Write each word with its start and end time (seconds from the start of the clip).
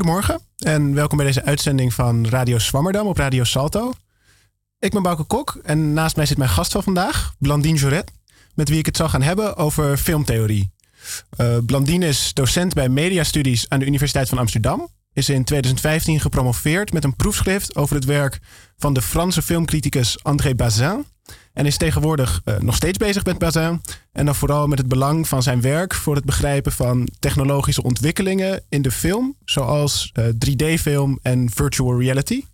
Goedemorgen 0.00 0.40
en 0.58 0.94
welkom 0.94 1.16
bij 1.16 1.26
deze 1.26 1.44
uitzending 1.44 1.94
van 1.94 2.28
Radio 2.28 2.58
Swammerdam 2.58 3.06
op 3.06 3.16
Radio 3.16 3.44
Salto. 3.44 3.92
Ik 4.78 4.90
ben 4.90 5.02
Bouke 5.02 5.24
Kok 5.24 5.58
en 5.62 5.92
naast 5.92 6.16
mij 6.16 6.26
zit 6.26 6.38
mijn 6.38 6.50
gast 6.50 6.72
van 6.72 6.82
vandaag, 6.82 7.34
Blandine 7.38 7.78
Joret, 7.78 8.12
met 8.54 8.68
wie 8.68 8.78
ik 8.78 8.86
het 8.86 8.96
zal 8.96 9.08
gaan 9.08 9.22
hebben 9.22 9.56
over 9.56 9.96
filmtheorie. 9.96 10.72
Uh, 11.40 11.56
Blandine 11.66 12.06
is 12.06 12.34
docent 12.34 12.74
bij 12.74 12.88
mediastudies 12.88 13.68
aan 13.68 13.78
de 13.78 13.86
Universiteit 13.86 14.28
van 14.28 14.38
Amsterdam. 14.38 14.88
Is 15.12 15.28
in 15.28 15.44
2015 15.44 16.20
gepromoveerd 16.20 16.92
met 16.92 17.04
een 17.04 17.16
proefschrift 17.16 17.76
over 17.76 17.94
het 17.94 18.04
werk 18.04 18.38
van 18.76 18.92
de 18.92 19.02
Franse 19.02 19.42
filmcriticus 19.42 20.22
André 20.22 20.54
Bazin. 20.54 21.04
En 21.52 21.66
is 21.66 21.76
tegenwoordig 21.76 22.40
uh, 22.44 22.58
nog 22.58 22.74
steeds 22.74 22.98
bezig 22.98 23.24
met 23.24 23.38
Bazin. 23.38 23.80
En 24.12 24.24
dan 24.24 24.34
vooral 24.34 24.66
met 24.66 24.78
het 24.78 24.88
belang 24.88 25.28
van 25.28 25.42
zijn 25.42 25.60
werk 25.60 25.94
voor 25.94 26.14
het 26.14 26.24
begrijpen 26.24 26.72
van 26.72 27.08
technologische 27.18 27.82
ontwikkelingen 27.82 28.62
in 28.68 28.82
de 28.82 28.90
film, 28.90 29.36
zoals 29.44 30.12
uh, 30.18 30.24
3D-film 30.24 31.18
en 31.22 31.50
virtual 31.50 32.00
reality. 32.00 32.44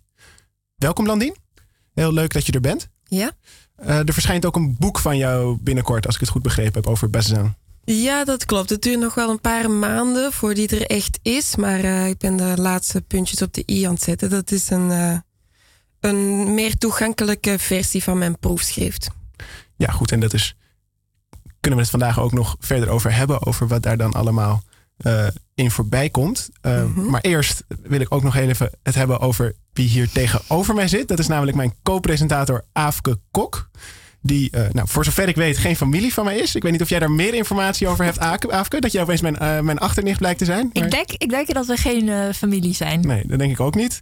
Welkom, 0.75 1.05
Landien. 1.05 1.35
Heel 1.93 2.13
leuk 2.13 2.33
dat 2.33 2.45
je 2.45 2.51
er 2.51 2.61
bent. 2.61 2.89
Ja. 3.03 3.31
Uh, 3.83 3.97
er 3.97 4.13
verschijnt 4.13 4.45
ook 4.45 4.55
een 4.55 4.75
boek 4.79 4.99
van 4.99 5.17
jou 5.17 5.57
binnenkort, 5.61 6.05
als 6.05 6.15
ik 6.15 6.21
het 6.21 6.29
goed 6.29 6.43
begrepen 6.43 6.73
heb, 6.73 6.87
over 6.87 7.09
Bazin. 7.09 7.55
Ja, 7.83 8.23
dat 8.23 8.45
klopt. 8.45 8.69
Het 8.69 8.81
duurt 8.81 8.99
nog 8.99 9.13
wel 9.13 9.29
een 9.29 9.41
paar 9.41 9.71
maanden 9.71 10.33
voordat 10.33 10.69
die 10.69 10.79
er 10.79 10.85
echt 10.85 11.19
is. 11.21 11.55
Maar 11.55 11.79
ik 12.07 12.17
ben 12.17 12.37
de 12.37 12.53
laatste 12.55 13.01
puntjes 13.01 13.41
op 13.41 13.53
de 13.53 13.63
i 13.71 13.83
aan 13.83 13.93
het 13.93 14.03
zetten. 14.03 14.29
Dat 14.29 14.51
is 14.51 14.69
een, 14.69 15.21
een 15.99 16.53
meer 16.53 16.77
toegankelijke 16.77 17.59
versie 17.59 18.03
van 18.03 18.17
mijn 18.17 18.39
proefschrift. 18.39 19.09
Ja, 19.75 19.91
goed. 19.91 20.11
En 20.11 20.19
dat 20.19 20.33
is. 20.33 20.55
Kunnen 21.59 21.79
we 21.79 21.85
het 21.85 22.01
vandaag 22.01 22.19
ook 22.19 22.31
nog 22.31 22.55
verder 22.59 22.89
over 22.89 23.15
hebben? 23.15 23.45
Over 23.45 23.67
wat 23.67 23.83
daar 23.83 23.97
dan 23.97 24.13
allemaal 24.13 24.63
uh, 25.05 25.27
in 25.55 25.71
voorbij 25.71 26.09
komt. 26.09 26.49
Mm 26.61 26.93
-hmm. 26.93 27.09
Maar 27.09 27.21
eerst 27.21 27.63
wil 27.83 27.99
ik 27.99 28.13
ook 28.13 28.23
nog 28.23 28.35
even 28.35 28.71
het 28.83 28.95
hebben 28.95 29.19
over 29.19 29.55
wie 29.73 29.87
hier 29.87 30.09
tegenover 30.09 30.75
mij 30.75 30.87
zit. 30.87 31.07
Dat 31.07 31.19
is 31.19 31.27
namelijk 31.27 31.57
mijn 31.57 31.73
co-presentator 31.83 32.63
Aafke 32.71 33.19
Kok 33.31 33.69
die, 34.21 34.49
uh, 34.55 34.61
nou, 34.71 34.87
voor 34.87 35.05
zover 35.05 35.27
ik 35.27 35.35
weet, 35.35 35.57
geen 35.57 35.75
familie 35.75 36.13
van 36.13 36.25
mij 36.25 36.37
is. 36.37 36.55
Ik 36.55 36.63
weet 36.63 36.71
niet 36.71 36.81
of 36.81 36.89
jij 36.89 36.99
daar 36.99 37.11
meer 37.11 37.33
informatie 37.33 37.87
over 37.87 38.05
hebt, 38.05 38.19
Afke. 38.49 38.79
Dat 38.79 38.91
jij 38.91 39.01
opeens 39.01 39.21
mijn, 39.21 39.37
uh, 39.41 39.59
mijn 39.59 39.77
achternicht 39.77 40.17
blijkt 40.17 40.39
te 40.39 40.45
zijn. 40.45 40.69
Maar... 40.73 40.83
Ik, 40.83 40.91
denk, 40.91 41.11
ik 41.11 41.29
denk 41.29 41.53
dat 41.53 41.65
we 41.65 41.77
geen 41.77 42.07
uh, 42.07 42.23
familie 42.35 42.73
zijn. 42.73 43.01
Nee, 43.01 43.23
dat 43.27 43.39
denk 43.39 43.51
ik 43.51 43.59
ook 43.59 43.75
niet. 43.75 44.01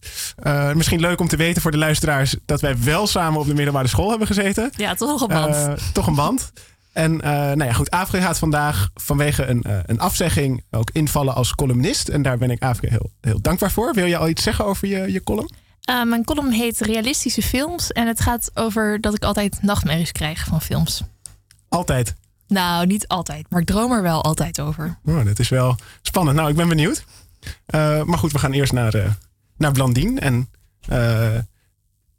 misschien 0.74 1.00
leuk 1.00 1.20
om 1.20 1.28
te 1.28 1.38
weten 1.38 1.62
voor 1.62 1.72
de 1.72 1.78
luisteraars 1.78 2.36
dat 2.46 2.62
wij 2.62 2.76
wel 2.80 3.08
samen 3.08 3.40
op 3.40 3.48
de 3.48 3.54
middelbare 3.54 3.88
school 3.88 4.10
hebben 4.10 4.28
gezeten. 4.28 4.72
Ja, 4.76 4.94
toch 4.94 5.22
een 5.22 5.28
band. 5.28 5.78
toch 5.94 6.08
een 6.08 6.16
band. 6.16 6.52
En 6.94 7.18
nou 7.18 7.64
ja, 7.64 7.74
goed, 7.74 7.90
Afke 7.90 8.22
gaat 8.22 8.40
vandaag 8.40 8.90
vanwege 8.94 9.46
een, 9.46 9.66
een 9.86 10.00
afzegging 10.00 10.64
ook 10.72 10.90
invallen 10.92 11.36
als 11.36 11.56
columnist. 11.56 12.08
En 12.08 12.22
daar 12.22 12.38
ben 12.38 12.52
ik 12.52 12.62
Afke 12.64 12.88
heel, 12.90 13.12
heel 13.22 13.42
dankbaar 13.42 13.72
voor. 13.72 13.94
Wil 13.94 14.06
je 14.06 14.18
al 14.18 14.30
iets 14.30 14.44
zeggen 14.44 14.66
over 14.66 14.88
je, 14.88 15.12
je 15.12 15.24
column? 15.24 15.50
Uh, 15.90 16.04
mijn 16.04 16.24
column 16.24 16.52
heet 16.52 16.80
Realistische 16.80 17.42
Films. 17.42 17.92
En 17.92 18.08
het 18.08 18.20
gaat 18.20 18.52
over 18.54 19.02
dat 19.02 19.16
ik 19.16 19.24
altijd 19.24 19.62
nachtmerries 19.62 20.12
krijg 20.12 20.46
van 20.46 20.62
films. 20.62 21.04
Altijd? 21.70 22.16
Nou, 22.48 22.86
niet 22.86 23.08
altijd. 23.08 23.46
Maar 23.50 23.62
ik 23.62 23.68
droom 23.68 23.92
er 23.92 24.02
wel 24.02 24.24
altijd 24.24 24.62
over. 24.62 24.98
Oh, 25.06 25.26
dat 25.26 25.40
is 25.40 25.50
wel 25.50 25.76
spannend. 26.02 26.38
Nou, 26.38 26.50
ik 26.50 26.56
ben 26.56 26.68
benieuwd. 26.68 27.06
Uh, 27.46 28.04
maar 28.04 28.18
goed, 28.18 28.32
we 28.32 28.40
gaan 28.40 28.52
eerst 28.52 28.74
naar, 28.74 28.96
uh, 28.96 29.06
naar 29.58 29.72
Blandine. 29.72 30.20
En 30.20 30.50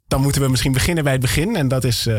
dan 0.07 0.21
moeten 0.21 0.41
we 0.41 0.47
misschien 0.47 0.73
beginnen 0.73 1.03
bij 1.03 1.13
het 1.13 1.21
begin. 1.21 1.55
En 1.55 1.67
dat 1.67 1.83
is 1.83 2.09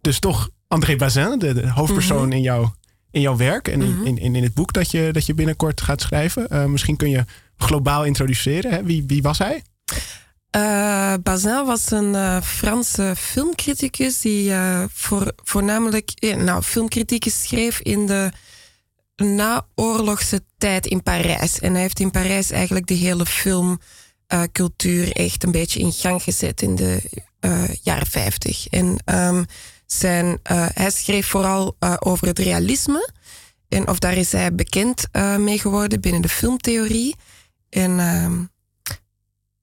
dus 0.00 0.18
toch 0.18 0.50
André 0.68 0.96
Bazin, 0.96 1.38
de, 1.38 1.54
de 1.54 1.70
hoofdpersoon 1.70 2.16
mm 2.16 2.24
-hmm. 2.24 2.32
in, 2.32 2.42
jouw, 2.42 2.74
in 3.10 3.20
jouw 3.20 3.36
werk. 3.36 3.68
En 3.68 3.80
-hmm. 3.80 4.06
in, 4.06 4.18
in, 4.18 4.34
in 4.34 4.42
het 4.42 4.54
boek 4.54 4.72
dat 4.72 4.90
je, 4.90 5.08
dat 5.12 5.26
je 5.26 5.34
binnenkort 5.34 5.80
gaat 5.80 6.00
schrijven. 6.00 6.70
misschien 6.70 6.96
kun 6.96 7.10
je 7.10 7.24
globaal 7.56 8.04
introduceren. 8.04 8.70
Hè? 8.72 8.82
Wie, 8.82 9.04
wie 9.06 9.22
was 9.22 9.38
hij? 9.38 9.62
Uh, 10.56 11.14
Bazin 11.22 11.64
was 11.64 11.90
een 11.90 12.14
uh, 12.14 12.40
Franse 12.42 13.14
filmcriticus 13.16 14.20
die 14.20 14.50
uh, 14.50 14.84
voor, 14.92 15.32
voornamelijk 15.36 16.12
nou, 16.36 16.62
filmkritieken 16.62 17.30
schreef 17.30 17.80
in 17.80 18.06
de 18.06 18.30
naoorlogse 19.16 20.42
tijd 20.58 20.86
in 20.86 21.02
Parijs. 21.02 21.58
En 21.58 21.72
hij 21.72 21.80
heeft 21.80 22.00
in 22.00 22.10
Parijs 22.10 22.50
eigenlijk 22.50 22.86
de 22.86 22.94
hele 22.94 23.26
filmcultuur 23.26 25.12
echt 25.12 25.44
een 25.44 25.50
beetje 25.50 25.80
in 25.80 25.92
gang 25.92 26.22
gezet 26.22 26.62
in 26.62 26.76
de 26.76 27.02
jaren 27.82 28.06
50. 28.06 28.68
En 28.68 28.96
um, 29.04 29.46
zijn, 29.86 30.38
hij 30.74 30.90
schreef 30.90 31.26
vooral 31.26 31.76
over 31.98 32.26
het 32.26 32.38
realisme. 32.38 33.10
En 33.68 33.88
of 33.88 33.98
daar 33.98 34.16
is 34.16 34.32
hij 34.32 34.54
bekend 34.54 35.04
mee 35.38 35.58
geworden 35.58 36.00
binnen 36.00 36.22
de 36.22 36.28
filmtheorie. 36.28 37.16
En 37.68 37.98
um, 37.98 38.50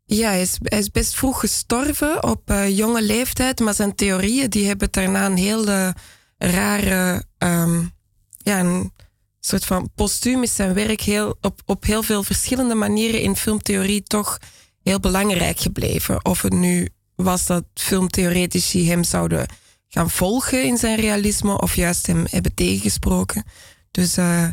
ja, 0.10 0.30
hij 0.30 0.42
is, 0.70 0.92
best 0.92 1.16
vroeg 1.16 1.40
gestorven 1.40 2.24
op 2.24 2.52
uh, 2.52 2.78
jonge 2.78 3.02
leeftijd, 3.02 3.60
maar 3.60 3.74
zijn 3.74 3.96
theorieën 3.96 4.50
die 4.50 4.68
hebben 4.68 4.88
daarna 4.92 5.26
een 5.26 5.38
hele 5.38 5.96
rare, 6.38 7.24
um, 7.38 7.92
ja, 8.38 8.60
een 8.60 8.94
soort 9.40 9.66
van 9.66 9.90
postuum 9.96 10.44
is 10.44 10.56
zijn 10.56 10.74
werk 10.74 11.02
heel, 11.02 11.38
op, 11.42 11.62
op 11.66 11.84
heel 11.84 12.04
veel 12.04 12.24
verschillende 12.24 12.76
manieren 12.76 13.22
in 13.22 13.36
filmtheorie 13.36 14.04
toch 14.04 14.38
heel 14.84 15.00
belangrijk 15.00 15.60
gebleven. 15.60 16.26
Of 16.26 16.42
het 16.42 16.54
nu 16.54 16.90
was 17.16 17.46
dat 17.46 17.64
filmtheoretici 17.74 18.90
hem 18.90 19.04
zouden 19.04 19.46
gaan 19.88 20.10
volgen 20.10 20.64
in 20.64 20.78
zijn 20.78 21.00
realisme 21.00 21.62
of 21.62 21.76
juist 21.76 22.08
hem 22.08 22.26
hebben 22.30 22.54
tegengesproken. 22.54 23.44
Dus 23.92 24.18
uh, 24.18 24.48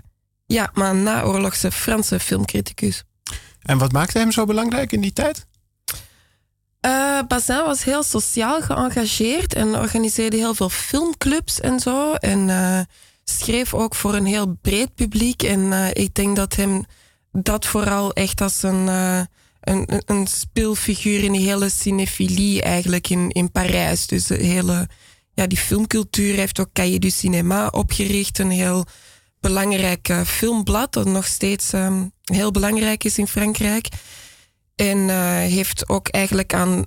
ja, 0.47 0.71
maar 0.73 0.91
een 0.91 1.03
naoorlogse 1.03 1.71
Franse 1.71 2.21
filmcriticus. 2.21 3.05
En 3.65 3.79
wat 3.79 3.93
maakte 3.93 4.19
hem 4.19 4.33
zo 4.33 4.45
belangrijk 4.45 4.93
in 4.93 5.01
die 5.01 5.13
tijd? 5.13 5.47
Uh, 6.87 7.21
Bazin 7.29 7.65
was 7.65 7.85
heel 7.85 8.03
sociaal 8.03 8.63
geëngageerd 8.63 9.55
en 9.55 9.79
organiseerde 9.79 10.37
heel 10.37 10.55
veel 10.55 10.69
filmclubs 10.69 11.61
en 11.61 11.81
zo. 11.81 12.13
En 12.13 12.49
uh, 12.49 12.81
schreef 13.25 13.75
ook 13.75 13.95
voor 13.95 14.15
een 14.15 14.27
heel 14.27 14.59
breed 14.63 14.95
publiek. 14.95 15.43
En 15.43 15.61
uh, 15.61 15.89
ik 15.93 16.15
denk 16.15 16.37
dat 16.37 16.57
hem 16.57 16.85
dat 17.33 17.67
vooral 17.67 18.13
echt 18.13 18.41
als 18.41 18.63
een, 18.63 18.87
een, 19.61 20.03
een 20.07 20.27
speelfiguur 20.27 21.25
in 21.25 21.33
die 21.33 21.49
hele 21.49 21.69
cinefilie 21.69 22.63
eigenlijk 22.63 23.09
in, 23.09 23.31
in 23.31 23.51
Parijs. 23.51 24.07
Dus 24.07 24.27
de 24.27 24.35
hele, 24.35 24.89
ja, 25.35 25.47
die 25.47 25.59
filmcultuur 25.59 26.35
heeft 26.35 26.61
ook 26.61 26.73
Cahiers 26.73 26.99
du 26.99 27.11
Cinéma 27.11 27.67
opgericht. 27.67 28.39
Een 28.39 28.51
heel 28.51 28.87
belangrijk 29.49 30.13
filmblad 30.27 30.93
dat 30.93 31.07
nog 31.07 31.27
steeds 31.27 31.73
um, 31.73 32.13
heel 32.23 32.51
belangrijk 32.51 33.05
is 33.05 33.19
in 33.19 33.27
Frankrijk. 33.27 33.89
En 34.75 34.99
uh, 34.99 35.37
heeft 35.37 35.89
ook 35.89 36.09
eigenlijk 36.09 36.55
aan 36.55 36.85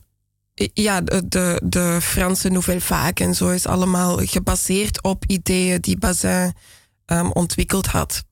ja, 0.73 1.01
de, 1.01 1.27
de, 1.27 1.61
de 1.63 1.97
Franse 2.01 2.49
Nouvelle 2.49 2.81
Vague 2.81 3.27
en 3.27 3.35
zo 3.35 3.49
is 3.49 3.65
allemaal 3.65 4.17
gebaseerd 4.17 5.03
op 5.03 5.23
ideeën 5.27 5.81
die 5.81 5.97
Bazin 5.97 6.53
um, 7.05 7.31
ontwikkeld 7.31 7.85
had. 7.85 8.23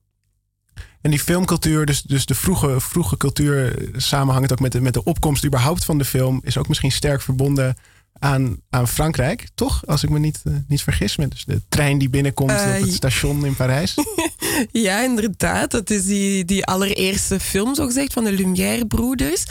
En 1.00 1.10
die 1.10 1.20
filmcultuur, 1.20 1.86
dus, 1.86 2.02
dus 2.02 2.26
de 2.26 2.34
vroege, 2.34 2.80
vroege 2.80 3.16
cultuur, 3.16 3.88
samenhangt 3.96 4.52
ook 4.52 4.60
met 4.60 4.72
de, 4.72 4.80
met 4.80 4.94
de 4.94 5.04
opkomst 5.04 5.44
überhaupt 5.44 5.84
van 5.84 5.98
de 5.98 6.04
film, 6.04 6.40
is 6.44 6.58
ook 6.58 6.68
misschien 6.68 6.92
sterk 6.92 7.22
verbonden 7.22 7.76
aan, 8.18 8.60
aan 8.70 8.88
Frankrijk, 8.88 9.48
toch? 9.54 9.86
Als 9.86 10.02
ik 10.02 10.10
me 10.10 10.18
niet, 10.18 10.40
uh, 10.44 10.54
niet 10.68 10.82
vergis. 10.82 11.16
Met 11.16 11.30
dus 11.30 11.44
de 11.44 11.62
trein 11.68 11.98
die 11.98 12.08
binnenkomt 12.08 12.50
uh, 12.50 12.74
op 12.76 12.82
het 12.82 12.92
station 12.92 13.46
in 13.46 13.56
Parijs. 13.56 13.94
ja, 14.86 15.02
inderdaad. 15.02 15.70
Dat 15.70 15.90
is 15.90 16.04
die, 16.04 16.44
die 16.44 16.64
allereerste 16.64 17.40
film, 17.40 17.74
zo 17.74 17.86
gezegd, 17.86 18.12
van 18.12 18.24
de 18.24 18.32
Lumière-broeders. 18.32 19.44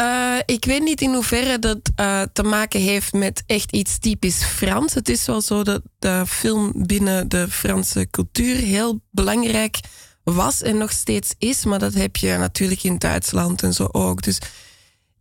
Uh, 0.00 0.36
ik 0.46 0.64
weet 0.64 0.82
niet 0.82 1.00
in 1.00 1.14
hoeverre 1.14 1.58
dat 1.58 1.80
te 2.32 2.42
maken 2.42 2.80
heeft 2.80 3.12
met 3.12 3.42
echt 3.46 3.72
iets 3.72 3.98
typisch 3.98 4.44
Frans. 4.44 4.94
Het 4.94 5.08
is 5.08 5.26
wel 5.26 5.40
zo 5.40 5.62
dat 5.62 5.82
de 5.98 6.24
film 6.26 6.72
binnen 6.86 7.28
de 7.28 7.48
Franse 7.48 8.06
cultuur 8.10 8.56
heel 8.56 9.00
belangrijk 9.10 9.78
was 10.24 10.62
en 10.62 10.76
nog 10.76 10.92
steeds 10.92 11.34
is. 11.38 11.64
Maar 11.64 11.78
dat 11.78 11.94
heb 11.94 12.16
je 12.16 12.36
natuurlijk 12.36 12.82
in 12.82 12.98
Duitsland 12.98 13.62
en 13.62 13.72
zo 13.72 13.88
ook. 13.92 14.22
Dus 14.22 14.38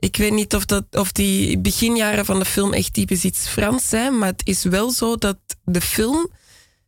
ik 0.04 0.18
weet 0.18 0.32
niet 0.32 0.56
of, 0.56 0.66
dat, 0.66 0.86
of 0.92 1.12
die 1.12 1.60
beginjaren 1.60 2.26
van 2.26 2.40
de 2.40 2.46
film 2.46 2.74
echt 2.74 2.94
typisch 2.94 3.24
iets 3.24 3.48
Frans 3.48 3.90
zijn, 3.90 4.18
maar 4.18 4.28
het 4.28 4.42
is 4.46 4.64
wel 4.64 4.92
zo 4.92 5.16
dat 5.16 5.38
de 5.64 5.82
film 5.82 6.30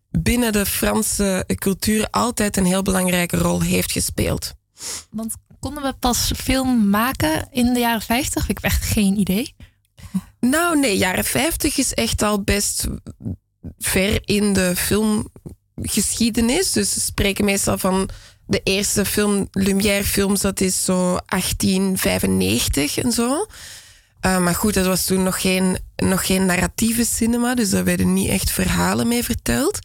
binnen 0.10 0.52
de 0.52 0.66
Franse 0.66 1.44
cultuur 1.56 2.08
altijd 2.10 2.58
een 2.58 2.66
heel 2.66 2.82
belangrijke 2.82 3.38
rol 3.38 3.62
heeft 3.62 3.92
gespeeld. 3.92 4.54
Want 5.10 5.34
konden 5.60 5.84
we 5.84 5.94
pas 5.94 6.32
film 6.36 6.90
maken 6.90 7.48
in 7.52 7.74
de 7.74 7.80
jaren 7.80 8.02
50? 8.02 8.50
Ik 8.50 8.60
heb 8.62 8.72
echt 8.72 8.86
geen 8.86 9.20
idee. 9.20 9.56
Nou, 10.40 10.80
nee, 10.80 10.98
jaren 10.98 11.26
50 11.26 11.78
is 11.78 11.94
echt 11.94 12.22
al 12.22 12.42
best 12.42 12.88
ver 13.78 14.22
in 14.26 14.54
de 14.54 14.74
filmgeschiedenis. 14.76 16.72
Dus 16.72 16.94
ze 16.94 17.00
spreken 17.00 17.46
meestal 17.46 17.78
van 17.78 18.10
de 18.48 18.62
eerste 18.64 19.06
film, 19.06 19.48
Lumière 19.52 20.04
films, 20.04 20.42
dat 20.42 20.62
is 20.62 20.86
zo 20.86 21.18
1895 21.26 22.98
en 22.98 23.12
zo. 23.12 23.48
Uh, 24.26 24.40
maar 24.40 24.56
goed, 24.56 24.74
dat 24.74 24.86
was 24.86 25.06
toen 25.06 25.24
nog 25.24 25.42
geen, 25.42 25.78
nog 25.96 26.26
geen 26.26 26.46
narratieve 26.46 27.06
cinema, 27.06 27.56
dus 27.56 27.70
daar 27.70 27.84
werden 27.84 28.14
niet 28.14 28.30
echt 28.30 28.52
verhalen 28.52 29.08
mee 29.08 29.24
verteld. 29.24 29.80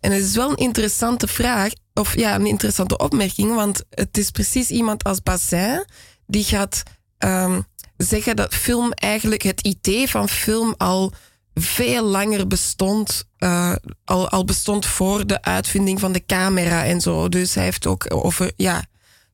En 0.00 0.12
het 0.12 0.24
is 0.24 0.34
wel 0.34 0.50
een 0.50 0.56
interessante 0.56 1.26
vraag, 1.26 1.72
of 1.94 2.16
ja, 2.16 2.34
een 2.34 2.46
interessante 2.46 2.96
opmerking, 2.98 3.54
want 3.54 3.82
het 3.90 4.18
is 4.18 4.30
precies 4.30 4.70
iemand 4.70 5.04
als 5.04 5.22
Bazin 5.22 5.84
die 6.26 6.44
gaat 6.44 6.82
um, 7.18 7.66
zeggen 7.96 8.36
dat 8.36 8.54
film 8.54 8.92
eigenlijk, 8.92 9.42
het 9.42 9.60
idee 9.60 10.08
van 10.08 10.28
film 10.28 10.74
al 10.76 11.12
veel 11.54 12.04
langer 12.04 12.46
bestond, 12.46 13.28
uh, 13.38 13.74
al, 14.04 14.28
al 14.28 14.44
bestond 14.44 14.86
voor 14.86 15.26
de 15.26 15.42
uitvinding 15.42 16.00
van 16.00 16.12
de 16.12 16.24
camera 16.26 16.84
en 16.84 17.00
zo. 17.00 17.28
Dus 17.28 17.54
hij 17.54 17.64
heeft 17.64 17.86
ook 17.86 18.14
over, 18.14 18.52
ja, 18.56 18.84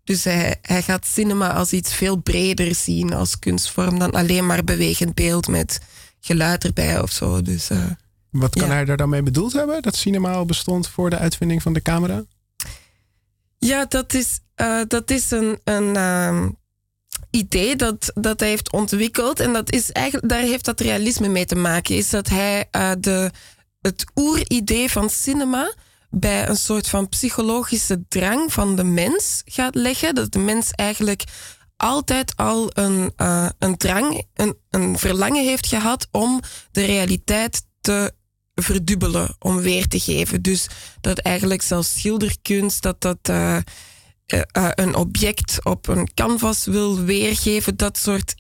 dus 0.05 0.25
hij, 0.25 0.57
hij 0.63 0.83
gaat 0.83 1.07
cinema 1.07 1.53
als 1.53 1.73
iets 1.73 1.95
veel 1.95 2.17
breder 2.17 2.75
zien 2.75 3.13
als 3.13 3.39
kunstvorm 3.39 3.99
dan 3.99 4.11
alleen 4.11 4.47
maar 4.47 4.65
bewegend 4.65 5.15
beeld 5.15 5.49
met 5.49 5.81
geluid 6.21 6.65
erbij 6.65 7.01
of 7.01 7.11
zo. 7.11 7.43
Dus, 7.43 7.71
uh, 7.71 7.85
Wat 8.31 8.55
kan 8.59 8.71
hij 8.71 8.85
daar 8.85 8.97
dan 8.97 9.09
mee 9.09 9.23
bedoeld 9.23 9.53
hebben? 9.53 9.83
Dat 9.83 9.97
cinema 9.97 10.33
al 10.33 10.45
bestond 10.45 10.89
voor 10.89 11.11
de 11.11 11.19
uitvinding 11.19 11.63
van 11.63 11.73
de 11.73 11.83
camera? 11.83 12.25
Ja, 13.59 13.85
dat 13.85 14.15
is, 14.15 14.41
uh, 14.57 14.81
dat 14.89 15.11
is 15.11 15.31
een, 15.31 15.61
een 15.65 15.97
uh, 15.97 16.47
idee 17.37 17.77
dat, 17.77 18.11
dat 18.15 18.41
hij 18.41 18.49
heeft 18.49 18.73
ontwikkeld. 18.73 19.41
En 19.41 19.53
dat 19.53 19.73
is 19.73 19.93
eigenlijk, 19.93 20.29
daar 20.29 20.41
heeft 20.41 20.65
dat 20.65 20.81
realisme 20.81 21.29
mee 21.29 21.45
te 21.45 21.55
maken. 21.55 21.97
Is 21.97 22.11
dat 22.11 22.29
hij 22.29 22.69
uh, 22.77 22.91
de, 22.99 23.31
het 23.81 24.05
oeridee 24.15 24.91
van 24.91 25.11
cinema 25.11 25.75
bij 26.11 26.49
een 26.49 26.57
soort 26.57 26.89
van 26.89 27.09
psychologische 27.09 28.05
drang 28.09 28.53
van 28.53 28.77
de 28.77 28.85
mens 28.85 29.43
gaat 29.45 29.75
leggen. 29.75 30.15
Dat 30.15 30.33
de 30.33 30.39
mens 30.39 30.71
eigenlijk 30.71 31.25
altijd 31.77 32.37
al 32.37 32.71
een, 32.73 33.13
uh, 33.17 33.49
een 33.59 33.77
drang, 33.77 34.25
een, 34.35 34.57
een 34.71 34.99
verlangen 34.99 35.45
heeft 35.45 35.67
gehad 35.67 36.09
om 36.11 36.41
de 36.71 36.85
realiteit 36.85 37.63
te 37.81 38.13
verdubbelen, 38.55 39.37
om 39.39 39.57
weer 39.57 39.87
te 39.87 40.01
geven. 40.01 40.43
Dus 40.43 40.67
dat 41.01 41.19
eigenlijk 41.19 41.63
zelfs 41.63 41.93
schilderkunst, 41.93 42.83
dat 42.83 43.01
dat 43.01 43.19
uh, 43.31 43.59
uh, 44.35 44.41
een 44.75 44.95
object 44.95 45.65
op 45.65 45.89
een 45.89 46.15
canvas 46.15 46.65
wil 46.65 47.01
weergeven, 47.01 47.77
dat 47.77 47.99
soort 47.99 48.35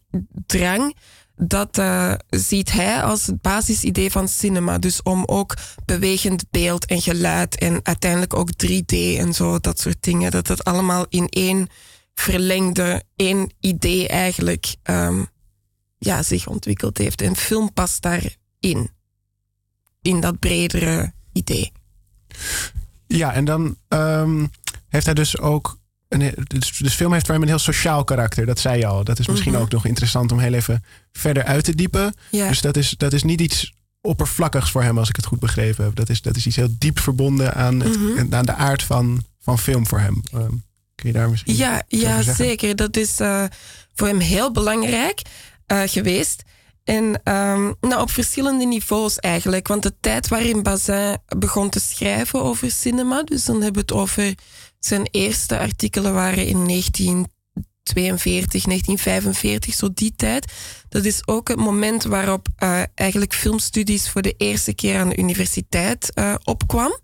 drang 0.46 0.94
dat 1.36 1.78
uh, 1.78 2.14
ziet 2.28 2.72
hij 2.72 3.02
als 3.02 3.26
het 3.26 3.40
basisidee 3.40 4.10
van 4.10 4.28
cinema. 4.28 4.78
Dus 4.78 5.02
om 5.02 5.24
ook 5.24 5.54
bewegend 5.84 6.50
beeld 6.50 6.86
en 6.86 7.00
geluid 7.00 7.58
en 7.58 7.80
uiteindelijk 7.82 8.34
ook 8.34 8.50
3D 8.66 8.96
en 8.96 9.32
zo, 9.32 9.58
dat 9.58 9.80
soort 9.80 10.02
dingen. 10.02 10.30
Dat 10.30 10.48
het 10.48 10.64
allemaal 10.64 11.06
in 11.08 11.28
één 11.28 11.68
verlengde, 12.14 13.02
één 13.16 13.54
idee 13.60 14.08
eigenlijk 14.08 14.74
um, 14.84 15.26
ja, 15.98 16.22
zich 16.22 16.46
ontwikkeld 16.46 16.98
heeft. 16.98 17.20
En 17.20 17.36
film 17.36 17.72
past 17.72 18.02
daarin. 18.02 18.90
In 20.02 20.20
dat 20.20 20.38
bredere 20.38 21.12
idee. 21.32 21.72
Ja, 23.06 23.32
en 23.32 23.44
dan 23.44 23.76
um, 23.88 24.50
heeft 24.96 25.06
hij 25.06 25.14
dus 25.14 25.38
ook 25.38 25.78
een, 26.08 26.34
dus, 26.46 26.78
dus 26.78 26.94
film 26.94 27.12
heeft 27.12 27.25
voor 27.25 27.34
hem 27.34 27.43
een 27.43 27.48
heel 27.48 27.58
sociaal 27.58 28.04
karakter. 28.04 28.46
Dat 28.46 28.58
zei 28.58 28.78
je 28.78 28.87
al. 28.87 29.04
Dat 29.04 29.19
is 29.19 29.26
misschien 29.26 29.50
mm 29.50 29.56
-hmm. 29.56 29.66
ook 29.66 29.72
nog 29.72 29.87
interessant 29.87 30.32
om 30.32 30.38
heel 30.38 30.52
even 30.52 30.84
verder 31.12 31.44
uit 31.44 31.64
te 31.64 31.75
diepen. 31.75 32.14
Ja. 32.31 32.48
Dus 32.48 32.60
dat 32.60 32.76
is, 32.76 32.94
dat 32.96 33.12
is 33.12 33.22
niet 33.22 33.40
iets 33.40 33.72
oppervlakkigs 34.00 34.70
voor 34.70 34.82
hem, 34.82 34.98
als 34.98 35.08
ik 35.08 35.16
het 35.16 35.26
goed 35.26 35.40
begrepen 35.40 35.84
heb. 35.84 35.94
Dat 35.94 36.08
is, 36.08 36.22
dat 36.22 36.37
is 36.37 36.46
iets 36.46 36.56
heel 36.56 36.75
diep 36.78 36.98
verbonden 36.98 37.54
aan, 37.54 37.81
het, 37.81 37.98
mm 37.98 38.16
-hmm. 38.16 38.34
aan 38.34 38.44
de 38.44 38.54
aard 38.54 38.82
van, 38.82 39.25
van 39.40 39.58
film 39.58 39.87
voor 39.87 39.98
hem. 40.00 40.22
Um, 40.34 40.64
kun 40.94 41.08
je 41.08 41.12
daar 41.12 41.31
misschien. 41.31 41.56
Ja, 41.56 41.82
ja 41.88 42.22
zeker. 42.22 42.76
Dat 42.76 42.96
is 42.96 43.20
uh, 43.20 43.44
voor 43.94 44.06
hem 44.06 44.19
heel 44.19 44.52
belangrijk 44.52 45.22
uh, 45.66 45.82
geweest. 45.87 46.43
En 46.84 47.04
um, 47.04 47.75
nou, 47.81 48.00
op 48.00 48.10
verschillende 48.10 48.66
niveaus 48.66 49.19
eigenlijk. 49.19 49.69
Want 49.69 49.82
de 49.82 49.94
tijd 50.00 50.28
waarin 50.28 50.62
Bazin 50.62 51.16
begon 51.38 51.70
te 51.70 51.81
schrijven 51.81 52.43
over 52.43 52.70
cinema, 52.70 53.22
dus 53.22 53.44
dan 53.44 53.62
hebben 53.62 53.87
we 53.87 53.93
het 53.93 54.00
over 54.02 54.34
zijn 54.78 55.08
eerste 55.11 55.58
artikelen 55.58 56.14
waren 56.14 56.46
in 56.46 56.67
1942, 56.67 58.62
1945, 58.62 59.75
zo 59.75 59.88
die 59.94 60.12
tijd. 60.17 60.52
Dat 60.88 61.05
is 61.05 61.26
ook 61.26 61.49
het 61.49 61.58
moment 61.58 62.05
waarop 62.05 62.49
uh, 62.58 62.82
eigenlijk 62.94 63.34
filmstudies 63.34 64.11
voor 64.11 64.23
de 64.23 64.34
eerste 64.37 64.75
keer 64.75 64.99
aan 64.99 65.08
de 65.08 65.17
universiteit 65.17 66.11
uh, 66.14 66.34
opkwam. 66.44 66.99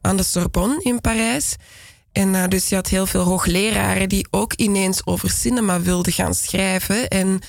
Aan 0.00 0.16
de 0.16 0.22
Sorbonne 0.22 0.82
in 0.82 1.00
Parijs. 1.00 1.56
En 2.12 2.34
uh, 2.34 2.48
dus 2.48 2.68
je 2.68 2.74
had 2.74 2.88
heel 2.88 3.06
veel 3.06 3.22
hoogleraren 3.22 4.08
die 4.08 4.26
ook 4.30 4.52
ineens 4.52 5.06
over 5.06 5.30
cinema 5.30 5.80
wilden 5.80 6.12
gaan 6.12 6.34
schrijven. 6.34 7.08
En 7.08 7.40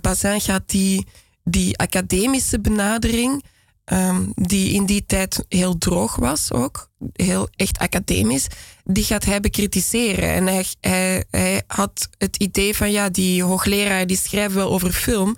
Bazin 0.00 0.40
gaat 0.40 0.62
die, 0.66 1.06
die 1.44 1.78
academische 1.78 2.60
benadering 2.60 3.42
um, 3.92 4.32
die 4.34 4.72
in 4.72 4.86
die 4.86 5.06
tijd 5.06 5.44
heel 5.48 5.78
droog 5.78 6.16
was 6.16 6.52
ook, 6.52 6.85
heel 7.12 7.48
echt 7.56 7.78
academisch, 7.78 8.46
die 8.84 9.04
gaat 9.04 9.24
hij 9.24 9.40
bekritiseren. 9.40 10.28
En 10.28 10.46
hij, 10.46 10.64
hij, 11.30 11.62
had 11.66 12.08
het 12.18 12.36
idee 12.36 12.76
van, 12.76 12.90
ja, 12.90 13.08
die 13.08 13.42
hoogleraren 13.42 14.08
die 14.08 14.16
schrijven 14.16 14.56
wel 14.56 14.70
over 14.70 14.92
film, 14.92 15.36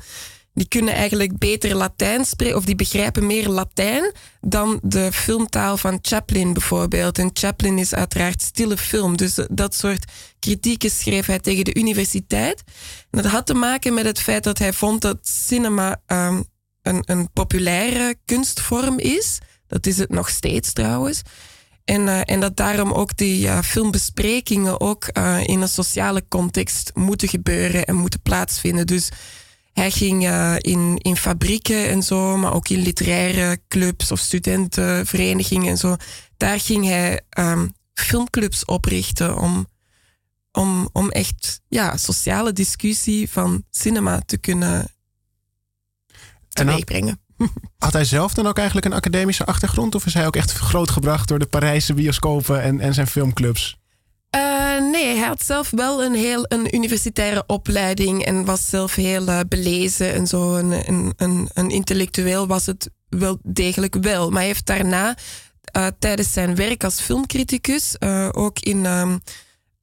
die 0.55 0.69
kunnen 0.69 0.94
eigenlijk 0.94 1.38
beter 1.38 1.75
Latijn 1.75 2.25
spreken, 2.25 2.56
of 2.56 2.64
die 2.64 2.75
begrijpen 2.75 3.26
meer 3.26 3.49
Latijn 3.49 4.12
dan 4.40 4.81
de 4.82 5.12
filmtaal 5.12 5.76
van 5.76 5.99
Chaplin 6.02 6.52
bijvoorbeeld. 6.52 7.19
En 7.19 7.31
Chaplin 7.32 7.78
is 7.78 7.94
uiteraard 7.94 8.43
stille 8.43 8.76
film, 8.76 9.16
dus 9.16 9.34
dat 9.50 9.75
soort 9.75 10.12
kritieken 10.38 10.90
schreef 10.90 11.26
hij 11.26 11.38
tegen 11.38 11.64
de 11.64 11.75
universiteit. 11.75 12.62
En 13.11 13.22
dat 13.22 13.31
had 13.31 13.46
te 13.46 13.54
maken 13.54 13.94
met 13.94 14.04
het 14.04 14.20
feit 14.20 14.44
dat 14.44 14.58
hij 14.58 14.72
vond 14.72 15.00
dat 15.00 15.19
cinema 15.22 16.00
um, 16.06 16.44
een, 16.82 17.02
een 17.04 17.32
populaire 17.32 18.16
kunstvorm 18.25 18.99
is. 18.99 19.38
Dat 19.69 19.87
is 19.87 19.99
het 19.99 20.11
nog 20.11 20.29
steeds 20.29 20.73
trouwens. 20.73 21.23
En, 21.85 22.00
uh, 22.00 22.20
en 22.25 22.41
dat 22.41 22.56
daarom 22.56 22.93
ook 22.93 23.17
die 23.17 23.47
uh, 23.47 23.62
filmbesprekingen 23.62 24.81
ook 24.81 25.09
uh, 25.12 25.47
in 25.47 25.61
een 25.61 25.69
sociale 25.69 26.25
context 26.29 26.91
moeten 26.94 27.29
gebeuren 27.29 27.85
en 27.85 27.94
moeten 27.94 28.20
plaatsvinden. 28.23 28.87
Dus 28.87 29.09
hij 29.73 29.91
ging 29.91 30.31
in, 30.59 30.97
in 30.99 31.17
fabrieken 31.17 31.88
en 31.88 32.03
zo, 32.03 32.37
maar 32.37 32.55
ook 32.55 32.69
in 32.69 32.82
literaire 32.82 33.61
clubs 33.69 34.12
of 34.12 34.19
studentenverenigingen 34.19 35.69
en 35.69 35.76
zo. 35.76 35.97
Daar 36.37 36.61
ging 36.61 36.85
hij 36.85 37.21
um, 37.38 37.75
filmclubs 37.95 38.64
oprichten 38.64 39.38
om, 39.38 39.66
om, 40.52 40.88
om 40.92 41.11
echt 41.11 41.61
ja, 41.69 41.97
sociale 41.97 42.52
discussie 42.52 43.31
van 43.31 43.64
cinema 43.71 44.21
te 44.26 44.38
kunnen 44.38 44.90
teweegbrengen. 46.49 47.21
Had, 47.78 47.92
hij 47.92 48.04
zelf 48.04 48.35
dan 48.35 48.47
ook 48.47 48.57
eigenlijk 48.57 48.87
een 48.87 48.92
academische 48.92 49.45
achtergrond? 49.45 49.95
Of 49.95 50.07
is 50.07 50.14
hij 50.14 50.26
ook 50.26 50.37
echt 50.37 50.52
grootgebracht 50.52 51.28
door 51.28 51.38
de 51.38 51.47
Parijse 51.47 51.95
bioscopen 51.95 52.62
en, 52.62 52.80
en 52.80 52.95
zijn 52.95 53.07
filmclubs? 53.07 53.76
Uh, 54.37 54.90
nee, 54.90 55.16
hij 55.16 55.26
had 55.26 55.42
zelf 55.42 55.71
wel 55.71 56.04
een 56.04 56.14
heel 56.14 56.45
een 56.49 56.75
universitaire 56.75 57.45
opleiding 57.47 58.25
en 58.25 58.45
was 58.45 58.68
zelf 58.68 58.95
heel 58.95 59.28
uh, 59.28 59.40
belezen 59.49 60.12
en 60.12 60.26
zo. 60.26 60.54
Een, 60.54 60.88
een, 60.88 61.12
een, 61.16 61.49
een, 61.54 61.71
intellectueel 61.71 62.47
was 62.47 62.66
het 62.66 62.90
wel 63.09 63.38
degelijk 63.42 63.95
wel. 63.95 64.28
Maar 64.28 64.38
hij 64.38 64.47
heeft 64.47 64.66
daarna 64.66 65.16
uh, 65.76 65.87
tijdens 65.99 66.33
zijn 66.33 66.54
werk 66.54 66.85
als 66.85 67.00
filmcriticus 67.00 68.00
ook 68.33 68.59
in 68.59 68.85
um, 68.85 69.21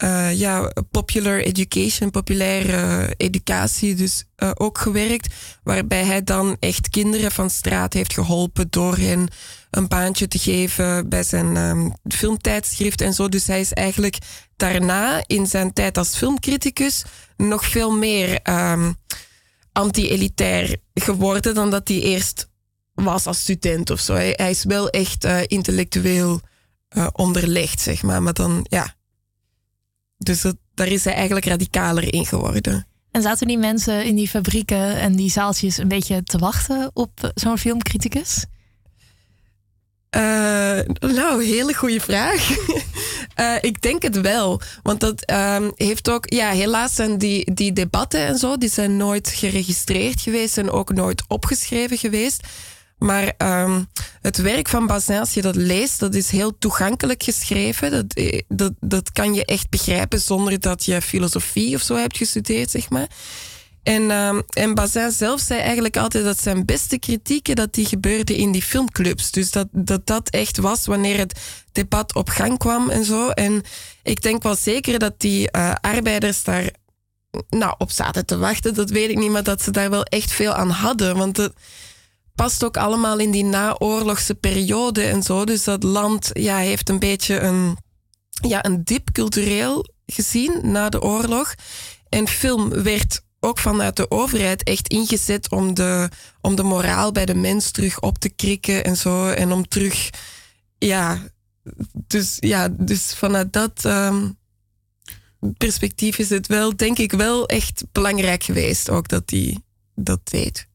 uh, 0.04 0.34
ja, 0.40 0.72
popular 0.92 1.40
education, 1.40 2.12
populaire 2.12 3.14
educatie, 3.18 3.96
dus 3.96 4.26
uh, 4.38 4.52
ook 4.54 4.78
gewerkt. 4.78 5.34
Waarbij 5.64 6.06
hij 6.06 6.24
dan 6.24 6.58
echt 6.60 6.90
kinderen 6.90 7.32
van 7.32 7.50
straat 7.50 7.94
heeft 7.94 8.14
geholpen 8.14 8.68
door 8.70 8.98
hen 8.98 9.28
een 9.70 9.88
baantje 9.88 10.28
te 10.28 10.40
geven 10.40 11.10
bij 11.10 11.24
zijn 11.24 11.56
um, 11.56 11.94
filmtijdschrift 12.08 13.02
en 13.02 13.14
zo. 13.14 13.30
Dus 13.30 13.48
hij 13.48 13.60
is 13.60 13.74
eigenlijk 13.74 14.18
daarna 14.56 15.24
in 15.28 15.48
zijn 15.48 15.74
tijd 15.74 15.98
als 15.98 16.18
filmcriticus 16.18 17.04
nog 17.38 17.66
veel 17.66 17.92
meer 17.92 18.40
um, 18.50 18.96
anti-elitair 19.72 20.78
geworden 20.94 21.56
dan 21.56 21.70
dat 21.70 21.88
hij 21.88 22.02
eerst 22.02 22.50
was 22.94 23.26
als 23.26 23.40
student 23.40 23.90
of 23.90 24.00
zo. 24.00 24.14
Hij, 24.14 24.34
hij 24.36 24.50
is 24.50 24.64
wel 24.64 24.90
echt 24.90 25.26
uh, 25.26 25.40
intellectueel 25.46 26.42
onderlegd, 27.12 27.82
zeg 27.82 28.04
maar. 28.04 28.24
Maar 28.24 28.34
dan, 28.34 28.66
ja, 28.70 28.95
dus 30.18 30.42
dat, 30.42 30.56
daar 30.74 30.88
is 30.88 31.04
hij 31.04 31.14
eigenlijk 31.14 31.46
radicaler 31.46 32.14
in 32.14 32.26
geworden. 32.26 32.88
En 33.12 33.22
zaten 33.22 33.48
die 33.48 33.58
mensen 33.58 34.06
in 34.06 34.16
die 34.16 34.30
fabrieken 34.30 35.00
en 35.00 35.16
die 35.16 35.30
zaaltjes 35.30 35.78
een 35.78 35.88
beetje 35.88 36.24
te 36.24 36.38
wachten 36.38 36.92
op 36.94 37.32
zo'n 37.34 37.58
filmcriticus? 37.58 38.46
Uh, 40.16 40.80
nou, 41.00 41.44
hele 41.44 41.74
goede 41.74 42.00
vraag. 42.00 42.50
uh, 43.40 43.56
ik 43.70 43.82
denk 43.82 44.02
het 44.02 44.22
wel. 44.22 44.62
Want 44.84 45.00
dat 45.00 45.32
um, 45.32 45.72
heeft 45.76 46.10
ook, 46.10 46.34
ja, 46.34 46.50
helaas 46.52 46.96
zijn 46.96 47.18
die, 47.18 47.54
die 47.54 47.74
debatten 47.74 48.26
en 48.26 48.38
zo, 48.38 48.58
die 48.58 48.70
zijn 48.70 48.98
nooit 48.98 49.30
geregistreerd 49.30 50.22
geweest 50.22 50.58
en 50.58 50.72
ook 50.72 50.94
nooit 50.94 51.24
opgeschreven 51.28 51.98
geweest. 51.98 52.48
Maar 53.06 53.34
um, 53.38 53.88
het 54.22 54.38
werk 54.38 54.68
van 54.68 54.88
Bazin, 54.88 55.20
als 55.20 55.34
je 55.34 55.42
dat 55.42 55.56
leest, 55.56 56.00
dat 56.00 56.16
is 56.16 56.30
heel 56.30 56.58
toegankelijk 56.58 57.24
geschreven. 57.24 57.92
Dat, 57.92 58.14
eh, 58.14 58.42
dat, 58.48 58.74
dat 58.80 59.12
kan 59.12 59.34
je 59.34 59.46
echt 59.46 59.70
begrijpen 59.70 60.22
zonder 60.22 60.60
dat 60.60 60.86
je 60.86 61.02
filosofie 61.02 61.76
of 61.76 61.82
zo 61.82 61.96
hebt 61.96 62.18
gestudeerd, 62.18 62.72
zeg 62.72 62.90
maar. 62.90 63.08
En, 63.84 64.12
um, 64.12 64.44
en 64.50 64.74
Bazin 64.74 65.12
zelf 65.12 65.40
zei 65.40 65.60
eigenlijk 65.60 65.98
altijd 65.98 66.24
dat 66.24 66.42
zijn 66.42 66.66
beste 66.66 67.00
kritieken 67.00 67.56
dat 67.56 67.74
die 67.74 67.86
gebeurden 67.86 68.36
in 68.36 68.52
die 68.52 68.64
filmclubs. 68.64 69.32
Dus 69.32 69.52
dat, 69.52 69.68
dat 69.72 70.08
dat 70.08 70.30
echt 70.30 70.58
was 70.58 70.86
wanneer 70.86 71.18
het 71.18 71.40
debat 71.72 72.16
op 72.16 72.30
gang 72.30 72.58
kwam 72.58 72.90
en 72.90 73.06
zo. 73.06 73.30
En 73.30 73.64
ik 74.04 74.22
denk 74.22 74.44
wel 74.44 74.56
zeker 74.56 75.00
dat 75.00 75.14
die 75.18 75.50
uh, 75.52 75.74
arbeiders 75.82 76.44
daar 76.44 76.70
nou, 77.50 77.76
op 77.78 77.92
zaten 77.92 78.26
te 78.26 78.38
wachten. 78.38 78.74
Dat 78.74 78.90
weet 78.90 79.10
ik 79.10 79.18
niet, 79.18 79.32
maar 79.32 79.44
dat 79.44 79.62
ze 79.62 79.72
daar 79.72 79.90
wel 79.90 80.04
echt 80.04 80.32
veel 80.32 80.54
aan 80.54 80.70
hadden. 80.70 81.18
Want 81.18 81.38
het 81.38 81.54
past 82.36 82.64
ook 82.64 82.78
allemaal 82.78 83.20
in 83.20 83.32
die 83.32 83.44
naoorlogse 83.44 84.36
periode 84.36 85.04
en 85.04 85.24
zo. 85.24 85.46
Dus 85.46 85.64
dat 85.64 85.84
land 85.84 86.30
ja, 86.34 86.58
heeft 86.58 86.90
een 86.90 87.00
beetje 87.00 87.40
een, 87.40 87.78
ja, 88.30 88.66
een 88.66 88.84
dip 88.84 89.12
cultureel 89.12 89.86
gezien 90.06 90.60
na 90.64 90.90
de 90.90 91.02
oorlog. 91.02 91.56
En 92.10 92.28
film 92.28 92.70
werd 92.70 93.22
ook 93.40 93.60
vanuit 93.60 93.96
de 93.96 94.12
overheid 94.12 94.64
echt 94.64 94.88
ingezet 94.88 95.52
om 95.52 95.74
de, 95.74 96.10
om 96.42 96.56
de 96.56 96.64
moraal 96.64 97.12
bij 97.12 97.26
de 97.26 97.36
mens 97.36 97.72
terug 97.72 98.00
op 98.00 98.18
te 98.18 98.30
krikken 98.30 98.84
en 98.84 98.98
zo. 98.98 99.28
En 99.28 99.52
om 99.52 99.68
terug, 99.68 100.10
ja, 100.78 101.22
dus, 102.08 102.38
ja, 102.40 102.70
dus 102.70 103.14
vanuit 103.14 103.54
dat 103.54 103.84
um, 103.86 104.38
perspectief 105.58 106.18
is 106.18 106.30
het 106.30 106.48
wel, 106.48 106.76
denk 106.76 106.98
ik, 106.98 107.12
wel 107.12 107.48
echt 107.48 107.84
belangrijk 107.92 108.44
geweest 108.44 108.90
ook 108.90 109.08
dat 109.08 109.24
hij 109.26 109.60
dat 109.96 110.20
deed. 110.24 110.68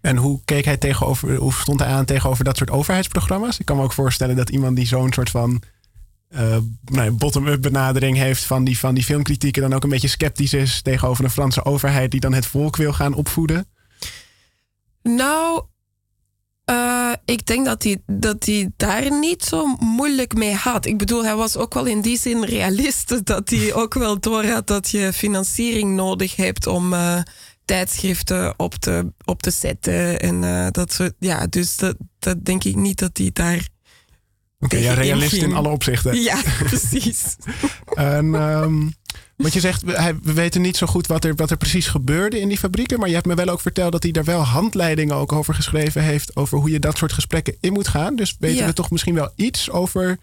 En 0.00 0.16
hoe 0.16 0.40
keek 0.44 0.64
hij 0.64 0.76
tegenover, 0.76 1.36
hoe 1.36 1.52
stond 1.52 1.80
hij 1.80 1.88
aan 1.88 2.04
tegenover 2.04 2.44
dat 2.44 2.56
soort 2.56 2.70
overheidsprogramma's? 2.70 3.58
Ik 3.58 3.66
kan 3.66 3.76
me 3.76 3.82
ook 3.82 3.92
voorstellen 3.92 4.36
dat 4.36 4.50
iemand 4.50 4.76
die 4.76 4.86
zo'n 4.86 5.12
soort 5.12 5.30
van 5.30 5.62
uh, 6.30 6.56
nou, 6.84 7.10
bottom-up 7.10 7.62
benadering 7.62 8.16
heeft 8.16 8.44
van 8.44 8.64
die, 8.64 8.78
van 8.78 8.94
die 8.94 9.04
filmkritieken, 9.04 9.62
dan 9.62 9.72
ook 9.72 9.82
een 9.82 9.90
beetje 9.90 10.08
sceptisch 10.08 10.52
is 10.52 10.82
tegenover 10.82 11.24
een 11.24 11.30
Franse 11.30 11.64
overheid 11.64 12.10
die 12.10 12.20
dan 12.20 12.32
het 12.32 12.46
volk 12.46 12.76
wil 12.76 12.92
gaan 12.92 13.14
opvoeden? 13.14 13.66
Nou, 15.02 15.62
uh, 16.70 17.12
ik 17.24 17.46
denk 17.46 17.66
dat 17.66 17.82
hij, 17.82 18.02
dat 18.06 18.44
hij 18.44 18.70
daar 18.76 19.18
niet 19.18 19.44
zo 19.44 19.66
moeilijk 19.78 20.34
mee 20.34 20.54
had. 20.54 20.86
Ik 20.86 20.98
bedoel, 20.98 21.24
hij 21.24 21.36
was 21.36 21.56
ook 21.56 21.74
wel 21.74 21.86
in 21.86 22.00
die 22.00 22.18
zin 22.18 22.44
realist. 22.44 23.08
Dat 23.26 23.50
hij 23.50 23.74
ook 23.74 23.94
wel 23.94 24.20
doorhad 24.20 24.66
dat 24.66 24.90
je 24.90 25.12
financiering 25.12 25.94
nodig 25.94 26.36
hebt 26.36 26.66
om 26.66 26.92
uh, 26.92 27.20
tijdschriften 27.70 28.54
op 28.56 28.74
te, 28.74 29.12
op 29.24 29.42
te 29.42 29.50
zetten. 29.50 30.20
En 30.20 30.42
uh, 30.42 30.66
dat 30.70 30.92
soort. 30.92 31.12
Ja, 31.18 31.46
dus 31.46 31.76
dat, 31.76 31.96
dat 32.18 32.44
denk 32.44 32.64
ik 32.64 32.76
niet 32.76 32.98
dat 32.98 33.18
hij 33.18 33.30
daar 33.32 33.68
Oké, 34.60 34.76
ja, 34.76 34.92
realist 34.92 35.32
in 35.32 35.52
alle 35.52 35.68
opzichten. 35.68 36.20
Ja, 36.20 36.40
precies. 36.70 37.36
en, 37.94 38.34
um, 38.34 38.92
want 39.36 39.52
je 39.52 39.60
zegt, 39.60 39.82
we 40.22 40.32
weten 40.32 40.60
niet 40.60 40.76
zo 40.76 40.86
goed 40.86 41.06
wat 41.06 41.24
er, 41.24 41.34
wat 41.34 41.50
er 41.50 41.56
precies 41.56 41.86
gebeurde 41.86 42.40
in 42.40 42.48
die 42.48 42.58
fabrieken. 42.58 42.98
Maar 42.98 43.08
je 43.08 43.14
hebt 43.14 43.26
me 43.26 43.34
wel 43.34 43.48
ook 43.48 43.60
verteld 43.60 43.92
dat 43.92 44.02
hij 44.02 44.12
daar 44.12 44.24
wel 44.24 44.42
handleidingen 44.42 45.14
ook 45.14 45.32
over 45.32 45.54
geschreven 45.54 46.02
heeft. 46.02 46.36
Over 46.36 46.58
hoe 46.58 46.70
je 46.70 46.78
dat 46.78 46.98
soort 46.98 47.12
gesprekken 47.12 47.56
in 47.60 47.72
moet 47.72 47.88
gaan. 47.88 48.16
Dus 48.16 48.36
weten 48.38 48.66
we 48.66 48.72
toch 48.72 48.90
misschien 48.90 49.14
wel 49.14 49.32
iets 49.36 49.70
over 49.70 50.18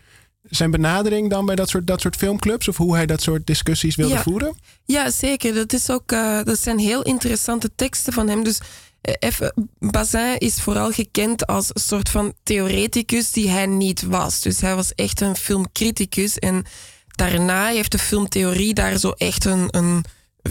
zijn 0.49 0.71
benadering 0.71 1.29
dan 1.29 1.45
bij 1.45 1.55
dat 1.55 1.69
soort, 1.69 1.87
dat 1.87 2.01
soort 2.01 2.15
filmclubs? 2.15 2.67
Of 2.67 2.77
hoe 2.77 2.95
hij 2.95 3.05
dat 3.05 3.21
soort 3.21 3.47
discussies 3.47 3.95
wilde 3.95 4.17
voeren? 4.17 4.55
Ja, 4.85 5.09
zeker. 5.09 5.53
Dat, 5.53 5.73
is 5.73 5.89
ook, 5.89 6.11
uh, 6.11 6.43
dat 6.43 6.59
zijn 6.59 6.79
heel 6.79 7.01
interessante 7.01 7.69
teksten 7.75 8.13
van 8.13 8.27
hem. 8.27 8.43
Dus 8.43 8.59
eh, 9.01 9.13
even, 9.19 9.69
Bazin 9.79 10.37
is 10.37 10.53
vooral 10.61 10.91
gekend 10.91 11.47
als 11.47 11.69
een 11.73 11.81
soort 11.81 12.09
van 12.09 12.33
theoreticus 12.43 13.31
die 13.31 13.49
hij 13.49 13.65
niet 13.65 14.01
was. 14.01 14.41
Dus 14.41 14.61
hij 14.61 14.75
was 14.75 14.95
echt 14.95 15.21
een 15.21 15.35
filmcriticus. 15.35 16.39
En 16.39 16.65
daarna 17.07 17.67
heeft 17.67 17.91
de 17.91 17.99
filmtheorie 17.99 18.73
daar 18.73 18.97
zo 18.97 19.09
echt 19.09 19.45
een, 19.45 19.67
een, 19.71 20.03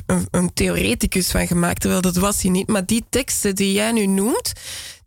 een, 0.06 0.26
een 0.30 0.52
theoreticus 0.52 1.30
van 1.30 1.46
gemaakt. 1.46 1.80
Terwijl 1.80 2.00
dat 2.00 2.16
was 2.16 2.42
hij 2.42 2.50
niet. 2.50 2.68
Maar 2.68 2.86
die 2.86 3.04
teksten 3.10 3.54
die 3.54 3.72
jij 3.72 3.92
nu 3.92 4.06
noemt, 4.06 4.52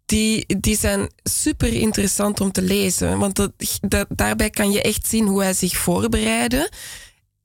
die, 0.10 0.46
die 0.60 0.78
zijn 0.78 1.10
super 1.24 1.74
interessant 1.74 2.42
om 2.42 2.52
te 2.52 2.62
lezen. 2.62 3.20
Want 3.20 3.36
dat, 3.36 4.06
daarbij 4.10 4.50
kan 4.50 4.72
je 4.72 4.82
echt 4.82 5.08
zien 5.08 5.28
hoe 5.28 5.42
hij 5.42 5.54
zich 5.54 5.78
voorbereidde. 5.78 6.72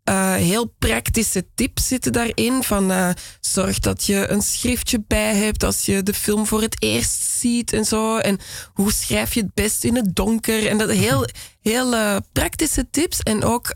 Uh, 0.09 0.35
heel 0.35 0.75
praktische 0.78 1.47
tips 1.54 1.88
zitten 1.88 2.12
daarin. 2.12 2.62
Van 2.62 2.90
uh, 2.90 3.11
zorg 3.40 3.78
dat 3.78 4.04
je 4.04 4.28
een 4.28 4.42
schriftje 4.42 5.04
bij 5.06 5.35
hebt 5.35 5.64
als 5.64 5.85
je 5.85 6.02
de 6.02 6.14
film 6.14 6.47
voor 6.47 6.61
het 6.62 6.83
eerst 6.83 7.23
ziet 7.23 7.73
en 7.73 7.85
zo. 7.85 8.16
En 8.16 8.38
hoe 8.73 8.92
schrijf 8.92 9.35
je 9.35 9.40
het 9.40 9.54
best 9.54 9.85
in 9.85 9.97
het 9.97 10.16
donker? 10.16 10.66
En 10.66 10.78
dat 10.78 10.90
heel, 10.90 11.26
heel 11.61 11.92
uh, 11.92 12.16
praktische 12.33 12.90
tips. 12.90 13.21
En 13.21 13.44
ook 13.44 13.75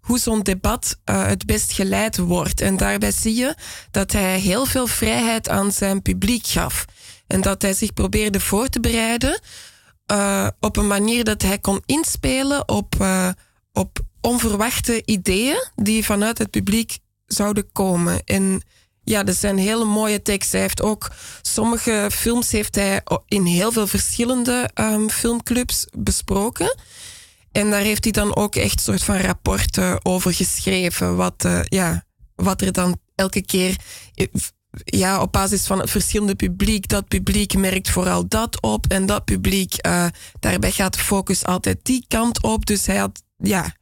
hoe 0.00 0.18
zo'n 0.18 0.42
debat 0.42 0.98
het 1.04 1.46
best 1.46 1.72
geleid 1.72 2.16
wordt. 2.16 2.60
En 2.60 2.76
daarbij 2.76 3.12
zie 3.12 3.34
je 3.34 3.54
dat 3.90 4.12
hij 4.12 4.38
heel 4.38 4.66
veel 4.66 4.86
vrijheid 4.86 5.48
aan 5.48 5.72
zijn 5.72 6.02
publiek 6.02 6.46
gaf. 6.46 6.84
En 7.30 7.40
dat 7.40 7.62
hij 7.62 7.74
zich 7.74 7.94
probeerde 7.94 8.40
voor 8.40 8.68
te 8.68 8.80
bereiden 8.80 9.40
op 10.60 10.76
een 10.76 10.86
manier 10.86 11.24
dat 11.24 11.42
hij 11.42 11.58
kon 11.58 11.82
inspelen 11.86 12.68
op, 12.68 12.94
op 13.72 13.98
onverwachte 14.20 15.02
ideeën 15.04 15.68
die 15.74 16.04
vanuit 16.04 16.38
het 16.38 16.50
publiek 16.50 16.98
zouden 17.26 17.72
komen. 17.72 18.24
En 18.24 18.62
ja, 19.04 19.22
dat 19.22 19.36
zijn 19.36 19.58
hele 19.58 19.84
mooie 19.84 20.22
teksten. 20.22 20.58
Hij 20.58 20.60
heeft 20.60 20.82
ook 20.82 21.10
sommige 21.42 22.08
films 22.12 22.50
heeft 22.50 22.74
hij 22.74 23.02
in 23.26 23.44
heel 23.44 23.72
veel 23.72 23.86
verschillende 23.86 24.70
um, 24.74 25.10
filmclubs 25.10 25.86
besproken. 25.98 26.76
En 27.52 27.70
daar 27.70 27.80
heeft 27.80 28.04
hij 28.04 28.12
dan 28.12 28.36
ook 28.36 28.56
echt 28.56 28.80
soort 28.80 29.02
van 29.02 29.16
rapporten 29.16 30.04
over 30.04 30.34
geschreven. 30.34 31.16
Wat, 31.16 31.44
uh, 31.44 31.60
ja, 31.62 32.04
wat 32.34 32.60
er 32.60 32.72
dan 32.72 33.00
elke 33.14 33.42
keer 33.42 33.76
eh, 34.14 34.26
ja, 34.84 35.22
op 35.22 35.32
basis 35.32 35.66
van 35.66 35.78
het 35.80 35.90
verschillende 35.90 36.34
publiek. 36.34 36.88
Dat 36.88 37.08
publiek 37.08 37.54
merkt 37.54 37.90
vooral 37.90 38.28
dat 38.28 38.62
op. 38.62 38.86
En 38.86 39.06
dat 39.06 39.24
publiek, 39.24 39.86
uh, 39.86 40.06
daarbij 40.40 40.70
gaat 40.70 40.92
de 40.92 40.98
focus 40.98 41.44
altijd 41.44 41.78
die 41.82 42.04
kant 42.08 42.42
op. 42.42 42.66
Dus 42.66 42.86
hij 42.86 42.96
had 42.96 43.22
ja, 43.36 43.74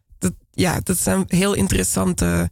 ja, 0.51 0.81
dat 0.83 0.99
zijn 0.99 1.25
heel 1.27 1.55
interessante 1.55 2.51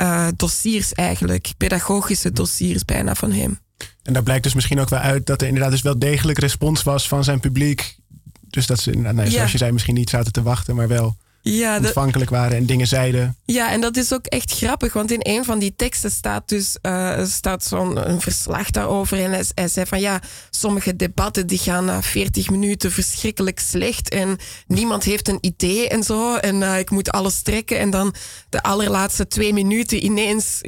uh, 0.00 0.28
dossiers 0.36 0.92
eigenlijk. 0.92 1.50
Pedagogische 1.56 2.32
dossiers 2.32 2.84
bijna 2.84 3.14
van 3.14 3.32
hem. 3.32 3.58
En 4.02 4.12
daar 4.12 4.22
blijkt 4.22 4.42
dus 4.42 4.54
misschien 4.54 4.80
ook 4.80 4.88
wel 4.88 4.98
uit 4.98 5.26
dat 5.26 5.40
er 5.40 5.46
inderdaad 5.46 5.70
dus 5.70 5.82
wel 5.82 5.98
degelijk 5.98 6.38
respons 6.38 6.82
was 6.82 7.08
van 7.08 7.24
zijn 7.24 7.40
publiek. 7.40 7.96
Dus 8.40 8.66
dat 8.66 8.80
ze, 8.80 8.90
nou, 8.90 9.30
zoals 9.30 9.52
je 9.52 9.58
zei, 9.58 9.72
misschien 9.72 9.94
niet 9.94 10.10
zaten 10.10 10.32
te 10.32 10.42
wachten, 10.42 10.74
maar 10.74 10.88
wel 10.88 11.16
ja, 11.56 11.76
ontvankelijk 11.76 12.30
waren 12.30 12.56
en 12.56 12.66
dingen 12.66 12.86
zeiden. 12.86 13.36
Ja, 13.44 13.70
en 13.72 13.80
dat 13.80 13.96
is 13.96 14.12
ook 14.12 14.26
echt 14.26 14.52
grappig, 14.52 14.92
want 14.92 15.10
in 15.10 15.20
een 15.22 15.44
van 15.44 15.58
die 15.58 15.74
teksten 15.76 16.10
staat 16.10 16.48
dus 16.48 16.78
uh, 16.82 17.24
staat 17.24 17.64
zo'n 17.64 18.20
verslag 18.20 18.70
daarover. 18.70 19.18
En 19.24 19.30
hij, 19.54 19.68
zei 19.68 19.86
van 19.86 20.00
ja, 20.00 20.20
sommige 20.50 20.96
debatten 20.96 21.46
die 21.46 21.58
gaan 21.58 21.84
na 21.84 22.02
40 22.02 22.50
minuten 22.50 22.92
verschrikkelijk 22.92 23.58
slecht 23.58 24.08
en 24.08 24.36
niemand 24.66 25.04
heeft 25.04 25.28
een 25.28 25.38
idee 25.40 25.88
en 25.88 26.02
zo. 26.02 26.36
En 26.36 26.60
uh, 26.60 26.78
ik 26.78 26.90
moet 26.90 27.10
alles 27.10 27.42
trekken 27.42 27.78
en 27.78 27.90
dan 27.90 28.14
de 28.48 28.62
allerlaatste 28.62 29.26
twee 29.26 29.52
minuten 29.52 30.04
ineens 30.04 30.60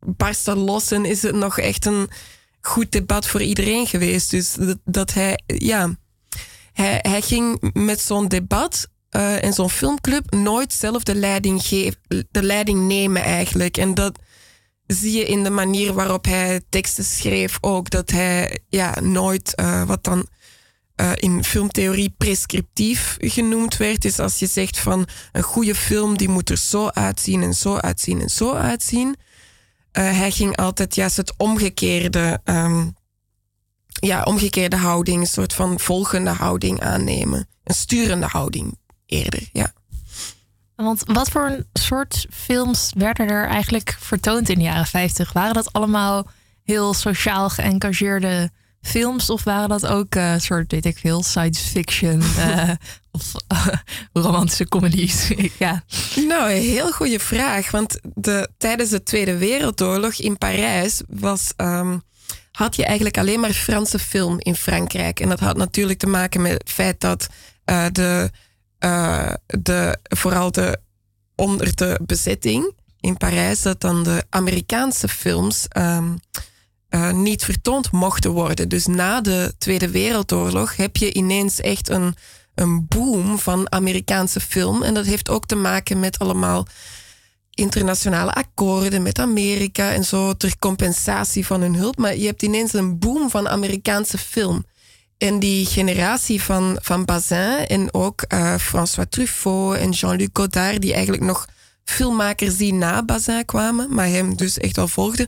barst 0.00 0.46
los 0.46 0.90
en 0.90 1.04
is 1.04 1.22
het 1.22 1.34
nog 1.34 1.58
echt 1.58 1.86
een 1.86 2.08
goed 2.60 2.92
debat 2.92 3.26
voor 3.26 3.42
iedereen 3.42 3.86
geweest. 3.86 4.30
Dus 4.30 4.52
dat, 4.52 4.78
dat 4.84 5.12
hij, 5.12 5.38
ja, 5.46 5.96
hij, 6.72 6.98
hij 7.02 7.22
ging 7.22 7.70
met 7.72 8.00
zo'n 8.00 8.28
debat 8.28 8.88
uh, 9.16 9.42
in 9.42 9.52
zo'n 9.52 9.70
filmclub 9.70 10.34
nooit 10.34 10.72
zelf 10.72 11.02
de 11.02 11.14
leiding, 11.14 11.62
geef, 11.62 11.94
de 12.30 12.42
leiding 12.42 12.86
nemen 12.86 13.22
eigenlijk. 13.22 13.76
En 13.76 13.94
dat 13.94 14.18
zie 14.86 15.12
je 15.12 15.24
in 15.24 15.44
de 15.44 15.50
manier 15.50 15.92
waarop 15.92 16.24
hij 16.24 16.62
teksten 16.68 17.04
schreef 17.04 17.58
ook. 17.60 17.90
Dat 17.90 18.10
hij 18.10 18.58
ja, 18.68 19.00
nooit 19.00 19.52
uh, 19.60 19.84
wat 19.84 20.04
dan 20.04 20.26
uh, 21.00 21.12
in 21.14 21.44
filmtheorie 21.44 22.14
prescriptief 22.18 23.16
genoemd 23.18 23.76
werd. 23.76 24.04
Is 24.04 24.18
als 24.18 24.38
je 24.38 24.46
zegt 24.46 24.78
van 24.78 25.06
een 25.32 25.42
goede 25.42 25.74
film 25.74 26.16
die 26.16 26.28
moet 26.28 26.50
er 26.50 26.58
zo 26.58 26.88
uitzien 26.88 27.42
en 27.42 27.54
zo 27.54 27.76
uitzien 27.76 28.20
en 28.20 28.30
zo 28.30 28.52
uitzien. 28.52 29.16
hij 29.92 30.30
ging 30.30 30.56
altijd 30.56 30.94
juist 30.94 31.16
het 31.16 31.34
omgekeerde, 31.36 32.40
um, 32.44 32.94
ja, 34.00 34.22
omgekeerde 34.22 34.76
houding, 34.76 35.20
een 35.20 35.26
soort 35.26 35.52
van 35.52 35.80
volgende 35.80 36.30
houding 36.30 36.80
aannemen. 36.80 37.48
Een 37.64 37.74
sturende 37.74 38.26
houding 38.26 38.78
eerder, 39.08 39.48
ja. 39.52 39.72
Want 40.84 41.02
wat 41.06 41.30
voor 41.30 41.64
soort 41.72 42.26
films 42.30 42.92
werden 42.96 43.28
er 43.28 43.46
eigenlijk 43.46 43.96
vertoond 44.00 44.48
in 44.48 44.58
de 44.58 44.64
jaren 44.64 44.86
50? 44.86 45.32
Waren 45.32 45.54
dat 45.54 45.72
allemaal 45.72 46.26
heel 46.64 46.94
sociaal 46.94 47.48
geëngageerde 47.48 48.50
films? 48.80 49.30
Of 49.30 49.44
waren 49.44 49.68
dat 49.68 49.86
ook 49.86 50.14
een 50.14 50.22
uh, 50.22 50.38
soort, 50.38 50.72
weet 50.72 50.84
ik 50.84 50.98
veel, 50.98 51.22
science 51.22 51.64
fiction 51.64 52.22
uh, 52.38 52.70
of 53.10 53.32
uh, 53.52 53.66
romantische 54.12 54.68
comedies? 54.68 55.30
ja. 55.58 55.84
Nou, 56.28 56.52
een 56.52 56.62
heel 56.62 56.92
goede 56.92 57.18
vraag. 57.18 57.70
Want 57.70 58.00
de, 58.14 58.48
tijdens 58.58 58.90
de 58.90 59.02
Tweede 59.02 59.38
Wereldoorlog 59.38 60.14
in 60.14 60.38
Parijs 60.38 61.02
was, 61.08 61.52
um, 61.56 62.02
had 62.52 62.76
je 62.76 62.84
eigenlijk 62.84 63.18
alleen 63.18 63.40
maar 63.40 63.52
Franse 63.52 63.98
film 63.98 64.36
in 64.38 64.54
Frankrijk. 64.54 65.20
En 65.20 65.28
dat 65.28 65.40
had 65.40 65.56
natuurlijk 65.56 65.98
te 65.98 66.06
maken 66.06 66.42
met 66.42 66.52
het 66.52 66.70
feit 66.70 67.00
dat 67.00 67.28
de 67.92 68.30
uh, 68.84 69.32
de, 69.46 69.98
vooral 70.02 70.50
de, 70.50 70.78
onder 71.34 71.76
de 71.76 72.00
bezetting 72.06 72.72
in 73.00 73.16
Parijs, 73.16 73.62
dat 73.62 73.80
dan 73.80 74.02
de 74.02 74.24
Amerikaanse 74.30 75.08
films 75.08 75.66
um, 75.76 76.18
uh, 76.90 77.12
niet 77.12 77.44
vertoond 77.44 77.92
mochten 77.92 78.30
worden. 78.30 78.68
Dus 78.68 78.86
na 78.86 79.20
de 79.20 79.54
Tweede 79.58 79.90
Wereldoorlog 79.90 80.76
heb 80.76 80.96
je 80.96 81.12
ineens 81.12 81.60
echt 81.60 81.88
een, 81.88 82.14
een 82.54 82.86
boom 82.88 83.38
van 83.38 83.72
Amerikaanse 83.72 84.40
film. 84.40 84.82
En 84.82 84.94
dat 84.94 85.06
heeft 85.06 85.28
ook 85.28 85.46
te 85.46 85.54
maken 85.54 86.00
met 86.00 86.18
allemaal 86.18 86.66
internationale 87.54 88.32
akkoorden 88.32 89.02
met 89.02 89.18
Amerika 89.18 89.92
en 89.92 90.04
zo 90.04 90.36
ter 90.36 90.58
compensatie 90.58 91.46
van 91.46 91.60
hun 91.60 91.74
hulp. 91.74 91.96
Maar 91.96 92.16
je 92.16 92.26
hebt 92.26 92.42
ineens 92.42 92.72
een 92.72 92.98
boom 92.98 93.30
van 93.30 93.48
Amerikaanse 93.48 94.18
film. 94.18 94.64
En 95.18 95.38
die 95.38 95.66
generatie 95.66 96.42
van, 96.42 96.78
van 96.82 97.04
Bazin 97.04 97.66
en 97.66 97.94
ook 97.94 98.24
uh, 98.28 98.54
François 98.58 99.06
Truffaut 99.08 99.76
en 99.76 99.90
Jean-Luc 99.90 100.28
Godard, 100.32 100.80
die 100.80 100.92
eigenlijk 100.92 101.22
nog 101.22 101.48
filmmakers 101.84 102.56
die 102.56 102.72
na 102.72 103.02
Bazin 103.04 103.44
kwamen, 103.44 103.94
maar 103.94 104.06
hem 104.06 104.36
dus 104.36 104.58
echt 104.58 104.78
al 104.78 104.88
volgden, 104.88 105.26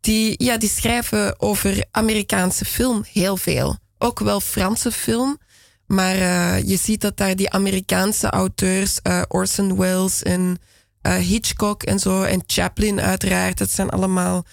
die, 0.00 0.44
ja, 0.44 0.56
die 0.56 0.68
schrijven 0.68 1.40
over 1.40 1.84
Amerikaanse 1.90 2.64
film 2.64 3.04
heel 3.12 3.36
veel. 3.36 3.76
Ook 3.98 4.18
wel 4.18 4.40
Franse 4.40 4.92
film. 4.92 5.38
Maar 5.86 6.16
uh, 6.16 6.62
je 6.68 6.76
ziet 6.76 7.00
dat 7.00 7.16
daar 7.16 7.36
die 7.36 7.50
Amerikaanse 7.50 8.30
auteurs, 8.30 9.00
uh, 9.02 9.22
Orson 9.28 9.76
Welles 9.76 10.22
en 10.22 10.58
Hitchcock 11.02 11.82
en 11.82 11.98
zo, 11.98 12.22
en 12.22 12.42
Chaplin 12.46 13.00
uiteraard, 13.00 13.58
dat 13.58 13.70
zijn 13.70 13.90
allemaal 13.90 14.44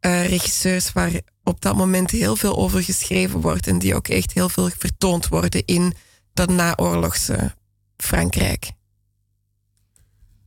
regisseurs 0.00 0.92
waar 0.92 1.20
op 1.44 1.60
dat 1.60 1.76
moment 1.76 2.10
heel 2.10 2.36
veel 2.36 2.56
over 2.56 2.82
geschreven 2.82 3.40
wordt 3.40 3.66
en 3.66 3.78
die 3.78 3.94
ook 3.94 4.08
echt 4.08 4.32
heel 4.32 4.48
veel 4.48 4.70
vertoond 4.78 5.28
worden 5.28 5.64
in 5.64 5.94
dat 6.32 6.50
naoorlogse 6.50 7.54
Frankrijk. 7.96 8.70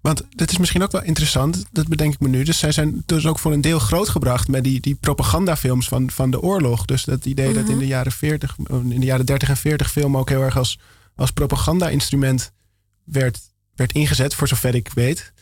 Want 0.03 0.24
dat 0.29 0.51
is 0.51 0.57
misschien 0.57 0.83
ook 0.83 0.91
wel 0.91 1.03
interessant, 1.03 1.65
dat 1.72 1.88
bedenk 1.88 2.13
ik 2.13 2.19
me 2.19 2.27
nu. 2.27 2.43
Dus 2.43 2.57
zij 2.57 2.72
zijn 2.72 3.03
dus 3.05 3.25
ook 3.25 3.39
voor 3.39 3.51
een 3.51 3.62
deel 3.62 3.79
grootgebracht 3.79 4.48
met 4.48 4.63
die, 4.63 4.79
die 4.79 4.95
propagandafilms 4.95 5.88
van, 5.88 6.10
van 6.12 6.31
de 6.31 6.41
oorlog. 6.41 6.86
Dus 6.86 7.03
dat 7.03 7.25
idee 7.25 7.53
dat 7.53 7.63
in 7.63 7.65
de 7.65 7.74
mhm. 7.74 7.83
jaren 7.83 8.12
40, 8.12 8.55
in 8.69 9.00
de 9.00 9.05
jaren 9.05 9.25
30 9.25 9.50
en 9.50 9.57
40 9.57 9.91
film 9.91 10.17
ook 10.17 10.29
heel 10.29 10.41
erg 10.41 10.57
als, 10.57 10.79
als 11.15 11.31
propaganda-instrument 11.31 12.51
werd, 13.03 13.39
werd 13.75 13.91
ingezet, 13.91 14.36
voor 14.36 14.48
zover 14.48 14.75
ik 14.75 14.89
weet. 14.93 15.33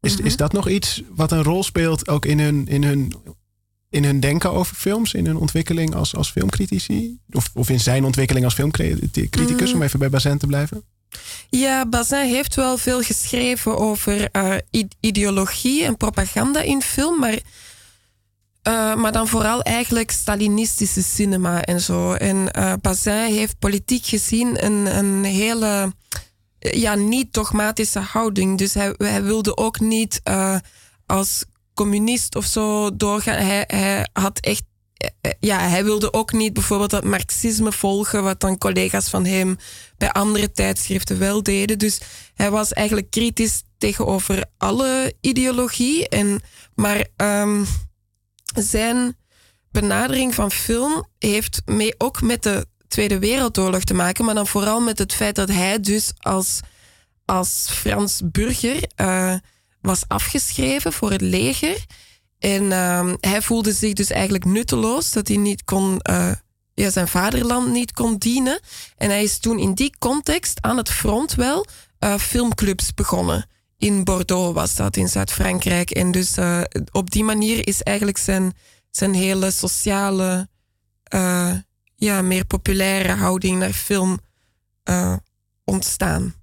Is, 0.00 0.16
mhm. 0.16 0.26
is 0.26 0.36
dat 0.36 0.52
nog 0.52 0.68
iets 0.68 1.02
wat 1.08 1.32
een 1.32 1.42
rol 1.42 1.62
speelt 1.62 2.08
ook 2.08 2.24
in 2.24 2.40
hun, 2.40 2.66
in 2.66 2.84
hun, 2.84 3.14
in 3.94 4.04
hun 4.04 4.20
denken 4.20 4.52
over 4.52 4.76
films, 4.76 5.14
in 5.14 5.26
hun 5.26 5.36
ontwikkeling 5.36 5.94
als, 5.94 6.14
als 6.14 6.30
filmcritici? 6.30 7.18
Of, 7.30 7.50
of 7.54 7.68
in 7.70 7.80
zijn 7.80 8.04
ontwikkeling 8.04 8.44
als 8.44 8.54
filmcriticus, 8.54 9.70
mm. 9.70 9.74
om 9.74 9.82
even 9.82 9.98
bij 9.98 10.10
Bazin 10.10 10.38
te 10.38 10.46
blijven? 10.46 10.84
Ja, 11.50 11.86
Bazin 11.86 12.28
heeft 12.28 12.54
wel 12.54 12.76
veel 12.76 13.02
geschreven 13.02 13.78
over 13.78 14.28
uh, 14.32 14.54
ideologie 15.00 15.84
en 15.84 15.96
propaganda 15.96 16.60
in 16.60 16.82
film, 16.82 17.18
maar, 17.18 17.32
uh, 17.32 18.94
maar 18.94 19.12
dan 19.12 19.28
vooral 19.28 19.62
eigenlijk 19.62 20.10
Stalinistische 20.10 21.02
cinema 21.02 21.62
en 21.62 21.80
zo. 21.80 22.12
En 22.12 22.48
uh, 22.58 22.72
Bazin 22.80 23.32
heeft 23.32 23.58
politiek 23.58 24.06
gezien 24.06 24.64
een, 24.64 24.98
een 24.98 25.24
hele 25.24 25.92
ja, 26.58 26.94
niet 26.94 27.32
dogmatische 27.32 27.98
houding. 28.00 28.58
Dus 28.58 28.74
hij, 28.74 28.94
hij 28.98 29.22
wilde 29.22 29.56
ook 29.56 29.80
niet 29.80 30.20
als 31.06 31.44
communist 31.74 32.36
of 32.36 32.44
zo 32.44 32.96
doorgaan. 32.96 33.46
Hij, 33.46 33.64
hij 33.66 34.08
had 34.12 34.40
echt 34.40 34.62
ja, 35.40 35.58
hij 35.58 35.84
wilde 35.84 36.12
ook 36.12 36.32
niet 36.32 36.52
bijvoorbeeld 36.52 36.90
dat 36.90 37.04
marxisme 37.04 37.72
volgen, 37.72 38.22
wat 38.22 38.40
dan 38.40 38.58
collega's 38.58 39.08
van 39.08 39.24
hem 39.24 39.56
bij 39.96 40.10
andere 40.10 40.52
tijdschriften 40.52 41.18
wel 41.18 41.42
deden. 41.42 41.78
Dus 41.78 42.00
hij 42.34 42.50
was 42.50 42.72
eigenlijk 42.72 43.10
kritisch 43.10 43.62
tegenover 43.78 44.44
alle 44.58 45.14
ideologie. 45.20 46.08
En, 46.08 46.40
maar 46.74 47.06
um, 47.16 47.66
zijn 48.54 49.16
benadering 49.70 50.34
van 50.34 50.50
film 50.50 51.06
heeft 51.18 51.62
mee 51.64 51.94
ook 51.98 52.22
met 52.22 52.42
de 52.42 52.66
Tweede 52.88 53.18
Wereldoorlog 53.18 53.84
te 53.84 53.94
maken, 53.94 54.24
maar 54.24 54.34
dan 54.34 54.46
vooral 54.46 54.80
met 54.80 54.98
het 54.98 55.14
feit 55.14 55.34
dat 55.34 55.48
hij 55.48 55.80
dus 55.80 56.12
als, 56.18 56.60
als 57.24 57.66
Frans 57.70 58.20
burger 58.24 58.90
uh, 59.00 59.34
was 59.84 60.04
afgeschreven 60.08 60.92
voor 60.92 61.10
het 61.10 61.20
leger. 61.20 61.84
En 62.38 62.62
uh, 62.62 63.12
hij 63.20 63.42
voelde 63.42 63.72
zich 63.72 63.92
dus 63.92 64.10
eigenlijk 64.10 64.44
nutteloos, 64.44 65.12
dat 65.12 65.28
hij 65.28 65.36
niet 65.36 65.64
kon, 65.64 66.00
uh, 66.10 66.32
ja, 66.74 66.90
zijn 66.90 67.08
vaderland 67.08 67.72
niet 67.72 67.92
kon 67.92 68.16
dienen. 68.16 68.60
En 68.96 69.10
hij 69.10 69.22
is 69.22 69.38
toen 69.38 69.58
in 69.58 69.74
die 69.74 69.94
context 69.98 70.58
aan 70.62 70.76
het 70.76 70.90
front 70.90 71.34
wel 71.34 71.66
uh, 72.00 72.16
filmclubs 72.18 72.94
begonnen. 72.94 73.46
In 73.78 74.04
Bordeaux 74.04 74.54
was 74.54 74.74
dat, 74.74 74.96
in 74.96 75.08
Zuid-Frankrijk. 75.08 75.90
En 75.90 76.10
dus 76.10 76.38
uh, 76.38 76.60
op 76.92 77.10
die 77.10 77.24
manier 77.24 77.66
is 77.66 77.82
eigenlijk 77.82 78.18
zijn, 78.18 78.52
zijn 78.90 79.14
hele 79.14 79.50
sociale, 79.50 80.48
ja, 81.94 82.22
meer 82.22 82.44
populaire 82.44 83.12
houding 83.12 83.58
naar 83.58 83.72
film 83.72 84.18
ontstaan. 85.64 86.34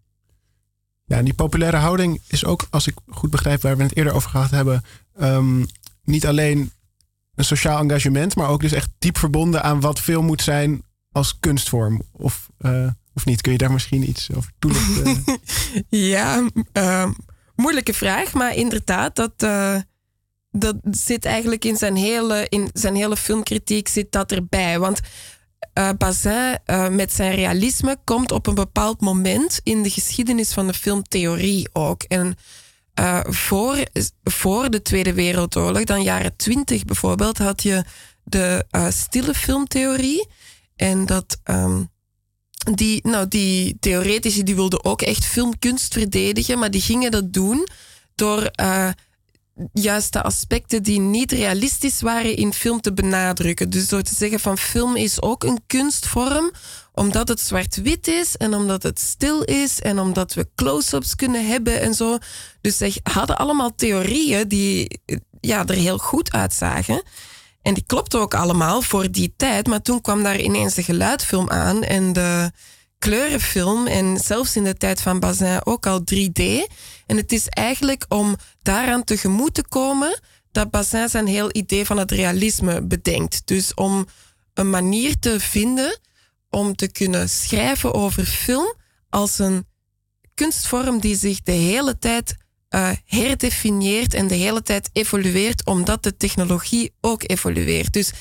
Ja, 1.12 1.17
en 1.17 1.26
die 1.26 1.34
populaire 1.34 1.78
houding 1.78 2.21
is 2.28 2.45
ook, 2.45 2.67
als 2.69 2.88
ik 2.88 2.93
goed 3.08 3.30
begrijp 3.30 3.62
waar 3.62 3.78
we 3.78 3.84
het 3.84 3.95
eerder 3.95 4.13
over 4.13 4.30
gehad 4.30 4.52
hebben, 4.52 4.84
um, 5.21 5.65
niet 6.04 6.28
alleen 6.28 6.71
een 7.36 7.45
sociaal 7.45 7.80
engagement, 7.80 8.36
maar 8.36 8.50
ook 8.50 8.62
dus 8.62 8.71
echt 8.71 8.89
diep 9.00 9.17
verbonden 9.17 9.63
aan 9.63 9.80
wat 9.80 10.00
film 10.00 10.26
moet 10.26 10.41
zijn 10.41 10.84
als 11.12 11.39
kunstvorm. 11.39 12.02
Of, 12.12 12.50
uh, 12.62 12.88
of 13.13 13.26
niet? 13.26 13.41
Kun 13.41 13.52
je 13.52 13.58
daar 13.58 13.71
misschien 13.71 14.10
iets 14.10 14.30
over 14.36 14.52
toelichten? 14.60 15.24
ja, 16.13 16.50
uh, 16.74 17.10
moeilijke 17.56 17.93
vraag, 17.93 18.34
maar 18.34 18.56
inderdaad, 18.56 19.15
dat, 19.15 19.34
uh, 19.43 19.76
dat 20.52 20.76
zit 20.91 21.26
eigenlijk 21.26 21.65
in 21.65 21.78
zijn 21.78 21.95
hele, 21.95 22.45
in 22.50 22.69
zijn 22.74 22.95
hele 22.95 23.17
filmkritiek 23.17 23.88
zit 23.88 24.12
dat 24.12 24.32
erbij. 24.32 24.80
Want 24.80 25.02
uh, 25.73 25.89
Bazin 25.97 26.60
met 26.91 27.13
zijn 27.13 27.36
realisme 27.36 27.97
komt 28.03 28.31
op 28.31 28.47
een 28.47 28.55
bepaald 28.55 29.01
moment 29.01 29.60
in 29.63 29.84
de 29.84 29.89
geschiedenis 29.89 30.53
van 30.53 30.67
de 30.67 30.73
filmtheorie 30.73 31.69
ook. 31.73 32.03
En 32.03 32.36
uh, 32.99 33.19
voor, 33.23 33.77
voor 34.23 34.69
de 34.69 34.81
Tweede 34.81 35.13
Wereldoorlog, 35.13 35.84
dan 35.84 36.03
jaren 36.03 36.36
twintig 36.36 36.86
bijvoorbeeld, 36.86 37.38
had 37.38 37.63
je 37.63 37.84
de 38.23 38.65
stille 38.89 39.34
filmtheorie. 39.34 40.27
En 40.75 41.05
dat, 41.05 41.39
um, 41.43 41.89
die, 42.75 43.07
nou, 43.07 43.27
die 43.27 43.77
theoretici 43.79 44.43
die 44.43 44.55
wilden 44.55 44.84
ook 44.84 45.01
echt 45.01 45.25
filmkunst 45.25 45.93
verdedigen, 45.93 46.60
maar 46.60 46.71
die 46.71 46.81
gingen 46.81 47.12
dat 47.12 47.34
doen 47.34 47.67
door 48.15 48.51
juist 49.74 50.13
de 50.13 50.21
aspecten 50.21 50.84
die 50.84 51.00
niet 51.00 51.32
realistisch 51.32 52.02
waren 52.02 52.36
in 52.36 52.54
film 52.54 52.82
te 52.82 52.93
benadrukken. 52.93 53.69
Dus 53.69 53.88
door 53.88 54.02
te 54.02 54.15
zeggen 54.15 54.39
van 54.39 54.58
film 54.58 54.95
is 54.95 55.21
ook 55.21 55.43
een 55.43 55.60
kunstvorm, 55.67 56.52
omdat 56.93 57.28
het 57.28 57.39
zwart-wit 57.39 58.08
is 58.08 58.38
en 58.38 58.54
omdat 58.54 58.84
het 58.84 59.00
stil 59.00 59.43
is 59.43 59.80
en 59.80 60.00
omdat 60.00 60.34
we 60.34 60.47
close-ups 60.56 61.15
kunnen 61.15 61.47
hebben 61.47 61.82
en 61.82 61.93
zo. 61.93 62.17
Dus 62.62 62.78
ze 62.78 63.00
hadden 63.04 63.38
allemaal 63.38 63.76
theorieën 63.76 64.47
die 64.47 65.02
ja, 65.41 65.65
er 65.65 65.76
heel 65.76 65.97
goed 65.97 66.32
uitzagen. 66.32 67.04
En 67.62 67.74
die 67.74 67.84
klopten 67.86 68.19
ook 68.19 68.34
allemaal 68.34 68.82
voor 68.82 69.12
die 69.12 69.34
tijd. 69.38 69.67
Maar 69.67 69.82
toen 69.82 70.02
kwam 70.02 70.24
daar 70.24 70.39
ineens 70.39 70.74
de 70.74 70.84
geluidfilm 70.84 71.50
aan 71.50 71.84
en 71.84 72.13
de 72.13 72.52
kleurenfilm. 73.01 73.87
En 73.87 74.17
zelfs 74.17 74.55
in 74.55 74.63
de 74.63 74.75
tijd 74.75 75.01
van 75.01 75.19
Bazin 75.19 75.65
ook 75.65 75.85
al 75.85 76.01
3D. 76.13 76.43
En 77.05 77.17
het 77.17 77.31
is 77.31 77.47
eigenlijk 77.47 78.05
om 78.07 78.35
daaraan 78.61 79.03
tegemoet 79.03 79.53
te 79.53 79.67
komen 79.67 80.19
dat 80.51 80.71
Bazin 80.71 81.09
zijn 81.09 81.27
heel 81.27 81.49
idee 81.51 81.85
van 81.85 81.97
het 81.97 82.11
realisme 82.11 82.81
bedenkt. 82.81 83.41
Dus 83.45 83.73
om 83.73 84.07
een 84.53 84.69
manier 84.69 85.19
te 85.19 85.39
vinden 85.39 85.99
om 86.49 86.75
te 86.75 86.91
kunnen 86.91 87.29
schrijven 87.29 87.93
over 87.93 88.25
film 88.25 88.75
als 89.09 89.39
een 89.39 89.65
kunstvorm 90.33 90.99
die 90.99 91.15
zich 91.15 91.41
de 91.41 91.51
hele 91.51 91.97
tijd 91.97 92.35
uh, 92.69 92.89
herdefinieert 93.05 94.13
en 94.13 94.27
de 94.27 94.35
hele 94.35 94.61
tijd 94.61 94.89
evolueert, 94.93 95.65
omdat 95.65 96.03
de 96.03 96.17
technologie 96.17 96.93
ook 97.01 97.29
evolueert. 97.29 97.93
Dus 97.93 98.11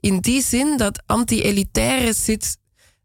in 0.00 0.20
die 0.20 0.42
zin 0.42 0.76
dat 0.76 1.02
anti-elitaire 1.06 2.12
zit 2.12 2.56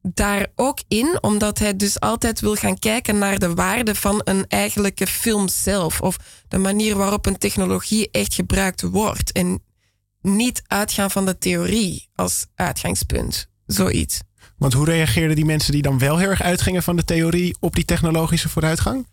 daar 0.07 0.47
ook 0.55 0.79
in, 0.87 1.17
omdat 1.21 1.59
hij 1.59 1.75
dus 1.75 1.99
altijd 1.99 2.39
wil 2.39 2.55
gaan 2.55 2.79
kijken 2.79 3.17
naar 3.17 3.39
de 3.39 3.53
waarde 3.53 3.95
van 3.95 4.21
een 4.23 4.45
eigenlijke 4.47 5.07
film 5.07 5.47
zelf. 5.47 6.01
Of 6.01 6.17
de 6.47 6.57
manier 6.57 6.97
waarop 6.97 7.25
een 7.25 7.37
technologie 7.37 8.11
echt 8.11 8.33
gebruikt 8.33 8.81
wordt. 8.81 9.31
En 9.31 9.63
niet 10.21 10.61
uitgaan 10.67 11.11
van 11.11 11.25
de 11.25 11.37
theorie 11.37 12.09
als 12.15 12.45
uitgangspunt. 12.55 13.47
Zoiets. 13.65 14.19
Want 14.57 14.73
hoe 14.73 14.85
reageerden 14.85 15.35
die 15.35 15.45
mensen 15.45 15.71
die 15.71 15.81
dan 15.81 15.99
wel 15.99 16.17
heel 16.17 16.29
erg 16.29 16.41
uitgingen 16.41 16.83
van 16.83 16.95
de 16.95 17.03
theorie 17.03 17.57
op 17.59 17.75
die 17.75 17.85
technologische 17.85 18.49
vooruitgang? 18.49 19.07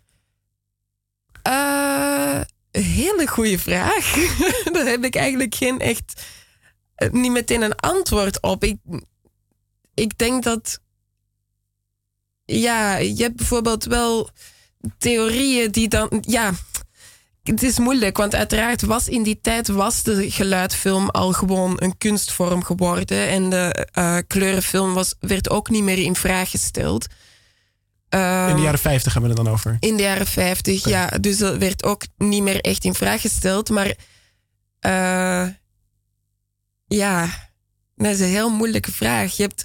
Uh, 1.47 2.41
hele 2.71 3.27
goede 3.27 3.59
vraag. 3.59 4.13
Daar 4.73 4.85
heb 4.85 5.03
ik 5.03 5.15
eigenlijk 5.15 5.55
geen 5.55 5.79
echt. 5.79 6.23
Eh, 6.95 7.09
niet 7.11 7.31
meteen 7.31 7.61
een 7.61 7.75
antwoord 7.75 8.41
op. 8.41 8.63
Ik, 8.63 8.77
ik 9.93 10.17
denk 10.17 10.43
dat. 10.43 10.79
Ja, 12.45 12.97
je 12.97 13.23
hebt 13.23 13.35
bijvoorbeeld 13.35 13.83
wel 13.83 14.29
theorieën 14.97 15.71
die 15.71 15.87
dan. 15.87 16.17
Ja, 16.21 16.53
het 17.43 17.63
is 17.63 17.79
moeilijk, 17.79 18.17
want 18.17 18.35
uiteraard 18.35 18.81
was 18.81 19.07
in 19.07 19.23
die 19.23 19.39
tijd 19.41 19.67
was 19.67 20.03
de 20.03 20.31
geluidfilm 20.31 21.09
al 21.09 21.31
gewoon 21.31 21.75
een 21.77 21.97
kunstvorm 21.97 22.63
geworden. 22.63 23.27
En 23.27 23.49
de 23.49 23.87
uh, 23.97 24.17
kleurenfilm 24.27 24.93
was, 24.93 25.15
werd 25.19 25.49
ook 25.49 25.69
niet 25.69 25.83
meer 25.83 25.97
in 25.97 26.15
vraag 26.15 26.49
gesteld. 26.49 27.07
In 28.09 28.55
de 28.55 28.61
jaren 28.61 28.79
50 28.79 29.13
hebben 29.13 29.31
we 29.31 29.37
het 29.37 29.45
dan 29.45 29.55
over? 29.55 29.77
In 29.79 29.97
de 29.97 30.03
jaren 30.03 30.27
50, 30.27 30.87
ja. 30.87 31.07
Dus 31.07 31.37
dat 31.37 31.57
werd 31.57 31.83
ook 31.83 32.03
niet 32.17 32.43
meer 32.43 32.61
echt 32.61 32.83
in 32.83 32.93
vraag 32.93 33.21
gesteld. 33.21 33.69
Maar 33.69 33.95
uh, 34.81 35.47
ja, 36.85 37.29
dat 37.95 38.11
is 38.11 38.19
een 38.19 38.27
heel 38.27 38.49
moeilijke 38.49 38.91
vraag. 38.91 39.37
Je 39.37 39.43
hebt 39.43 39.63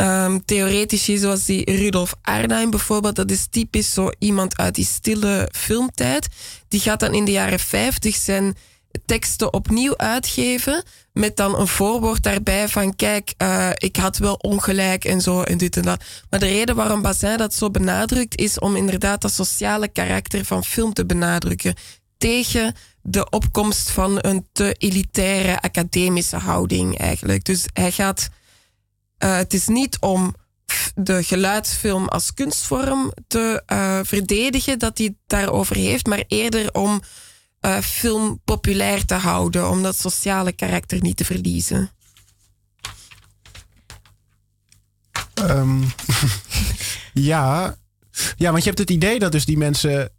um, 0.00 0.44
theoretici 0.44 1.18
zoals 1.18 1.44
die 1.44 1.76
Rudolf 1.76 2.14
Arnheim 2.22 2.70
bijvoorbeeld. 2.70 3.16
Dat 3.16 3.30
is 3.30 3.46
typisch 3.50 3.92
zo 3.92 4.10
iemand 4.18 4.56
uit 4.56 4.74
die 4.74 4.84
stille 4.84 5.48
filmtijd. 5.52 6.28
Die 6.68 6.80
gaat 6.80 7.00
dan 7.00 7.14
in 7.14 7.24
de 7.24 7.30
jaren 7.30 7.58
50 7.58 8.16
zijn 8.16 8.56
teksten 9.06 9.52
opnieuw 9.52 9.96
uitgeven. 9.96 10.82
Met 11.12 11.36
dan 11.36 11.58
een 11.58 11.68
voorwoord 11.68 12.22
daarbij 12.22 12.68
van 12.68 12.96
kijk, 12.96 13.34
uh, 13.42 13.70
ik 13.74 13.96
had 13.96 14.16
wel 14.16 14.34
ongelijk 14.34 15.04
en 15.04 15.20
zo 15.20 15.42
en 15.42 15.58
dit 15.58 15.76
en 15.76 15.82
dat. 15.82 16.04
Maar 16.30 16.40
de 16.40 16.46
reden 16.46 16.74
waarom 16.74 17.02
Bazin 17.02 17.36
dat 17.36 17.54
zo 17.54 17.70
benadrukt 17.70 18.40
is 18.40 18.58
om 18.58 18.76
inderdaad 18.76 19.20
dat 19.20 19.32
sociale 19.32 19.88
karakter 19.88 20.44
van 20.44 20.64
film 20.64 20.92
te 20.92 21.06
benadrukken. 21.06 21.74
Tegen 22.18 22.74
de 23.02 23.30
opkomst 23.30 23.90
van 23.90 24.18
een 24.20 24.46
te 24.52 24.74
elitaire 24.78 25.60
academische 25.60 26.36
houding 26.36 26.98
eigenlijk. 26.98 27.44
Dus 27.44 27.66
hij 27.72 27.92
gaat 27.92 28.28
uh, 29.18 29.36
het 29.36 29.54
is 29.54 29.66
niet 29.66 29.96
om 30.00 30.34
de 30.94 31.22
geluidsfilm 31.22 32.08
als 32.08 32.34
kunstvorm 32.34 33.12
te 33.26 33.62
uh, 33.72 34.00
verdedigen 34.02 34.78
dat 34.78 34.98
hij 34.98 35.14
daarover 35.26 35.76
heeft, 35.76 36.06
maar 36.06 36.24
eerder 36.28 36.74
om 36.74 37.02
uh, 37.60 37.78
film 37.78 38.40
populair 38.44 39.04
te 39.04 39.14
houden, 39.14 39.70
om 39.70 39.82
dat 39.82 39.96
sociale 39.96 40.52
karakter 40.52 41.00
niet 41.00 41.16
te 41.16 41.24
verliezen. 41.24 41.90
Um, 45.40 45.84
ja. 47.30 47.76
ja, 48.36 48.50
want 48.50 48.62
je 48.62 48.68
hebt 48.68 48.78
het 48.78 48.90
idee 48.90 49.18
dat 49.18 49.32
dus 49.32 49.44
die 49.44 49.58
mensen. 49.58 50.12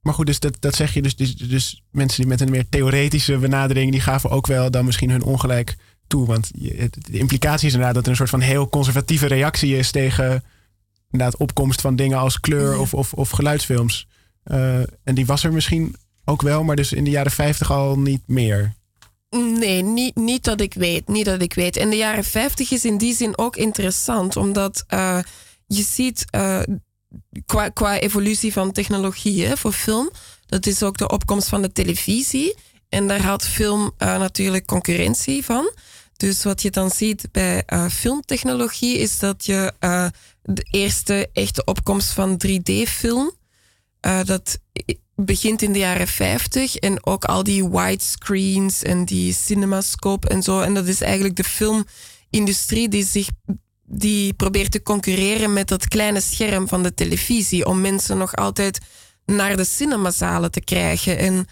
Maar 0.00 0.14
goed, 0.14 0.26
dus 0.26 0.40
dat, 0.40 0.56
dat 0.60 0.74
zeg 0.74 0.94
je 0.94 1.02
dus, 1.02 1.16
dus, 1.16 1.34
dus 1.34 1.82
mensen 1.90 2.20
die 2.20 2.30
met 2.30 2.40
een 2.40 2.50
meer 2.50 2.68
theoretische 2.68 3.38
benadering, 3.38 3.90
die 3.90 4.00
gaven 4.00 4.30
ook 4.30 4.46
wel 4.46 4.70
dan 4.70 4.84
misschien 4.84 5.10
hun 5.10 5.22
ongelijk 5.22 5.76
toe. 6.06 6.26
Want 6.26 6.50
de 6.54 7.18
implicatie 7.18 7.66
is 7.66 7.72
inderdaad 7.72 7.94
dat 7.94 8.04
er 8.04 8.10
een 8.10 8.16
soort 8.16 8.30
van 8.30 8.40
heel 8.40 8.68
conservatieve 8.68 9.26
reactie 9.26 9.76
is 9.76 9.90
tegen 9.90 10.44
inderdaad 11.10 11.40
opkomst 11.40 11.80
van 11.80 11.96
dingen 11.96 12.18
als 12.18 12.40
kleur 12.40 12.78
of, 12.78 12.94
of, 12.94 13.12
of 13.12 13.30
geluidsfilms. 13.30 14.06
Uh, 14.44 14.78
en 14.78 15.14
die 15.14 15.26
was 15.26 15.44
er 15.44 15.52
misschien 15.52 15.96
ook 16.24 16.42
wel, 16.42 16.64
maar 16.64 16.76
dus 16.76 16.92
in 16.92 17.04
de 17.04 17.10
jaren 17.10 17.32
50 17.32 17.70
al 17.70 17.98
niet 17.98 18.22
meer. 18.26 18.74
Nee, 19.30 19.82
niet, 19.82 20.16
niet 20.16 20.44
dat 20.44 20.60
ik 20.60 20.74
weet. 20.74 21.08
Niet 21.08 21.24
dat 21.24 21.42
ik 21.42 21.54
weet. 21.54 21.76
En 21.76 21.90
de 21.90 21.96
jaren 21.96 22.24
50 22.24 22.70
is 22.70 22.84
in 22.84 22.98
die 22.98 23.14
zin 23.14 23.38
ook 23.38 23.56
interessant, 23.56 24.36
omdat 24.36 24.84
uh, 24.88 25.18
je 25.66 25.82
ziet 25.82 26.24
uh, 26.34 26.60
qua, 27.46 27.68
qua 27.68 27.98
evolutie 27.98 28.52
van 28.52 28.72
technologie 28.72 29.46
hè, 29.46 29.56
voor 29.56 29.72
film, 29.72 30.10
dat 30.46 30.66
is 30.66 30.82
ook 30.82 30.98
de 30.98 31.08
opkomst 31.08 31.48
van 31.48 31.62
de 31.62 31.72
televisie. 31.72 32.54
En 32.88 33.08
daar 33.08 33.22
had 33.22 33.46
film 33.46 33.92
natuurlijk 33.98 34.66
concurrentie 34.66 35.44
van. 35.44 35.72
Dus 36.24 36.42
wat 36.42 36.62
je 36.62 36.70
dan 36.70 36.90
ziet 36.90 37.28
bij 37.32 37.62
uh, 37.72 37.88
filmtechnologie 37.88 38.98
is 38.98 39.18
dat 39.18 39.44
je 39.44 39.72
uh, 39.80 40.06
de 40.42 40.66
eerste 40.70 41.28
echte 41.32 41.64
opkomst 41.64 42.10
van 42.10 42.40
3D-film, 42.46 43.32
uh, 44.00 44.20
eh, 44.20 44.26
dat 44.26 44.58
begint 45.14 45.62
in 45.62 45.72
de 45.72 45.78
jaren 45.78 46.08
50 46.08 46.76
en 46.76 47.06
ook 47.06 47.24
al 47.24 47.42
die 47.42 47.68
widescreens 47.68 48.82
en 48.82 49.04
die 49.04 49.32
cinemascope 49.32 50.28
en 50.28 50.42
zo. 50.42 50.60
En 50.60 50.74
dat 50.74 50.86
is 50.86 51.00
eigenlijk 51.00 51.36
de 51.36 51.44
filmindustrie 51.44 52.88
die 52.88 53.04
zich 53.04 53.28
die 53.86 54.34
probeert 54.34 54.70
te 54.70 54.82
concurreren 54.82 55.52
met 55.52 55.68
dat 55.68 55.88
kleine 55.88 56.20
scherm 56.20 56.68
van 56.68 56.82
de 56.82 56.94
televisie 56.94 57.66
om 57.66 57.80
mensen 57.80 58.18
nog 58.18 58.36
altijd 58.36 58.78
naar 59.26 59.56
de 59.56 59.64
cinemazalen 59.64 60.50
te 60.50 60.60
krijgen. 60.60 61.18
En 61.18 61.46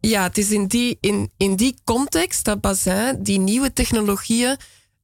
ja, 0.00 0.22
het 0.22 0.38
is 0.38 0.50
in 0.50 0.66
die, 0.66 0.96
in, 1.00 1.30
in 1.36 1.56
die 1.56 1.76
context 1.84 2.44
dat 2.44 2.60
Bazin 2.60 3.16
die 3.22 3.38
nieuwe 3.38 3.72
technologieën 3.72 4.56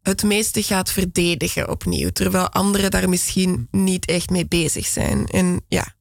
het 0.02 0.22
meeste 0.22 0.62
gaat 0.62 0.90
verdedigen 0.90 1.70
opnieuw. 1.70 2.11
Terwijl 2.11 2.48
anderen 2.48 2.90
daar 2.90 3.09
misschien 3.09 3.68
niet 3.70 4.07
echt 4.07 4.30
mee 4.30 4.46
bezig 4.46 4.87
zijn. 4.87 5.26
En 5.26 5.61
ja. 5.68 5.94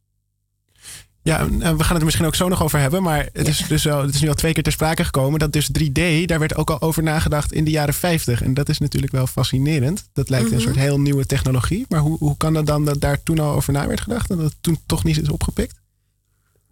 Ja, 1.21 1.39
en 1.39 1.77
we 1.77 1.83
gaan 1.83 1.91
het 1.91 1.97
er 1.97 2.03
misschien 2.03 2.25
ook 2.25 2.35
zo 2.35 2.47
nog 2.47 2.63
over 2.63 2.79
hebben. 2.79 3.03
Maar 3.03 3.29
het, 3.33 3.47
is, 3.47 3.65
dus 3.67 3.83
wel, 3.83 4.01
het 4.01 4.15
is 4.15 4.21
nu 4.21 4.27
al 4.27 4.33
twee 4.33 4.53
keer 4.53 4.63
ter 4.63 4.71
sprake 4.71 5.03
gekomen. 5.03 5.39
Dat 5.39 5.53
dus 5.53 5.69
3D, 5.79 6.25
daar 6.25 6.39
werd 6.39 6.55
ook 6.55 6.69
al 6.69 6.81
over 6.81 7.03
nagedacht 7.03 7.53
in 7.53 7.63
de 7.63 7.71
jaren 7.71 7.93
50. 7.93 8.41
En 8.41 8.53
dat 8.53 8.69
is 8.69 8.77
natuurlijk 8.77 9.11
wel 9.11 9.27
fascinerend. 9.27 10.09
Dat 10.13 10.29
lijkt 10.29 10.51
een 10.51 10.55
mhm. 10.55 10.63
soort 10.63 10.75
heel 10.75 10.99
nieuwe 10.99 11.25
technologie. 11.25 11.85
Maar 11.89 11.99
hoe, 11.99 12.17
hoe 12.17 12.37
kan 12.37 12.53
dat 12.53 12.65
dan 12.65 12.85
dat 12.85 13.01
daar 13.01 13.23
toen 13.23 13.39
al 13.39 13.53
over 13.53 13.73
na 13.73 13.87
werd 13.87 14.01
gedacht? 14.01 14.29
En 14.29 14.37
dat 14.37 14.45
het 14.45 14.55
toen 14.61 14.79
toch 14.85 15.03
niet 15.03 15.21
is 15.21 15.29
opgepikt? 15.29 15.81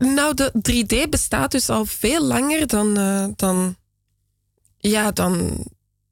Nou, 0.01 0.33
de 0.33 0.51
3D 0.51 1.09
bestaat 1.09 1.51
dus 1.51 1.69
al 1.69 1.85
veel 1.85 2.23
langer 2.23 2.67
dan, 2.67 2.99
uh, 2.99 3.25
dan, 3.35 3.75
ja, 4.77 5.11
dan 5.11 5.63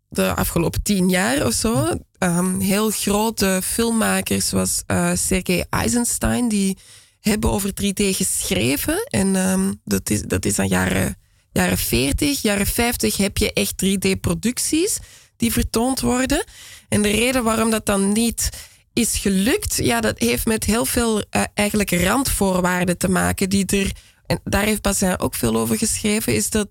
de 0.10 0.34
afgelopen 0.34 0.84
tien 0.84 1.10
jaar 1.10 1.46
of 1.46 1.54
zo. 1.54 1.98
Um, 2.20 2.60
heel 2.60 2.90
grote 2.90 3.60
filmmakers 3.64 4.48
zoals 4.48 4.84
uh, 4.88 5.12
Sergei 5.14 5.64
Eisenstein, 5.70 6.48
die 6.50 6.78
hebben 7.20 7.52
over 7.52 7.70
3D 7.70 8.04
geschreven. 8.16 9.08
En 9.08 9.36
um, 9.36 9.82
dat, 9.84 10.10
is, 10.10 10.22
dat 10.22 10.46
is 10.46 10.60
aan 10.60 10.68
jaren, 10.68 11.18
jaren 11.52 11.78
40, 11.78 12.42
jaren 12.42 12.68
50 12.68 13.18
heb 13.18 13.38
je 13.38 13.54
echt 13.54 13.86
3D-producties 13.86 14.98
die 15.38 15.52
vertoond 15.52 16.00
worden. 16.00 16.44
En 16.90 17.02
de 17.02 17.12
reden 17.12 17.44
waarom 17.44 17.70
dat 17.70 17.86
dan 17.86 18.12
niet 18.12 18.50
is 19.00 19.18
gelukt, 19.18 19.76
ja, 19.76 20.02
dat 20.02 20.20
heeft 20.20 20.46
met 20.46 20.64
heel 20.64 20.86
veel 20.86 21.18
uh, 21.18 21.44
eigenlijk 21.54 21.92
randvoorwaarden 21.92 22.98
te 22.98 23.10
maken 23.10 23.50
die 23.50 23.66
er, 23.66 23.92
en 24.26 24.40
daar 24.44 24.64
heeft 24.64 24.82
Bazin 24.82 25.20
ook 25.20 25.36
veel 25.36 25.56
over 25.56 25.78
geschreven, 25.78 26.36
is 26.36 26.50
dat 26.50 26.68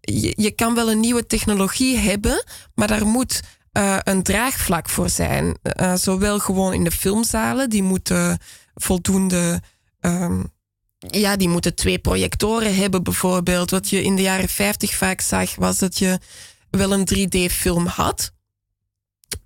je, 0.00 0.32
je 0.36 0.50
kan 0.50 0.74
wel 0.74 0.90
een 0.90 1.00
nieuwe 1.00 1.26
technologie 1.26 1.96
hebben, 1.96 2.44
maar 2.74 2.88
daar 2.88 3.06
moet 3.06 3.40
uh, 3.72 3.98
een 4.02 4.22
draagvlak 4.22 4.88
voor 4.88 5.08
zijn. 5.08 5.58
Uh, 5.80 5.94
zowel 5.94 6.38
gewoon 6.38 6.72
in 6.72 6.84
de 6.84 6.90
filmzalen, 6.90 7.70
die 7.70 7.82
moeten 7.82 8.38
voldoende. 8.74 9.62
Um, 10.00 10.52
ja, 10.98 11.36
die 11.36 11.48
moeten 11.48 11.74
twee 11.74 11.98
projectoren 11.98 12.76
hebben, 12.76 13.02
bijvoorbeeld. 13.02 13.70
Wat 13.70 13.90
je 13.90 14.02
in 14.02 14.16
de 14.16 14.22
jaren 14.22 14.48
50 14.48 14.94
vaak 14.94 15.20
zag, 15.20 15.54
was 15.54 15.78
dat 15.78 15.98
je 15.98 16.18
wel 16.70 16.92
een 16.92 17.08
3D-film 17.14 17.86
had. 17.86 18.32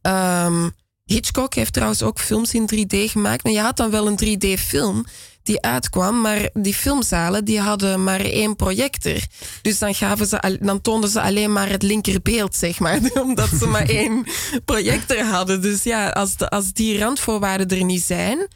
Um, 0.03 0.75
Hitchcock 1.07 1.55
heeft 1.55 1.73
trouwens 1.73 2.03
ook 2.03 2.19
films 2.21 2.55
in 2.55 2.71
3D 2.75 3.11
gemaakt. 3.11 3.45
Maar 3.45 3.53
je 3.53 3.61
had 3.61 3.77
dan 3.77 3.91
wel 3.91 4.07
een 4.07 4.21
3D-film 4.25 5.05
die 5.43 5.61
uitkwam, 5.61 6.21
maar 6.21 6.51
die 6.53 6.75
filmzalen 6.75 7.45
die 7.45 7.61
hadden 7.61 8.05
maar 8.05 8.21
één 8.21 8.57
projector. 8.57 9.19
Dus 9.63 9.79
dan, 9.79 9.95
gaven 9.95 10.27
ze, 10.27 10.59
dan 10.61 10.81
toonden 10.81 11.11
ze 11.11 11.21
alleen 11.21 11.53
maar 11.53 11.69
het 11.69 11.83
linkerbeeld, 11.83 12.57
zeg 12.57 12.79
maar, 12.79 13.01
omdat 13.23 13.49
ze 13.49 13.67
maar 13.67 13.89
één 13.89 14.27
projector 14.65 15.23
hadden. 15.23 15.63
Dus 15.63 15.83
ja, 15.83 16.09
als, 16.09 16.37
de, 16.37 16.49
als 16.49 16.73
die 16.73 16.99
randvoorwaarden 16.99 17.79
er 17.79 17.85
niet 17.85 18.03
zijn, 18.03 18.49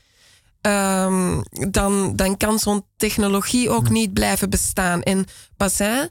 um, 0.62 1.42
dan, 1.70 2.16
dan 2.16 2.36
kan 2.36 2.58
zo'n 2.58 2.84
technologie 2.96 3.70
ook 3.70 3.88
niet 3.88 4.12
blijven 4.12 4.50
bestaan. 4.50 5.02
En 5.02 5.26
Bazin 5.56 6.08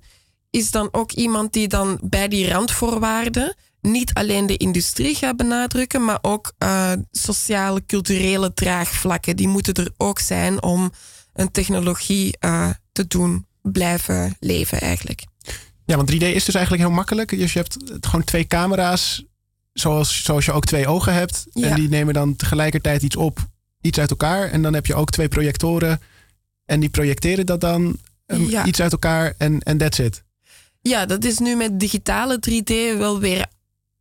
is 0.49 0.71
dan 0.71 0.89
ook 0.91 1.11
iemand 1.11 1.53
die 1.53 1.67
dan 1.67 1.99
bij 2.03 2.27
die 2.27 2.49
randvoorwaarden 2.49 3.55
niet 3.81 4.13
alleen 4.13 4.45
de 4.45 4.57
industrie 4.57 5.15
gaat 5.15 5.37
benadrukken, 5.37 6.05
maar 6.05 6.19
ook 6.21 6.53
uh, 6.63 6.91
sociale, 7.11 7.85
culturele 7.85 8.53
draagvlakken. 8.53 9.35
Die 9.35 9.47
moeten 9.47 9.73
er 9.73 9.91
ook 9.97 10.19
zijn 10.19 10.63
om 10.63 10.91
een 11.33 11.51
technologie 11.51 12.37
uh, 12.45 12.69
te 12.91 13.07
doen 13.07 13.45
blijven 13.61 14.35
leven 14.39 14.79
eigenlijk. 14.79 15.23
Ja, 15.85 15.95
want 15.95 16.11
3D 16.11 16.17
is 16.17 16.45
dus 16.45 16.55
eigenlijk 16.55 16.83
heel 16.85 16.95
makkelijk. 16.95 17.29
Dus 17.29 17.53
je 17.53 17.59
hebt 17.59 17.77
gewoon 17.99 18.23
twee 18.23 18.47
camera's, 18.47 19.23
zoals, 19.73 20.23
zoals 20.23 20.45
je 20.45 20.51
ook 20.51 20.65
twee 20.65 20.87
ogen 20.87 21.13
hebt. 21.13 21.45
En 21.53 21.75
die 21.75 21.89
nemen 21.89 22.13
dan 22.13 22.35
tegelijkertijd 22.35 23.01
iets 23.01 23.15
op, 23.15 23.39
iets 23.81 23.99
uit 23.99 24.09
elkaar. 24.09 24.49
En 24.49 24.61
dan 24.61 24.73
heb 24.73 24.85
je 24.85 24.95
ook 24.95 25.09
twee 25.09 25.27
projectoren. 25.27 26.01
En 26.65 26.79
die 26.79 26.89
projecteren 26.89 27.45
dat 27.45 27.61
dan 27.61 27.97
um, 28.25 28.49
ja. 28.49 28.65
iets 28.65 28.81
uit 28.81 28.91
elkaar 28.91 29.33
en, 29.37 29.59
en 29.59 29.77
that's 29.77 29.99
it. 29.99 30.23
Ja, 30.81 31.05
dat 31.05 31.23
is 31.23 31.37
nu 31.37 31.55
met 31.55 31.79
digitale 31.79 32.39
3D 32.49 32.97
wel 32.97 33.19
weer 33.19 33.45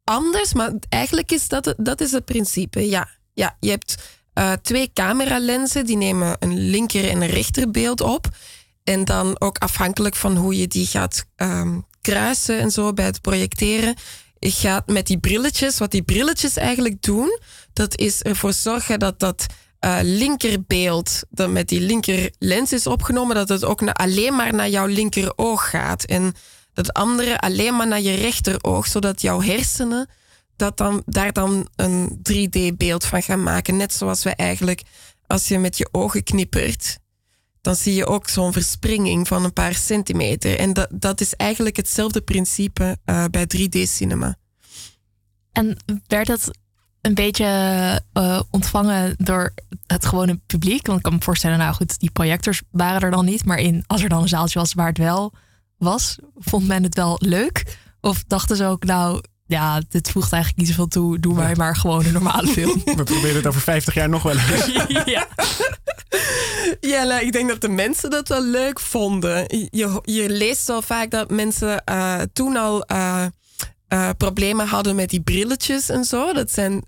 anders, 0.08 0.52
maar 0.54 0.72
eigenlijk 0.88 1.32
is 1.32 1.48
dat, 1.48 1.74
dat 1.76 2.00
is 2.00 2.12
het 2.12 2.24
principe. 2.24 2.88
Ja, 2.88 3.08
ja 3.34 3.56
je 3.60 3.70
hebt 3.70 3.96
uh, 4.34 4.52
twee 4.52 4.90
cameralenzen, 4.94 5.86
die 5.86 5.96
nemen 5.96 6.36
een 6.38 6.70
linker 6.70 7.08
en 7.08 7.20
een 7.22 7.28
rechterbeeld 7.28 8.00
op. 8.00 8.26
En 8.84 9.04
dan 9.04 9.40
ook 9.40 9.58
afhankelijk 9.58 10.16
van 10.16 10.36
hoe 10.36 10.56
je 10.56 10.68
die 10.68 10.86
gaat 10.86 11.24
um, 11.36 11.86
kruisen 12.00 12.58
en 12.58 12.70
zo 12.70 12.92
bij 12.92 13.04
het 13.04 13.20
projecteren, 13.20 13.94
gaat 14.40 14.86
met 14.86 15.06
die 15.06 15.18
brilletjes, 15.18 15.78
wat 15.78 15.90
die 15.90 16.02
brilletjes 16.02 16.56
eigenlijk 16.56 17.02
doen, 17.02 17.38
dat 17.72 17.98
is 17.98 18.22
ervoor 18.22 18.52
zorgen 18.52 18.98
dat 18.98 19.20
dat 19.20 19.46
uh, 19.80 19.98
linkerbeeld 20.02 21.22
dat 21.30 21.50
met 21.50 21.68
die 21.68 21.80
linker 21.80 22.30
lens 22.38 22.72
is 22.72 22.86
opgenomen, 22.86 23.34
dat 23.34 23.48
het 23.48 23.64
ook 23.64 23.82
alleen 23.82 24.36
maar 24.36 24.54
naar 24.54 24.68
jouw 24.68 24.86
linkeroog 24.86 25.70
gaat. 25.70 26.04
En 26.04 26.34
dat 26.78 26.92
andere 26.92 27.40
alleen 27.40 27.76
maar 27.76 27.86
naar 27.86 28.00
je 28.00 28.14
rechteroog, 28.14 28.86
zodat 28.86 29.20
jouw 29.20 29.42
hersenen 29.42 30.08
dat 30.56 30.76
dan, 30.76 31.02
daar 31.06 31.32
dan 31.32 31.68
een 31.76 32.20
3D-beeld 32.32 33.04
van 33.04 33.22
gaan 33.22 33.42
maken. 33.42 33.76
Net 33.76 33.92
zoals 33.92 34.22
we 34.22 34.34
eigenlijk, 34.34 34.82
als 35.26 35.48
je 35.48 35.58
met 35.58 35.78
je 35.78 35.88
ogen 35.92 36.22
knippert, 36.22 36.98
dan 37.60 37.74
zie 37.74 37.94
je 37.94 38.06
ook 38.06 38.28
zo'n 38.28 38.52
verspringing 38.52 39.28
van 39.28 39.44
een 39.44 39.52
paar 39.52 39.74
centimeter. 39.74 40.58
En 40.58 40.72
dat, 40.72 40.88
dat 40.90 41.20
is 41.20 41.34
eigenlijk 41.34 41.76
hetzelfde 41.76 42.20
principe 42.20 42.98
uh, 43.06 43.24
bij 43.30 43.46
3D-cinema. 43.56 44.36
En 45.52 45.76
werd 46.06 46.28
het 46.28 46.50
een 47.00 47.14
beetje 47.14 47.46
uh, 48.12 48.40
ontvangen 48.50 49.14
door 49.16 49.54
het 49.86 50.06
gewone 50.06 50.40
publiek? 50.46 50.86
Want 50.86 50.98
ik 50.98 51.04
kan 51.04 51.14
me 51.14 51.22
voorstellen, 51.22 51.58
nou 51.58 51.74
goed, 51.74 51.98
die 51.98 52.10
projectors 52.10 52.62
waren 52.70 53.00
er 53.00 53.10
dan 53.10 53.24
niet. 53.24 53.44
Maar 53.44 53.58
in, 53.58 53.84
als 53.86 54.02
er 54.02 54.08
dan 54.08 54.22
een 54.22 54.28
zaaltje 54.28 54.58
was 54.58 54.74
waar 54.74 54.88
het 54.88 54.98
wel 54.98 55.32
was, 55.78 56.18
vond 56.36 56.66
men 56.66 56.82
het 56.82 56.94
wel 56.94 57.16
leuk? 57.18 57.76
Of 58.00 58.24
dachten 58.26 58.56
ze 58.56 58.64
ook, 58.64 58.84
nou, 58.84 59.20
ja, 59.46 59.82
dit 59.88 60.10
voegt 60.10 60.32
eigenlijk 60.32 60.62
niet 60.62 60.70
zoveel 60.76 60.88
toe. 60.88 61.18
Doe 61.18 61.34
maar 61.34 61.56
maar 61.56 61.76
gewoon 61.76 62.04
een 62.04 62.12
normale 62.12 62.48
film. 62.48 62.82
We 62.84 63.02
proberen 63.02 63.36
het 63.36 63.46
over 63.46 63.60
50 63.60 63.94
jaar 63.94 64.08
nog 64.08 64.22
wel 64.22 64.36
eens. 64.36 64.66
ja. 65.04 65.28
Ja, 66.80 67.02
nou, 67.02 67.24
ik 67.24 67.32
denk 67.32 67.48
dat 67.48 67.60
de 67.60 67.68
mensen 67.68 68.10
dat 68.10 68.28
wel 68.28 68.44
leuk 68.44 68.80
vonden. 68.80 69.44
Je, 69.70 70.00
je 70.04 70.28
leest 70.28 70.66
wel 70.66 70.82
vaak 70.82 71.10
dat 71.10 71.30
mensen 71.30 71.82
uh, 71.90 72.20
toen 72.32 72.56
al 72.56 72.84
uh, 72.92 73.24
uh, 73.88 74.10
problemen 74.16 74.66
hadden 74.66 74.96
met 74.96 75.10
die 75.10 75.20
brilletjes 75.20 75.88
en 75.88 76.04
zo. 76.04 76.32
Dat 76.32 76.50
zijn 76.50 76.84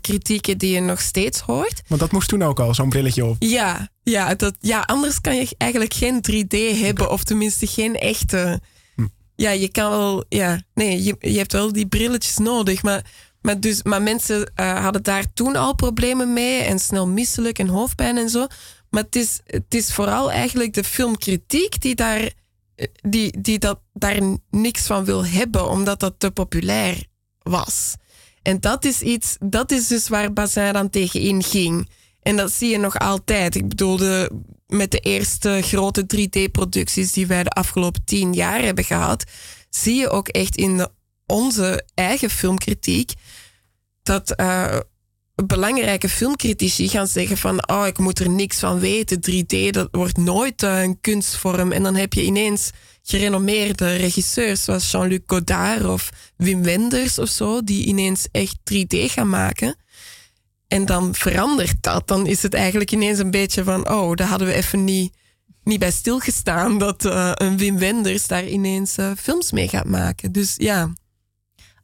kritieken 0.00 0.58
die 0.58 0.72
je 0.72 0.80
nog 0.80 1.00
steeds 1.00 1.40
hoort. 1.40 1.82
Want 1.86 2.00
dat 2.00 2.12
moest 2.12 2.28
toen 2.28 2.42
ook 2.42 2.60
al, 2.60 2.74
zo'n 2.74 2.88
brilletje 2.88 3.24
op. 3.24 3.36
Ja, 3.38 3.88
ja, 4.02 4.34
dat, 4.34 4.54
ja, 4.60 4.80
anders 4.80 5.20
kan 5.20 5.36
je 5.36 5.48
eigenlijk 5.56 5.94
geen 5.94 6.24
3D 6.30 6.78
hebben. 6.80 7.10
Of 7.10 7.24
tenminste 7.24 7.66
geen 7.66 7.96
echte 7.98 8.60
ja, 9.40 9.50
je 9.50 9.68
kan 9.68 9.90
wel, 9.90 10.24
ja, 10.28 10.62
nee, 10.74 11.02
je, 11.02 11.16
je 11.18 11.38
hebt 11.38 11.52
wel 11.52 11.72
die 11.72 11.86
brilletjes 11.86 12.38
nodig. 12.38 12.82
Maar, 12.82 13.04
maar, 13.40 13.60
dus, 13.60 13.82
maar 13.82 14.02
mensen 14.02 14.52
hadden 14.54 15.02
daar 15.02 15.24
toen 15.34 15.56
al 15.56 15.74
problemen 15.74 16.32
mee 16.32 16.62
en 16.62 16.78
snel 16.78 17.06
misselijk 17.08 17.58
en 17.58 17.68
hoofdpijn 17.68 18.18
en 18.18 18.28
zo. 18.28 18.46
Maar 18.90 19.02
het 19.02 19.16
is, 19.16 19.40
het 19.46 19.74
is 19.74 19.92
vooral 19.92 20.30
eigenlijk 20.30 20.74
de 20.74 20.84
filmkritiek 20.84 21.80
die 21.80 21.94
daar, 21.94 22.20
eh, 22.20 22.30
die, 23.08 23.40
die 23.40 23.58
dat, 23.58 23.80
daar 23.92 24.20
niks 24.50 24.86
van 24.86 25.04
wil 25.04 25.26
hebben, 25.26 25.68
omdat 25.68 26.00
dat 26.00 26.14
te 26.18 26.30
populair 26.30 27.06
was. 27.42 27.94
En 28.42 28.60
dat 28.60 28.84
is 28.84 29.00
iets, 29.00 29.36
dat 29.40 29.70
is 29.70 29.86
dus 29.86 30.08
waar 30.08 30.32
Bazin 30.32 30.72
dan 30.72 30.90
tegenin 30.90 31.42
ging. 31.42 31.88
En 32.22 32.36
dat 32.36 32.52
zie 32.52 32.70
je 32.70 32.78
nog 32.78 32.98
altijd. 32.98 33.54
Ik 33.54 33.68
bedoel, 33.68 33.96
de, 33.96 34.30
met 34.66 34.90
de 34.90 34.98
eerste 34.98 35.58
grote 35.62 36.02
3D-producties 36.16 37.12
die 37.12 37.26
wij 37.26 37.42
de 37.42 37.50
afgelopen 37.50 38.04
tien 38.04 38.32
jaar 38.32 38.62
hebben 38.62 38.84
gehad, 38.84 39.24
zie 39.70 39.94
je 39.94 40.08
ook 40.08 40.28
echt 40.28 40.56
in 40.56 40.88
onze 41.26 41.86
eigen 41.94 42.30
filmkritiek 42.30 43.12
dat 44.02 44.40
uh, 44.40 44.78
belangrijke 45.46 46.08
filmcritici 46.08 46.88
gaan 46.88 47.06
zeggen 47.06 47.36
van 47.36 47.68
oh, 47.68 47.86
ik 47.86 47.98
moet 47.98 48.18
er 48.18 48.30
niks 48.30 48.58
van 48.58 48.78
weten. 48.78 49.18
3D, 49.30 49.70
dat 49.70 49.88
wordt 49.90 50.16
nooit 50.16 50.62
uh, 50.62 50.82
een 50.82 51.00
kunstvorm. 51.00 51.72
En 51.72 51.82
dan 51.82 51.94
heb 51.96 52.12
je 52.12 52.24
ineens 52.24 52.70
gerenommeerde 53.02 53.96
regisseurs 53.96 54.64
zoals 54.64 54.90
Jean-Luc 54.90 55.20
Godard 55.26 55.84
of 55.84 56.10
Wim 56.36 56.62
Wenders 56.62 57.18
of 57.18 57.28
zo, 57.28 57.64
die 57.64 57.84
ineens 57.84 58.28
echt 58.32 58.56
3D 58.72 58.96
gaan 58.96 59.28
maken. 59.28 59.76
En 60.68 60.86
dan 60.86 61.14
verandert 61.14 61.76
dat. 61.80 62.08
Dan 62.08 62.26
is 62.26 62.42
het 62.42 62.54
eigenlijk 62.54 62.92
ineens 62.92 63.18
een 63.18 63.30
beetje 63.30 63.64
van, 63.64 63.90
oh, 63.90 64.14
daar 64.14 64.26
hadden 64.26 64.48
we 64.48 64.54
even 64.54 64.84
niet, 64.84 65.12
niet 65.64 65.78
bij 65.78 65.90
stilgestaan 65.90 66.78
dat 66.78 67.04
uh, 67.04 67.30
een 67.34 67.56
Wim 67.56 67.78
Wenders 67.78 68.26
daar 68.26 68.46
ineens 68.46 68.98
uh, 68.98 69.10
films 69.18 69.52
mee 69.52 69.68
gaat 69.68 69.86
maken. 69.86 70.32
Dus 70.32 70.54
ja. 70.56 70.92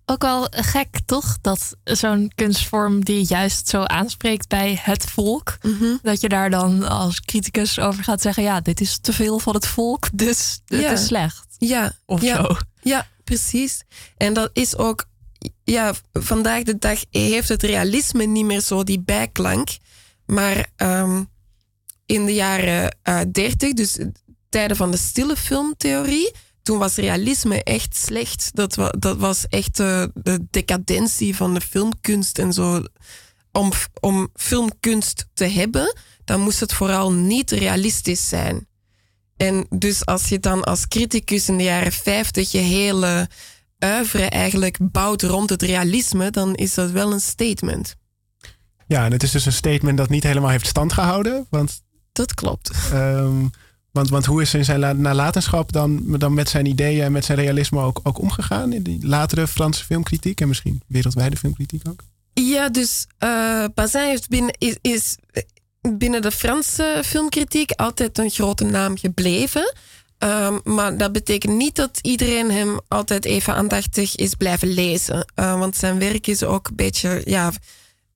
Ook 0.08 0.24
al 0.24 0.46
gek 0.50 0.98
toch 1.06 1.38
dat 1.40 1.76
zo'n 1.84 2.32
kunstvorm 2.34 3.04
die 3.04 3.24
juist 3.28 3.68
zo 3.68 3.82
aanspreekt 3.82 4.48
bij 4.48 4.80
het 4.82 5.04
volk, 5.04 5.58
mm 5.62 5.76
-hmm. 5.78 5.98
dat 6.02 6.20
je 6.20 6.28
daar 6.28 6.50
dan 6.50 6.88
als 6.88 7.20
criticus 7.20 7.78
over 7.78 8.04
gaat 8.04 8.22
zeggen: 8.22 8.42
ja, 8.42 8.60
dit 8.60 8.80
is 8.80 8.98
te 8.98 9.12
veel 9.12 9.38
van 9.38 9.54
het 9.54 9.66
volk, 9.66 10.08
dus 10.12 10.60
het 10.66 10.80
ja. 10.80 10.90
is 10.90 11.06
slecht. 11.06 11.46
Ja, 11.58 11.92
of 12.04 12.22
ja. 12.22 12.36
zo. 12.36 12.56
Ja, 12.80 13.06
precies. 13.24 13.82
En 14.16 14.32
dat 14.32 14.50
is 14.52 14.76
ook 14.76 15.06
ja, 15.64 15.92
vandaag 16.12 16.62
de 16.62 16.78
dag 16.78 17.04
heeft 17.10 17.48
het 17.48 17.62
realisme 17.62 18.24
niet 18.24 18.44
meer 18.44 18.60
zo 18.60 18.84
die 18.84 19.00
bijklank. 19.00 19.68
Maar 20.26 20.66
um, 20.76 21.28
in 22.06 22.26
de 22.26 22.34
jaren 22.34 22.96
uh, 23.08 23.20
30, 23.32 23.72
dus 23.72 23.98
tijden 24.48 24.76
van 24.76 24.90
de 24.90 24.96
stille 24.96 25.36
filmtheorie, 25.36 26.32
toen 26.66 26.78
was 26.78 26.94
realisme 26.94 27.62
echt 27.62 27.96
slecht. 27.96 28.50
Dat, 28.52 28.74
wa 28.74 28.90
dat 28.98 29.16
was 29.16 29.46
echt 29.48 29.80
uh, 29.80 30.04
de 30.14 30.46
decadentie 30.50 31.36
van 31.36 31.54
de 31.54 31.60
filmkunst 31.60 32.38
en 32.38 32.52
zo. 32.52 32.82
Om, 33.52 33.72
om 34.00 34.28
filmkunst 34.34 35.26
te 35.34 35.44
hebben, 35.44 35.96
dan 36.24 36.40
moest 36.40 36.60
het 36.60 36.72
vooral 36.72 37.12
niet 37.12 37.50
realistisch 37.50 38.28
zijn. 38.28 38.66
En 39.36 39.66
dus 39.68 40.06
als 40.06 40.28
je 40.28 40.38
dan 40.38 40.64
als 40.64 40.88
criticus 40.88 41.48
in 41.48 41.56
de 41.56 41.62
jaren 41.62 41.92
50 41.92 42.50
je 42.50 42.58
hele 42.58 43.28
oeuvre 43.84 44.24
eigenlijk 44.24 44.78
bouwt 44.80 45.22
rond 45.22 45.50
het 45.50 45.62
realisme, 45.62 46.30
dan 46.30 46.54
is 46.54 46.74
dat 46.74 46.90
wel 46.90 47.12
een 47.12 47.20
statement. 47.20 47.96
Ja, 48.86 49.04
en 49.04 49.12
het 49.12 49.22
is 49.22 49.30
dus 49.30 49.46
een 49.46 49.52
statement 49.52 49.98
dat 49.98 50.08
niet 50.08 50.22
helemaal 50.22 50.50
heeft 50.50 50.66
stand 50.66 50.92
gehouden. 50.92 51.46
Want, 51.50 51.82
dat 52.12 52.34
klopt. 52.34 52.70
Um, 52.92 53.50
want, 53.96 54.08
want 54.10 54.26
hoe 54.26 54.42
is 54.42 54.54
in 54.54 54.64
zijn 54.64 55.00
nalatenschap 55.00 55.72
dan, 55.72 56.18
dan 56.18 56.34
met 56.34 56.48
zijn 56.48 56.66
ideeën 56.66 57.04
en 57.04 57.12
met 57.12 57.24
zijn 57.24 57.38
realisme 57.38 57.80
ook, 57.80 58.00
ook 58.02 58.20
omgegaan? 58.20 58.72
In 58.72 58.82
die 58.82 59.06
latere 59.06 59.46
Franse 59.46 59.84
filmkritiek 59.84 60.40
en 60.40 60.48
misschien 60.48 60.82
wereldwijde 60.86 61.36
filmkritiek 61.36 61.82
ook? 61.88 62.02
Ja, 62.32 62.68
dus 62.68 63.06
uh, 63.24 63.64
Bazin 63.74 64.00
heeft 64.00 64.28
binnen, 64.28 64.54
is, 64.58 64.76
is 64.80 65.16
binnen 65.80 66.22
de 66.22 66.30
Franse 66.30 67.02
filmkritiek 67.04 67.70
altijd 67.70 68.18
een 68.18 68.30
grote 68.30 68.64
naam 68.64 68.98
gebleven. 68.98 69.74
Um, 70.18 70.60
maar 70.64 70.96
dat 70.96 71.12
betekent 71.12 71.56
niet 71.56 71.76
dat 71.76 71.98
iedereen 72.02 72.50
hem 72.50 72.80
altijd 72.88 73.24
even 73.24 73.54
aandachtig 73.54 74.16
is 74.16 74.34
blijven 74.34 74.68
lezen. 74.68 75.32
Uh, 75.36 75.58
want 75.58 75.76
zijn 75.76 75.98
werk 75.98 76.26
is 76.26 76.42
ook 76.42 76.68
een 76.68 76.76
beetje 76.76 77.22
ja, 77.24 77.52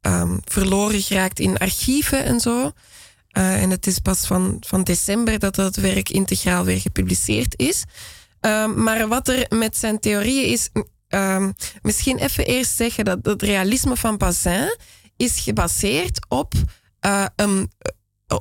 um, 0.00 0.40
verloren 0.44 1.00
geraakt 1.00 1.40
in 1.40 1.58
archieven 1.58 2.24
en 2.24 2.40
zo. 2.40 2.72
Uh, 3.32 3.62
en 3.62 3.70
het 3.70 3.86
is 3.86 3.98
pas 3.98 4.26
van, 4.26 4.56
van 4.60 4.82
december 4.82 5.38
dat 5.38 5.54
dat 5.54 5.76
werk 5.76 6.08
integraal 6.08 6.64
weer 6.64 6.80
gepubliceerd 6.80 7.54
is. 7.58 7.84
Um, 8.40 8.82
maar 8.82 9.08
wat 9.08 9.28
er 9.28 9.46
met 9.48 9.76
zijn 9.76 10.00
theorieën 10.00 10.50
is. 10.50 10.68
misschien 11.82 12.18
even 12.18 12.46
eerst 12.46 12.76
zeggen 12.76 13.04
dat 13.04 13.18
het 13.22 13.42
realisme 13.42 13.96
van 13.96 14.16
Bazin 14.16 14.76
is 15.16 15.40
gebaseerd 15.40 16.26
op 16.28 16.54
uh, 17.06 17.24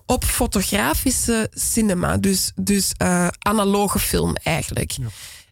op 0.05 0.23
fotografische 0.23 1.47
cinema, 1.53 2.17
dus, 2.17 2.51
dus 2.55 2.91
analoge 3.39 3.99
film 3.99 4.35
eigenlijk. 4.35 4.95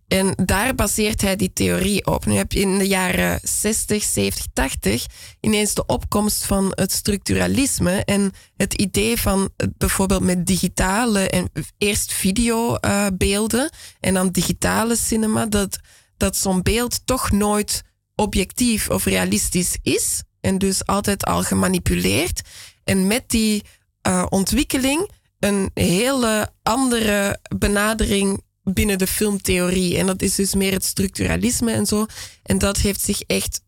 En 0.08 0.34
daar 0.46 0.76
baseert 0.76 1.22
hij 1.22 1.36
die 1.36 1.54
theorie 1.54 2.06
op. 2.06 2.26
Nu 2.26 2.36
heb 2.36 2.52
je 2.52 2.60
in 2.60 2.78
de 2.78 2.88
jaren 2.88 3.40
60, 3.44 4.04
70, 4.04 4.46
80 4.54 5.06
ineens 5.42 5.74
de 5.74 5.86
opkomst 5.86 6.46
van 6.46 6.72
het 6.76 6.92
structuralisme 6.92 8.04
en 8.06 8.32
het 8.58 8.74
idee 8.74 9.18
van 9.18 9.50
bijvoorbeeld 9.78 10.24
met 10.24 10.46
digitale 10.46 11.30
en 11.30 11.52
eerst 11.78 12.14
videobeelden 12.14 13.64
uh, 13.64 13.80
en 14.00 14.14
dan 14.14 14.30
digitale 14.30 14.96
cinema, 14.96 15.46
dat, 15.46 15.80
dat 16.18 16.36
zo'n 16.36 16.62
beeld 16.62 17.06
toch 17.06 17.32
nooit 17.32 17.84
objectief 18.16 18.90
of 18.90 19.06
realistisch 19.06 19.78
is 19.82 20.24
en 20.42 20.58
dus 20.58 20.86
altijd 20.86 21.26
al 21.26 21.44
gemanipuleerd. 21.44 22.42
En 22.84 23.08
met 23.08 23.30
die 23.30 23.64
uh, 24.08 24.26
ontwikkeling 24.30 25.12
een 25.40 25.72
hele 25.74 26.50
andere 26.64 27.40
benadering 27.58 28.42
binnen 28.74 28.98
de 28.98 29.08
filmtheorie. 29.08 29.98
En 29.98 30.06
dat 30.06 30.22
is 30.22 30.36
dus 30.36 30.54
meer 30.54 30.72
het 30.72 30.86
structuralisme 30.86 31.72
en 31.72 31.86
zo. 31.86 32.06
En 32.44 32.58
dat 32.58 32.78
heeft 32.78 33.02
zich 33.02 33.22
echt 33.22 33.62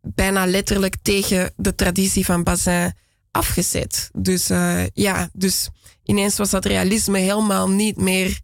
bijna 0.00 0.46
letterlijk 0.46 0.96
tegen 1.02 1.52
de 1.56 1.74
traditie 1.74 2.24
van 2.24 2.42
Bazin 2.42 2.92
afgezet. 3.30 4.10
Dus 4.12 4.50
uh, 4.50 4.86
ja, 4.94 5.28
dus 5.32 5.68
ineens 6.04 6.36
was 6.36 6.50
dat 6.50 6.64
realisme 6.64 7.18
helemaal 7.18 7.70
niet 7.70 7.96
meer 7.96 8.40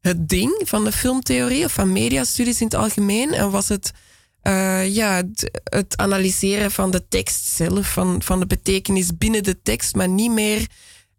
het 0.00 0.28
ding 0.28 0.62
van 0.64 0.84
de 0.84 0.92
filmtheorie 0.92 1.64
of 1.64 1.72
van 1.72 1.92
mediastudies 1.92 2.60
in 2.60 2.66
het 2.66 2.74
algemeen. 2.74 3.32
En 3.32 3.50
was 3.50 3.68
het 3.68 3.92
uh, 4.42 4.94
ja, 4.94 5.22
het, 5.64 5.96
analyseren 5.96 6.70
van 6.70 6.90
de 6.90 7.08
tekst 7.08 7.46
zelf, 7.46 7.92
van, 7.92 8.22
van 8.22 8.40
de 8.40 8.46
betekenis 8.46 9.16
binnen 9.16 9.42
de 9.42 9.62
tekst, 9.62 9.94
maar 9.94 10.08
niet 10.08 10.30
meer 10.30 10.66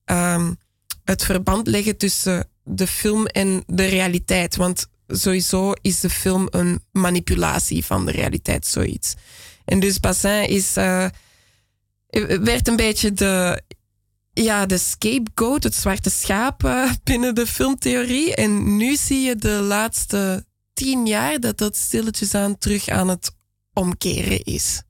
um, 0.06 0.58
het 1.04 1.24
verband 1.24 1.68
leggen 1.68 1.98
tussen 1.98 2.50
de 2.68 2.88
film 2.88 3.26
en 3.26 3.64
de 3.68 3.86
realiteit. 3.86 4.56
Want 4.56 4.88
sowieso 5.08 5.74
is 5.82 6.00
de 6.00 6.10
film 6.10 6.48
een 6.50 6.82
manipulatie 6.92 7.86
van 7.86 8.06
de 8.06 8.12
realiteit, 8.12 8.68
zoiets. 8.68 9.14
En 9.66 9.80
dus 9.80 10.00
Bassin 10.00 10.50
is, 10.50 10.78
uh, 10.78 11.08
werd 12.42 12.68
een 12.68 12.76
beetje 12.76 13.14
de, 13.14 13.62
ja, 14.34 14.66
de 14.66 14.78
scapegoat, 14.78 15.64
het 15.64 15.76
zwarte 15.76 16.10
schaap 16.10 16.64
uh, 16.64 16.92
binnen 17.04 17.36
de 17.36 17.48
filmtheorie. 17.48 18.36
En 18.36 18.78
nu 18.78 18.96
zie 18.96 19.22
je 19.22 19.36
de 19.36 19.50
laatste 19.62 20.46
tien 20.74 21.06
jaar 21.06 21.40
dat 21.40 21.58
dat 21.58 21.76
stilletjes 21.76 22.34
aan 22.34 22.58
terug 22.58 22.88
aan 22.88 23.08
het 23.08 23.32
omkeren 23.74 24.44
is. 24.44 24.82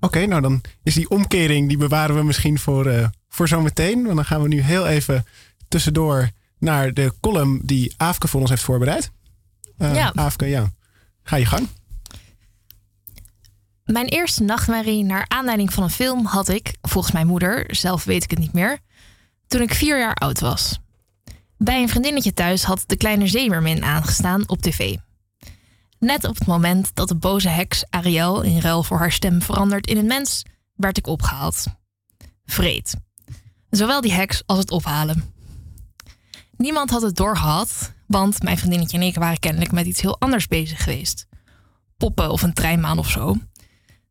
Oké, 0.00 0.26
nou 0.26 0.40
dan 0.40 0.60
is 0.82 0.94
die 0.94 1.10
omkering, 1.10 1.68
die 1.68 1.76
bewaren 1.76 2.16
we 2.16 2.22
misschien 2.22 2.58
voor, 2.58 3.10
voor 3.28 3.48
zometeen. 3.48 4.02
Want 4.02 4.16
dan 4.16 4.24
gaan 4.24 4.42
we 4.42 4.48
nu 4.48 4.60
heel 4.60 4.86
even 4.86 5.24
tussendoor 5.68 6.30
naar 6.66 6.94
de 6.94 7.12
column 7.20 7.60
die 7.64 7.94
Aafke 7.96 8.28
voor 8.28 8.40
ons 8.40 8.50
heeft 8.50 8.62
voorbereid. 8.62 9.10
Uh, 9.78 9.94
ja. 9.94 10.12
Aafke, 10.14 10.46
ja. 10.46 10.70
Ga 11.22 11.36
je 11.36 11.46
gang. 11.46 11.68
Mijn 13.84 14.06
eerste 14.06 14.42
nachtmerrie 14.42 15.04
naar 15.04 15.24
aanleiding 15.28 15.72
van 15.72 15.82
een 15.82 15.90
film 15.90 16.24
had 16.24 16.48
ik, 16.48 16.76
volgens 16.82 17.12
mijn 17.12 17.26
moeder, 17.26 17.64
zelf 17.74 18.04
weet 18.04 18.24
ik 18.24 18.30
het 18.30 18.38
niet 18.38 18.52
meer, 18.52 18.78
toen 19.46 19.60
ik 19.60 19.74
vier 19.74 19.98
jaar 19.98 20.14
oud 20.14 20.40
was. 20.40 20.78
Bij 21.58 21.82
een 21.82 21.88
vriendinnetje 21.88 22.34
thuis 22.34 22.62
had 22.62 22.84
de 22.86 22.96
kleine 22.96 23.26
zeemermin 23.26 23.84
aangestaan 23.84 24.48
op 24.48 24.62
tv. 24.62 24.96
Net 25.98 26.24
op 26.24 26.38
het 26.38 26.46
moment 26.46 26.90
dat 26.94 27.08
de 27.08 27.14
boze 27.14 27.48
heks 27.48 27.84
Ariel 27.90 28.42
in 28.42 28.60
ruil 28.60 28.82
voor 28.82 28.98
haar 28.98 29.12
stem 29.12 29.42
verandert 29.42 29.86
in 29.86 29.96
een 29.96 30.06
mens, 30.06 30.42
werd 30.74 30.98
ik 30.98 31.06
opgehaald. 31.06 31.64
Vreed. 32.44 32.96
Zowel 33.70 34.00
die 34.00 34.12
heks 34.12 34.42
als 34.46 34.58
het 34.58 34.70
ophalen. 34.70 35.35
Niemand 36.56 36.90
had 36.90 37.02
het 37.02 37.16
doorgehad, 37.16 37.92
want 38.06 38.42
mijn 38.42 38.58
vriendinnetje 38.58 38.98
en 38.98 39.02
ik 39.02 39.14
waren 39.14 39.38
kennelijk 39.38 39.72
met 39.72 39.86
iets 39.86 40.00
heel 40.00 40.20
anders 40.20 40.48
bezig 40.48 40.82
geweest. 40.82 41.26
Poppen 41.96 42.30
of 42.30 42.42
een 42.42 42.52
treinmaan 42.52 42.98
of 42.98 43.10
zo. 43.10 43.36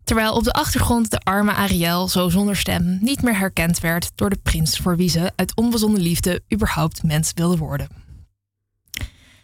Terwijl 0.04 0.34
op 0.34 0.44
de 0.44 0.54
achtergrond 0.54 1.12
de 1.12 1.20
arme 1.20 1.54
Ariel 1.54 2.08
zo 2.08 2.30
zonder 2.30 2.56
stem 2.56 2.98
niet 3.02 3.22
meer 3.22 3.38
herkend 3.38 3.80
werd 3.80 4.12
door 4.16 4.30
de 4.30 4.40
prins 4.44 4.78
voor 4.78 4.98
wie 4.98 5.10
ze 5.10 5.32
uit 5.36 5.56
onbezonnen 5.56 6.02
liefde 6.02 6.44
überhaupt 6.54 7.04
mens 7.04 7.32
wilde 7.34 7.58
worden. 7.58 7.88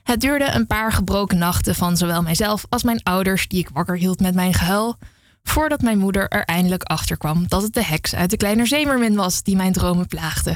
Het 0.04 0.22
duurde 0.22 0.52
een 0.52 0.68
paar 0.68 0.92
gebroken 0.92 1.38
nachten 1.38 1.76
van 1.76 1.98
zowel 1.98 2.22
mijzelf 2.22 2.66
als 2.70 2.84
mijn 2.84 3.04
ouders, 3.04 3.48
die 3.48 3.60
ik 3.60 3.70
wakker 3.70 3.98
hield 3.98 4.20
met 4.20 4.36
mijn 4.36 4.54
gehuil, 4.54 4.98
voordat 5.44 5.82
mijn 5.82 5.98
moeder 5.98 6.30
er 6.30 6.44
eindelijk 6.44 6.84
achter 6.84 7.18
kwam 7.18 7.48
dat 7.48 7.62
het 7.62 7.74
de 7.74 7.84
heks 7.84 8.16
uit 8.16 8.30
de 8.30 8.38
kleine 8.38 8.66
zeemermin 8.66 9.16
was 9.16 9.44
die 9.44 9.56
mijn 9.56 9.74
dromen 9.74 10.08
plaagde. 10.08 10.56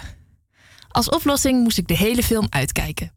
Als 0.96 1.10
oplossing 1.10 1.64
moest 1.64 1.78
ik 1.78 1.88
de 1.88 1.98
hele 1.98 2.24
film 2.24 2.48
uitkijken, 2.50 3.12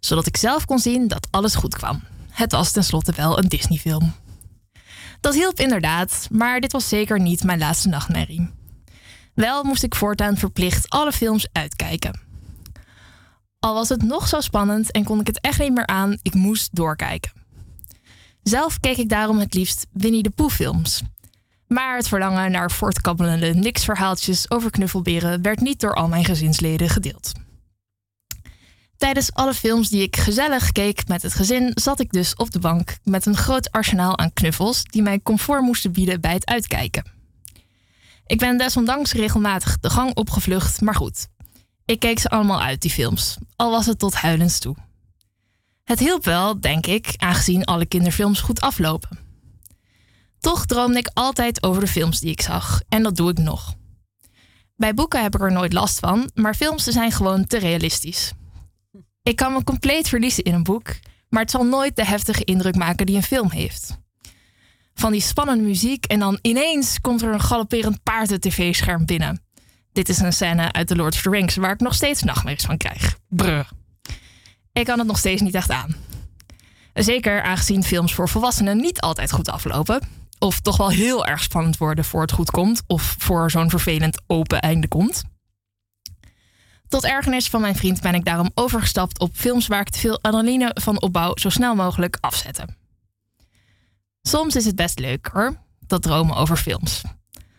zodat 0.00 0.26
ik 0.26 0.36
zelf 0.36 0.64
kon 0.64 0.78
zien 0.78 1.08
dat 1.08 1.28
alles 1.30 1.54
goed 1.54 1.74
kwam. 1.74 2.02
Het 2.30 2.52
was 2.52 2.72
tenslotte 2.72 3.12
wel 3.16 3.38
een 3.38 3.48
Disney-film. 3.48 4.12
Dat 5.20 5.34
hielp 5.34 5.60
inderdaad, 5.60 6.28
maar 6.30 6.60
dit 6.60 6.72
was 6.72 6.88
zeker 6.88 7.20
niet 7.20 7.44
mijn 7.44 7.58
laatste 7.58 7.88
nachtmerrie. 7.88 8.50
Wel 9.34 9.64
moest 9.64 9.82
ik 9.82 9.94
voortaan 9.94 10.36
verplicht 10.36 10.90
alle 10.90 11.12
films 11.12 11.48
uitkijken. 11.52 12.20
Al 13.58 13.74
was 13.74 13.88
het 13.88 14.02
nog 14.02 14.28
zo 14.28 14.40
spannend 14.40 14.90
en 14.90 15.04
kon 15.04 15.20
ik 15.20 15.26
het 15.26 15.40
echt 15.40 15.58
niet 15.58 15.74
meer 15.74 15.86
aan, 15.86 16.18
ik 16.22 16.34
moest 16.34 16.74
doorkijken. 16.74 17.32
Zelf 18.42 18.80
keek 18.80 18.96
ik 18.96 19.08
daarom 19.08 19.38
het 19.38 19.54
liefst 19.54 19.86
Winnie 19.92 20.22
de 20.22 20.30
Pooh 20.30 20.50
films. 20.50 21.02
Maar 21.72 21.96
het 21.96 22.08
verlangen 22.08 22.50
naar 22.50 22.70
voortkabbelende 22.70 23.54
niksverhaaltjes 23.54 24.50
over 24.50 24.70
knuffelberen 24.70 25.42
werd 25.42 25.60
niet 25.60 25.80
door 25.80 25.94
al 25.94 26.08
mijn 26.08 26.24
gezinsleden 26.24 26.88
gedeeld. 26.88 27.32
Tijdens 28.96 29.32
alle 29.32 29.54
films 29.54 29.88
die 29.88 30.02
ik 30.02 30.16
gezellig 30.16 30.72
keek 30.72 31.08
met 31.08 31.22
het 31.22 31.34
gezin, 31.34 31.70
zat 31.74 32.00
ik 32.00 32.12
dus 32.12 32.34
op 32.34 32.50
de 32.50 32.58
bank 32.58 32.96
met 33.04 33.26
een 33.26 33.36
groot 33.36 33.70
arsenaal 33.70 34.18
aan 34.18 34.32
knuffels 34.32 34.84
die 34.84 35.02
mij 35.02 35.20
comfort 35.20 35.62
moesten 35.62 35.92
bieden 35.92 36.20
bij 36.20 36.32
het 36.32 36.46
uitkijken. 36.46 37.04
Ik 38.26 38.38
ben 38.38 38.58
desondanks 38.58 39.12
regelmatig 39.12 39.78
de 39.80 39.90
gang 39.90 40.16
opgevlucht, 40.16 40.80
maar 40.80 40.94
goed. 40.94 41.28
Ik 41.84 42.00
keek 42.00 42.18
ze 42.18 42.28
allemaal 42.28 42.62
uit, 42.62 42.80
die 42.80 42.90
films, 42.90 43.36
al 43.56 43.70
was 43.70 43.86
het 43.86 43.98
tot 43.98 44.14
huilens 44.14 44.58
toe. 44.58 44.76
Het 45.84 45.98
hielp 45.98 46.24
wel, 46.24 46.60
denk 46.60 46.86
ik, 46.86 47.14
aangezien 47.16 47.64
alle 47.64 47.86
kinderfilms 47.86 48.40
goed 48.40 48.60
aflopen. 48.60 49.31
Toch 50.42 50.66
droomde 50.66 50.98
ik 50.98 51.10
altijd 51.14 51.62
over 51.62 51.80
de 51.80 51.86
films 51.86 52.20
die 52.20 52.30
ik 52.30 52.40
zag, 52.40 52.80
en 52.88 53.02
dat 53.02 53.16
doe 53.16 53.30
ik 53.30 53.38
nog. 53.38 53.74
Bij 54.76 54.94
boeken 54.94 55.22
heb 55.22 55.34
ik 55.34 55.40
er 55.40 55.52
nooit 55.52 55.72
last 55.72 55.98
van, 55.98 56.30
maar 56.34 56.54
films 56.54 56.84
zijn 56.84 57.12
gewoon 57.12 57.46
te 57.46 57.58
realistisch. 57.58 58.32
Ik 59.22 59.36
kan 59.36 59.52
me 59.52 59.64
compleet 59.64 60.08
verliezen 60.08 60.44
in 60.44 60.54
een 60.54 60.62
boek, 60.62 60.94
maar 61.28 61.40
het 61.40 61.50
zal 61.50 61.64
nooit 61.64 61.96
de 61.96 62.04
heftige 62.04 62.44
indruk 62.44 62.74
maken 62.74 63.06
die 63.06 63.16
een 63.16 63.22
film 63.22 63.50
heeft. 63.50 63.98
Van 64.94 65.12
die 65.12 65.20
spannende 65.20 65.64
muziek 65.64 66.04
en 66.04 66.18
dan 66.18 66.38
ineens 66.42 67.00
komt 67.00 67.22
er 67.22 67.32
een 67.32 67.40
galopperend 67.40 68.02
paard 68.02 68.30
het 68.30 68.40
tv-scherm 68.40 69.06
binnen. 69.06 69.42
Dit 69.92 70.08
is 70.08 70.18
een 70.18 70.32
scène 70.32 70.72
uit 70.72 70.86
The 70.86 70.96
Lord 70.96 71.14
of 71.14 71.22
the 71.22 71.30
Rings 71.30 71.56
waar 71.56 71.72
ik 71.72 71.80
nog 71.80 71.94
steeds 71.94 72.22
nachtmerries 72.22 72.64
van 72.64 72.76
krijg. 72.76 73.18
Brr. 73.28 73.68
Ik 74.72 74.84
kan 74.84 74.98
het 74.98 75.06
nog 75.06 75.18
steeds 75.18 75.42
niet 75.42 75.54
echt 75.54 75.70
aan. 75.70 75.96
Zeker 76.94 77.42
aangezien 77.42 77.84
films 77.84 78.14
voor 78.14 78.28
volwassenen 78.28 78.76
niet 78.76 79.00
altijd 79.00 79.32
goed 79.32 79.48
aflopen. 79.48 80.21
Of 80.42 80.60
toch 80.60 80.76
wel 80.76 80.88
heel 80.88 81.26
erg 81.26 81.42
spannend 81.42 81.76
worden 81.76 82.04
voor 82.04 82.20
het 82.20 82.32
goed 82.32 82.50
komt. 82.50 82.82
Of 82.86 83.14
voor 83.18 83.50
zo'n 83.50 83.70
vervelend 83.70 84.22
open 84.26 84.60
einde 84.60 84.88
komt. 84.88 85.22
Tot 86.88 87.04
ergernis 87.04 87.48
van 87.48 87.60
mijn 87.60 87.76
vriend 87.76 88.00
ben 88.00 88.14
ik 88.14 88.24
daarom 88.24 88.50
overgestapt 88.54 89.20
op 89.20 89.30
films 89.34 89.66
waar 89.66 89.80
ik 89.80 89.88
te 89.88 89.98
veel 89.98 90.18
adrenaline 90.22 90.70
van 90.80 91.02
opbouw 91.02 91.32
zo 91.34 91.48
snel 91.48 91.74
mogelijk 91.74 92.18
afzette. 92.20 92.66
Soms 94.22 94.56
is 94.56 94.64
het 94.64 94.76
best 94.76 94.98
leuk 94.98 95.30
hoor, 95.32 95.56
dat 95.86 96.02
dromen 96.02 96.36
over 96.36 96.56
films. 96.56 97.02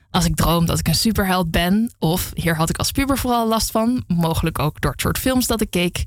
Als 0.10 0.26
ik 0.26 0.36
droom 0.36 0.65
dat 0.65 0.80
ik 0.80 0.88
een 0.88 0.96
superheld 0.96 1.52
ben, 1.52 1.93
of 2.00 2.32
hier 2.34 2.56
had 2.56 2.69
ik 2.69 2.78
als 2.78 2.91
puber 2.91 3.17
vooral 3.17 3.48
last 3.48 3.72
van, 3.72 4.04
mogelijk 4.08 4.60
ook 4.60 4.82
door 4.82 4.91
het 4.91 5.02
soort 5.02 5.17
films 5.17 5.48
dat 5.48 5.62
ik 5.62 5.69
keek, 5.69 6.06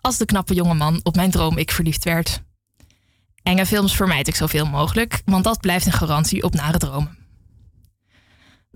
als 0.00 0.16
de 0.16 0.24
knappe 0.24 0.54
jongeman 0.54 1.00
op 1.02 1.16
mijn 1.16 1.30
droom 1.30 1.58
ik 1.58 1.70
verliefd 1.70 2.04
werd. 2.04 2.46
Enge 3.48 3.66
films 3.66 3.96
vermijd 3.96 4.28
ik 4.28 4.34
zoveel 4.34 4.66
mogelijk, 4.66 5.22
want 5.24 5.44
dat 5.44 5.60
blijft 5.60 5.86
een 5.86 5.92
garantie 5.92 6.42
op 6.42 6.54
nare 6.54 6.78
dromen 6.78 7.18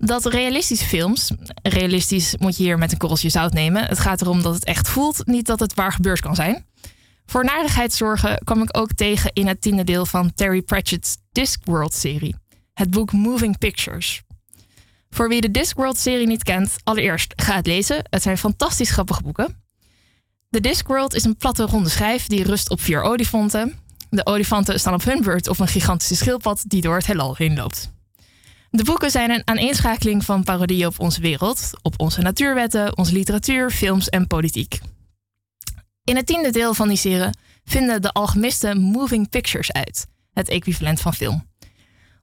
dat 0.05 0.25
realistische 0.25 0.85
films, 0.85 1.31
realistisch 1.61 2.37
moet 2.37 2.57
je 2.57 2.63
hier 2.63 2.77
met 2.77 2.91
een 2.91 2.97
korreltje 2.97 3.29
zout 3.29 3.53
nemen. 3.53 3.85
Het 3.85 3.99
gaat 3.99 4.21
erom 4.21 4.41
dat 4.41 4.53
het 4.53 4.65
echt 4.65 4.89
voelt, 4.89 5.25
niet 5.25 5.45
dat 5.45 5.59
het 5.59 5.73
waar 5.73 5.91
gebeurd 5.91 6.19
kan 6.19 6.35
zijn. 6.35 6.65
Voor 7.25 7.43
narigheidszorgen 7.43 8.39
kwam 8.43 8.61
ik 8.61 8.77
ook 8.77 8.93
tegen 8.93 9.31
in 9.33 9.47
het 9.47 9.61
tiende 9.61 9.83
deel 9.83 10.05
van 10.05 10.33
Terry 10.33 10.61
Pratchett's 10.61 11.17
Discworld-serie, 11.31 12.35
het 12.73 12.89
boek 12.89 13.11
Moving 13.11 13.57
Pictures. 13.57 14.21
Voor 15.09 15.29
wie 15.29 15.41
de 15.41 15.51
Discworld-serie 15.51 16.27
niet 16.27 16.43
kent, 16.43 16.75
allereerst 16.83 17.33
ga 17.35 17.55
het 17.55 17.67
lezen. 17.67 18.05
Het 18.09 18.21
zijn 18.21 18.37
fantastisch 18.37 18.91
grappige 18.91 19.23
boeken. 19.23 19.63
De 20.49 20.59
Discworld 20.59 21.13
is 21.13 21.23
een 21.23 21.37
platte 21.37 21.63
ronde 21.63 21.89
schijf 21.89 22.27
die 22.27 22.43
rust 22.43 22.69
op 22.69 22.81
vier 22.81 23.01
olifanten. 23.01 23.82
De 24.13 24.25
olifanten 24.25 24.79
staan 24.79 24.93
op 24.93 25.03
hun 25.03 25.21
beurt 25.21 25.47
op 25.47 25.59
een 25.59 25.67
gigantische 25.67 26.15
schildpad 26.15 26.63
die 26.67 26.81
door 26.81 26.95
het 26.95 27.05
heelal 27.05 27.35
heen 27.35 27.55
loopt. 27.55 27.91
De 28.69 28.83
boeken 28.83 29.11
zijn 29.11 29.31
een 29.31 29.47
aaneenschakeling 29.47 30.25
van 30.25 30.43
parodieën 30.43 30.87
op 30.87 30.99
onze 30.99 31.21
wereld, 31.21 31.69
op 31.81 31.93
onze 31.97 32.21
natuurwetten, 32.21 32.97
onze 32.97 33.13
literatuur, 33.13 33.71
films 33.71 34.09
en 34.09 34.27
politiek. 34.27 34.79
In 36.03 36.15
het 36.15 36.25
tiende 36.25 36.49
deel 36.49 36.73
van 36.73 36.87
die 36.87 36.97
serie 36.97 37.29
vinden 37.63 38.01
de 38.01 38.11
alchemisten 38.11 38.81
moving 38.81 39.29
pictures 39.29 39.71
uit, 39.71 40.05
het 40.33 40.49
equivalent 40.49 41.01
van 41.01 41.13
film. 41.13 41.47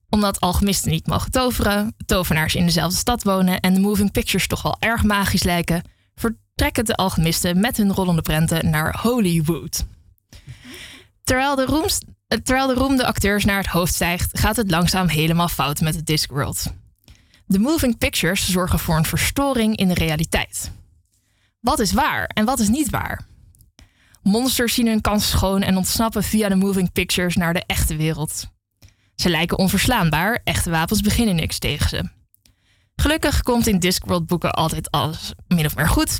Omdat 0.09 0.40
alchemisten 0.40 0.90
niet 0.90 1.07
mogen 1.07 1.31
toveren, 1.31 1.94
tovenaars 2.07 2.55
in 2.55 2.64
dezelfde 2.64 2.96
stad 2.96 3.22
wonen 3.22 3.61
en 3.61 3.74
de 3.74 3.81
moving 3.81 4.12
pictures 4.12 4.46
toch 4.46 4.62
wel 4.62 4.76
erg 4.79 5.03
magisch 5.03 5.42
lijken, 5.42 5.83
vertrekken 6.14 6.85
de 6.85 6.94
alchemisten 6.94 7.61
met 7.61 7.76
hun 7.76 7.92
rollende 7.92 8.22
prenten 8.22 8.70
naar 8.70 9.00
Hollywood. 9.00 9.85
Terwijl 11.31 11.55
de, 11.55 11.64
roemst, 11.64 12.05
terwijl 12.43 12.66
de 12.66 12.74
roemde 12.74 13.07
acteurs 13.07 13.45
naar 13.45 13.57
het 13.57 13.66
hoofd 13.66 13.95
stijgt, 13.95 14.39
gaat 14.39 14.57
het 14.57 14.70
langzaam 14.70 15.09
helemaal 15.09 15.49
fout 15.49 15.81
met 15.81 15.95
de 15.95 16.03
Discworld. 16.03 16.64
De 17.47 17.59
moving 17.59 17.99
pictures 17.99 18.51
zorgen 18.51 18.78
voor 18.78 18.97
een 18.97 19.05
verstoring 19.05 19.76
in 19.76 19.89
de 19.89 19.95
realiteit. 19.95 20.72
Wat 21.61 21.78
is 21.78 21.93
waar 21.93 22.24
en 22.26 22.45
wat 22.45 22.59
is 22.59 22.68
niet 22.68 22.91
waar? 22.91 23.26
Monsters 24.22 24.74
zien 24.74 24.87
hun 24.87 25.01
kans 25.01 25.31
schoon 25.31 25.62
en 25.62 25.76
ontsnappen 25.76 26.22
via 26.22 26.49
de 26.49 26.55
moving 26.55 26.93
pictures 26.93 27.37
naar 27.37 27.55
de 27.55 27.64
echte 27.66 27.97
wereld. 27.97 28.47
Ze 29.14 29.28
lijken 29.28 29.59
onverslaanbaar, 29.59 30.41
echte 30.45 30.70
wapens 30.70 31.01
beginnen 31.01 31.37
niks 31.37 31.59
tegen 31.59 31.89
ze. 31.89 32.09
Gelukkig 32.97 33.43
komt 33.43 33.66
in 33.66 33.78
Discworld 33.78 34.26
boeken 34.26 34.51
altijd 34.51 34.91
alles 34.91 35.33
min 35.49 35.66
of 35.66 35.76
meer 35.76 35.89
goed. 35.89 36.18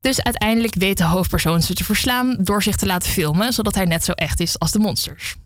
Dus 0.00 0.22
uiteindelijk 0.22 0.74
weet 0.74 0.98
de 0.98 1.04
hoofdpersoon 1.04 1.62
ze 1.62 1.74
te 1.74 1.84
verslaan 1.84 2.36
door 2.38 2.62
zich 2.62 2.76
te 2.76 2.86
laten 2.86 3.10
filmen, 3.10 3.52
zodat 3.52 3.74
hij 3.74 3.84
net 3.84 4.04
zo 4.04 4.12
echt 4.12 4.40
is 4.40 4.58
als 4.58 4.72
de 4.72 4.78
monsters. 4.78 5.36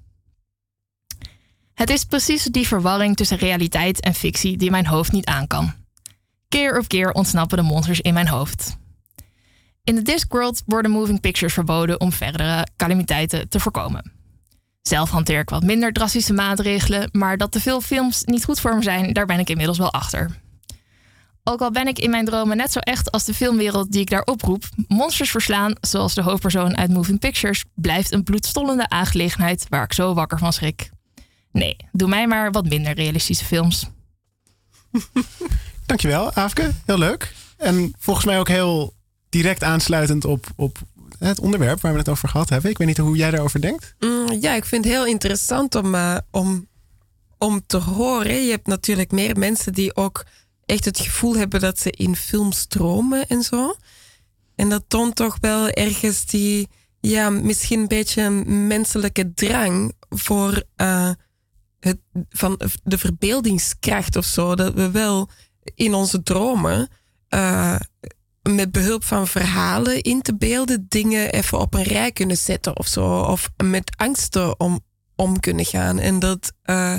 Het 1.75 1.91
is 1.91 2.05
precies 2.05 2.45
die 2.45 2.67
verwarring 2.67 3.17
tussen 3.17 3.37
realiteit 3.37 4.01
en 4.01 4.15
fictie 4.15 4.57
die 4.57 4.71
mijn 4.71 4.87
hoofd 4.87 5.13
niet 5.13 5.27
aan 5.27 5.47
kan. 5.47 5.73
Keer 6.49 6.79
op 6.79 6.89
keer 6.89 7.13
ontsnappen 7.13 7.57
de 7.57 7.63
monsters 7.63 8.01
in 8.01 8.15
mijn 8.15 8.29
hoofd. 8.29 8.77
In 9.85 9.95
de 9.95 10.03
Discworld 10.03 10.63
worden 10.67 10.91
moving 10.91 11.21
pictures 11.21 11.55
verboden 11.55 12.01
om 12.01 12.13
verdere 12.13 12.67
calamiteiten 12.77 13.49
te 13.49 13.61
voorkomen. 13.61 14.13
Zelf 14.83 15.11
hanteer 15.11 15.41
ik 15.41 15.51
wat 15.51 15.63
minder 15.63 15.93
drastische 15.93 16.33
maatregelen, 16.33 17.09
maar 17.13 17.37
dat 17.37 17.53
te 17.53 17.61
veel 17.61 17.81
films 17.81 18.25
niet 18.25 18.45
goed 18.45 18.61
voor 18.61 18.75
me 18.77 18.83
zijn, 18.83 19.13
daar 19.13 19.27
ben 19.27 19.39
ik 19.39 19.51
inmiddels 19.51 19.79
wel 19.79 19.93
achter. 19.93 20.43
Ook 21.47 21.61
al 21.61 21.71
ben 21.71 21.87
ik 21.87 21.99
in 21.99 22.11
mijn 22.11 22.25
dromen 22.25 22.57
net 22.57 22.73
zo 22.73 22.79
echt 22.79 23.11
als 23.11 23.25
de 23.25 23.35
filmwereld 23.35 23.93
die 23.93 24.01
ik 24.01 24.11
daar 24.11 24.23
oproep, 24.23 24.65
monsters 24.89 25.31
verslaan, 25.31 25.75
zoals 25.81 26.15
de 26.15 26.23
hoofdpersoon 26.23 26.77
uit 26.77 26.91
Moving 26.91 27.19
Pictures, 27.19 27.65
blijft 27.75 28.13
een 28.13 28.23
bloedstollende 28.23 28.89
aangelegenheid 28.89 29.67
waar 29.69 29.85
ik 29.85 29.93
zo 29.93 30.15
wakker 30.15 30.39
van 30.39 30.53
schrik. 30.53 30.91
Nee, 31.53 31.77
doe 31.93 32.09
mij 32.09 32.27
maar 32.27 32.51
wat 32.51 32.69
minder 32.69 32.95
realistische 32.95 33.45
films. 33.45 33.91
Dankjewel, 35.87 36.35
Aafke. 36.35 36.71
Heel 36.85 36.99
leuk. 36.99 37.35
En 37.57 37.95
volgens 37.99 38.27
mij 38.27 38.39
ook 38.39 38.49
heel 38.49 38.95
direct 39.29 39.63
aansluitend 39.63 40.25
op, 40.25 40.47
op 40.57 40.79
het 41.19 41.41
onderwerp 41.41 41.81
waar 41.81 41.93
we 41.93 41.99
het 41.99 42.09
over 42.09 42.29
gehad 42.29 42.49
hebben. 42.49 42.71
Ik 42.71 42.79
weet 42.79 42.87
niet 42.87 42.99
hoe 42.99 43.17
jij 43.17 43.31
daarover 43.31 43.61
denkt. 43.61 43.95
Mm, 43.99 44.33
ja, 44.41 44.55
ik 44.55 44.65
vind 44.65 44.85
het 44.85 44.95
heel 44.95 45.07
interessant 45.07 45.75
om, 45.75 45.95
uh, 45.95 46.17
om, 46.31 46.69
om 47.39 47.63
te 47.67 47.77
horen. 47.77 48.45
Je 48.45 48.51
hebt 48.51 48.67
natuurlijk 48.67 49.11
meer 49.11 49.39
mensen 49.39 49.73
die 49.73 49.97
ook 49.97 50.25
echt 50.67 50.85
het 50.85 51.01
gevoel 51.01 51.37
hebben 51.37 51.61
dat 51.61 51.79
ze 51.79 51.91
in 51.91 52.17
film 52.17 52.53
stromen 52.53 53.27
en 53.27 53.43
zo. 53.43 53.77
En 54.57 54.69
dat 54.69 54.85
toont 54.89 55.17
toch 55.17 55.37
wel 55.41 55.69
ergens 55.69 56.27
die, 56.27 56.69
ja, 57.01 57.31
misschien 57.31 57.81
een 57.81 57.89
beetje 57.89 58.31
menselijke 58.47 59.35
drang 59.35 59.95
voor 60.09 60.63
uh, 60.77 61.11
het, 61.81 61.99
van 62.29 62.61
de 62.83 62.99
verbeeldingskracht 62.99 64.17
of 64.17 64.25
zo. 64.25 64.55
Dat 64.55 64.75
we 64.75 64.91
wel 64.91 65.31
in 65.75 65.95
onze 65.95 66.23
dromen 66.23 66.89
uh, 67.29 67.77
met 68.43 68.73
behulp 68.73 69.05
van 69.05 69.27
verhalen 69.27 70.03
in 70.03 70.23
te 70.23 70.37
beelden 70.37 70.87
dingen 70.89 71.33
even 71.33 71.59
op 71.59 71.75
een 71.75 71.83
rij 71.83 72.13
kunnen 72.13 72.37
zetten 72.37 72.79
of 72.79 72.87
zo. 72.87 73.21
Of 73.21 73.51
met 73.65 73.93
angsten 73.97 74.61
om, 74.61 74.81
om 75.17 75.41
kunnen 75.41 75.65
gaan. 75.65 75.99
En 75.99 76.19
dat, 76.19 76.53
uh, 76.65 76.99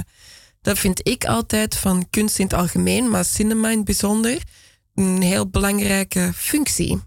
dat 0.65 0.79
vind 0.79 1.07
ik 1.07 1.25
altijd 1.25 1.75
van 1.75 2.07
kunst 2.09 2.39
in 2.39 2.45
het 2.45 2.53
algemeen, 2.53 3.09
maar 3.09 3.25
cinema 3.25 3.69
in 3.69 3.75
het 3.75 3.85
bijzonder, 3.85 4.41
een 4.95 5.21
heel 5.21 5.47
belangrijke 5.47 6.31
functie. 6.35 7.01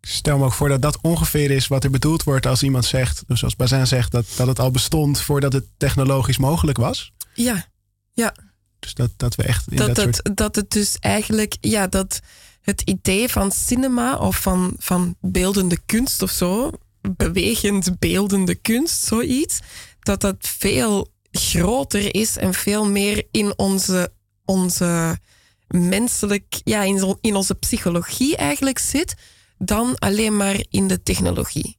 stel 0.00 0.38
me 0.38 0.44
ook 0.44 0.52
voor 0.52 0.68
dat 0.68 0.82
dat 0.82 0.98
ongeveer 1.00 1.50
is 1.50 1.66
wat 1.66 1.84
er 1.84 1.90
bedoeld 1.90 2.22
wordt 2.22 2.46
als 2.46 2.62
iemand 2.62 2.84
zegt, 2.84 3.22
dus 3.26 3.38
zoals 3.38 3.56
Bazin 3.56 3.86
zegt, 3.86 4.12
dat, 4.12 4.24
dat 4.36 4.46
het 4.46 4.58
al 4.58 4.70
bestond 4.70 5.20
voordat 5.20 5.52
het 5.52 5.64
technologisch 5.76 6.38
mogelijk 6.38 6.78
was. 6.78 7.12
Ja, 7.34 7.66
ja. 8.12 8.34
Dus 8.78 8.94
dat, 8.94 9.10
dat 9.16 9.34
we 9.34 9.42
echt. 9.42 9.70
In 9.70 9.76
dat, 9.76 9.86
dat, 9.86 9.96
dat, 9.96 10.14
soort... 10.14 10.36
dat 10.36 10.56
het 10.56 10.70
dus 10.70 10.96
eigenlijk, 10.98 11.56
ja, 11.60 11.86
dat 11.86 12.20
het 12.62 12.80
idee 12.80 13.28
van 13.28 13.52
cinema 13.52 14.16
of 14.16 14.36
van, 14.36 14.74
van 14.78 15.16
beeldende 15.20 15.78
kunst 15.86 16.22
of 16.22 16.30
zo, 16.30 16.70
bewegend 17.16 17.98
beeldende 17.98 18.54
kunst, 18.54 19.04
zoiets, 19.04 19.60
dat 20.00 20.20
dat 20.20 20.36
veel 20.40 21.11
groter 21.32 22.14
is 22.14 22.36
en 22.36 22.54
veel 22.54 22.90
meer 22.90 23.26
in 23.30 23.58
onze, 23.58 24.12
onze 24.44 25.18
menselijk, 25.66 26.60
ja, 26.64 26.82
in, 26.82 27.16
in 27.20 27.34
onze 27.34 27.54
psychologie 27.54 28.36
eigenlijk 28.36 28.78
zit, 28.78 29.14
dan 29.58 29.98
alleen 29.98 30.36
maar 30.36 30.64
in 30.68 30.88
de 30.88 31.02
technologie. 31.02 31.78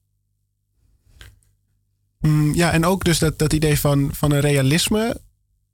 Mm, 2.20 2.54
ja, 2.54 2.72
en 2.72 2.86
ook 2.86 3.04
dus 3.04 3.20
dat, 3.20 3.40
dat 3.40 3.54
idee 3.54 3.80
van, 3.80 4.10
van 4.14 4.32
een 4.32 4.40
realisme, 4.40 5.22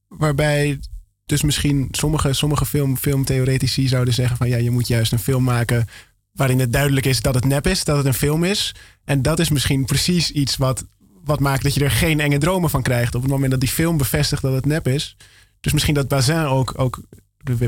waarbij 0.08 0.80
dus 1.26 1.42
misschien 1.42 1.88
sommige, 1.92 2.34
sommige 2.34 2.66
film, 2.66 2.98
filmtheoretici 2.98 3.88
zouden 3.88 4.14
zeggen 4.14 4.38
van 4.38 4.50
ja, 4.50 4.58
je 4.58 4.72
moet 4.72 4.88
juist 4.88 5.12
een 5.12 5.20
film 5.20 5.44
maken 5.44 5.88
waarin 6.32 6.60
het 6.60 6.74
duidelijk 6.74 7.06
is 7.06 7.22
dat 7.22 7.36
het 7.36 7.46
nep 7.46 7.68
is, 7.68 7.84
dat 7.84 7.98
het 7.98 8.06
een 8.06 8.14
film 8.14 8.44
is. 8.44 8.76
En 9.04 9.22
dat 9.22 9.40
is 9.40 9.50
misschien 9.50 9.86
precies 9.86 10.32
iets 10.32 10.58
wat, 10.58 10.86
wat 11.24 11.40
maakt 11.40 11.64
dat 11.64 11.74
je 11.74 11.84
er 11.84 11.92
geen 11.92 12.20
enge 12.20 12.38
dromen 12.38 12.70
van 12.70 12.82
krijgt 12.82 13.16
op 13.16 13.22
het 13.22 13.32
moment 13.32 13.52
dat 13.52 13.60
die 13.60 13.70
film 13.70 13.98
bevestigt 13.98 14.42
dat 14.42 14.54
het 14.54 14.66
nep 14.66 14.88
is. 14.88 15.18
Dus 15.60 15.74
misschien 15.74 15.94
dat 15.94 16.08
Bazin 16.08 16.46
ook, 16.46 16.74
ook 16.78 17.02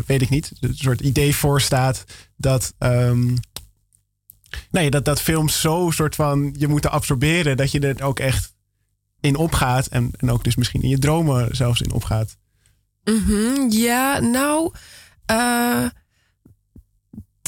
weet 0.06 0.22
ik 0.22 0.30
niet, 0.30 0.52
een 0.60 0.76
soort 0.76 1.02
idee 1.02 1.36
voorstaat 1.36 2.04
dat, 2.36 2.74
um, 2.80 3.38
nee, 4.72 4.90
dat, 4.90 5.06
dat 5.06 5.22
films 5.22 5.62
zo 5.62 5.90
soort 5.90 6.16
van 6.16 6.56
je 6.58 6.68
moeten 6.68 6.92
absorberen 6.92 7.58
dat 7.58 7.72
je 7.72 7.80
er 7.80 8.04
ook 8.04 8.20
echt 8.20 8.54
in 9.20 9.36
opgaat 9.36 9.88
en, 9.88 10.12
en 10.18 10.32
ook 10.32 10.44
dus 10.44 10.56
misschien 10.56 10.82
in 10.82 10.90
je 10.90 11.00
dromen 11.00 11.56
zelfs 11.56 11.82
in 11.82 11.92
opgaat. 11.92 12.38
Mm 13.04 13.70
ja, 13.70 14.20
nou, 14.20 14.74
uh, 15.32 15.86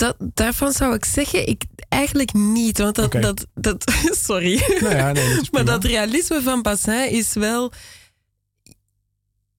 dat, 0.04 0.16
daarvan 0.34 0.72
zou 0.72 0.94
ik 0.94 1.06
zeggen, 1.06 1.48
ik 1.48 1.64
eigenlijk 1.90 2.34
niet. 2.34 2.78
Want 2.78 2.96
dat, 2.96 3.06
okay. 3.06 3.22
dat, 3.22 3.48
dat 3.54 3.84
sorry. 4.28 4.78
Nou 4.80 4.96
ja, 4.96 5.12
nee, 5.12 5.36
dat 5.36 5.52
maar 5.52 5.66
dat 5.66 5.84
realisme 5.84 6.42
van 6.42 6.62
Bassin 6.62 7.10
is 7.10 7.34
wel. 7.34 7.72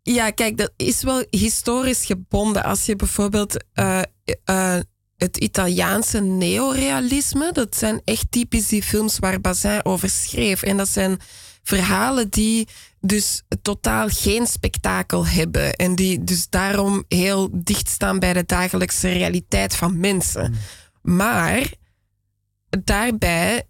Ja, 0.03 0.31
kijk, 0.31 0.57
dat 0.57 0.73
is 0.77 1.03
wel 1.03 1.25
historisch 1.31 2.05
gebonden. 2.05 2.65
Als 2.65 2.87
je 2.87 2.97
bijvoorbeeld 2.97 3.65
uh, 3.75 4.03
uh, 4.51 4.77
het 5.17 5.37
Italiaanse 5.37 6.21
neorealisme, 6.21 7.53
dat 7.53 7.77
zijn 7.77 8.01
echt 8.05 8.27
typisch 8.31 8.67
die 8.67 8.83
films 8.83 9.19
waar 9.19 9.41
Bazin 9.41 9.85
over 9.85 10.11
schreef. 10.11 10.63
En 10.63 10.77
dat 10.77 10.89
zijn 10.89 11.21
verhalen 11.63 12.29
die 12.31 12.69
dus 13.07 13.43
totaal 13.63 14.09
geen 14.09 14.47
spektakel 14.47 15.27
hebben. 15.27 15.73
En 15.73 15.95
die 15.95 16.25
dus 16.25 16.49
daarom 16.49 17.05
heel 17.09 17.49
dicht 17.53 17.89
staan 17.89 18.19
bij 18.19 18.33
de 18.33 18.45
dagelijkse 18.47 19.09
realiteit 19.09 19.77
van 19.77 20.01
mensen. 20.01 20.51
Mm. 20.51 20.59
Maar 21.17 21.73
daarbij 22.85 23.63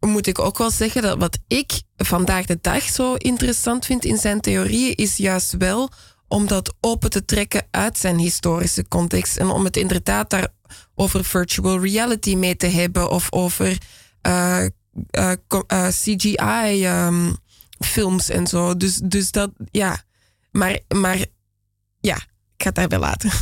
moet 0.00 0.26
ik 0.26 0.38
ook 0.38 0.58
wel 0.58 0.70
zeggen 0.70 1.02
dat 1.02 1.18
wat 1.18 1.38
ik 1.48 1.82
vandaag 1.96 2.46
de 2.46 2.58
dag 2.60 2.82
zo 2.82 3.14
interessant 3.14 3.86
vind 3.86 4.04
in 4.04 4.16
zijn 4.16 4.40
theorieën, 4.40 4.94
is 4.94 5.16
juist 5.16 5.56
wel 5.56 5.90
om 6.28 6.46
dat 6.46 6.74
open 6.80 7.10
te 7.10 7.24
trekken 7.24 7.66
uit 7.70 7.98
zijn 7.98 8.18
historische 8.18 8.88
context. 8.88 9.36
En 9.36 9.48
om 9.48 9.64
het 9.64 9.76
inderdaad 9.76 10.30
daar 10.30 10.48
over 10.94 11.24
virtual 11.24 11.80
reality 11.80 12.34
mee 12.34 12.56
te 12.56 12.66
hebben 12.66 13.10
of 13.10 13.32
over 13.32 13.78
uh, 14.26 14.64
uh, 15.10 15.32
uh, 15.72 15.88
CGI. 15.88 16.86
Um, 16.86 17.36
films 17.84 18.28
en 18.28 18.46
zo. 18.46 18.76
Dus, 18.76 18.96
dus 18.96 19.30
dat, 19.30 19.50
ja. 19.70 20.02
Maar, 20.50 20.78
maar 20.88 21.18
ja, 22.00 22.16
ik 22.16 22.62
ga 22.62 22.66
het 22.66 22.74
daar 22.74 22.88
wel 22.88 22.98
laten. 22.98 23.30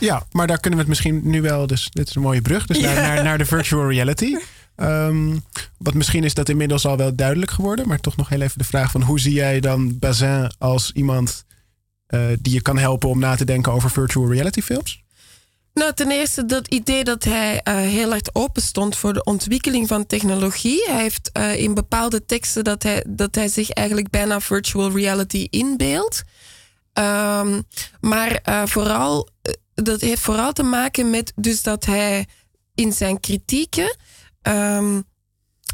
Ja, 0.00 0.26
maar 0.32 0.46
daar 0.46 0.60
kunnen 0.60 0.78
we 0.78 0.84
het 0.84 0.94
misschien 0.94 1.30
nu 1.30 1.42
wel. 1.42 1.66
Dus 1.66 1.88
dit 1.90 2.08
is 2.08 2.14
een 2.14 2.22
mooie 2.22 2.42
brug. 2.42 2.66
Dus 2.66 2.80
naar, 2.80 2.94
naar, 2.94 3.22
naar 3.22 3.38
de 3.38 3.44
virtual 3.44 3.90
reality. 3.90 4.36
Um, 4.76 5.44
wat 5.76 5.94
misschien 5.94 6.24
is 6.24 6.34
dat 6.34 6.48
inmiddels 6.48 6.86
al 6.86 6.96
wel 6.96 7.14
duidelijk 7.14 7.50
geworden. 7.50 7.88
Maar 7.88 8.00
toch 8.00 8.16
nog 8.16 8.28
heel 8.28 8.40
even 8.40 8.58
de 8.58 8.64
vraag 8.64 8.90
van 8.90 9.02
hoe 9.02 9.20
zie 9.20 9.32
jij 9.32 9.60
dan 9.60 9.98
Bazin 9.98 10.52
als 10.58 10.92
iemand 10.92 11.44
uh, 12.08 12.20
die 12.40 12.52
je 12.52 12.62
kan 12.62 12.78
helpen 12.78 13.08
om 13.08 13.18
na 13.18 13.34
te 13.34 13.44
denken 13.44 13.72
over 13.72 13.90
virtual 13.90 14.32
reality 14.32 14.60
films? 14.60 15.02
Nou, 15.74 15.92
ten 15.94 16.10
eerste 16.10 16.46
dat 16.46 16.68
idee 16.68 17.04
dat 17.04 17.24
hij 17.24 17.60
uh, 17.64 17.74
heel 17.74 18.12
erg 18.12 18.22
open 18.32 18.62
stond 18.62 18.96
voor 18.96 19.12
de 19.12 19.24
ontwikkeling 19.24 19.88
van 19.88 20.06
technologie. 20.06 20.84
Hij 20.86 21.00
heeft 21.00 21.30
uh, 21.32 21.56
in 21.56 21.74
bepaalde 21.74 22.24
teksten 22.24 22.64
dat 22.64 22.82
hij, 22.82 23.04
dat 23.08 23.34
hij 23.34 23.48
zich 23.48 23.70
eigenlijk 23.70 24.10
bijna 24.10 24.40
virtual 24.40 24.90
reality 24.90 25.46
inbeeldt. 25.50 26.22
Um, 26.92 27.62
maar 28.00 28.40
uh, 28.48 28.66
vooral, 28.66 29.28
dat 29.74 30.00
heeft 30.00 30.22
vooral 30.22 30.52
te 30.52 30.62
maken 30.62 31.10
met 31.10 31.32
dus 31.36 31.62
dat 31.62 31.84
hij 31.84 32.26
in 32.74 32.92
zijn 32.92 33.20
kritieken 33.20 33.96
um, 34.42 35.04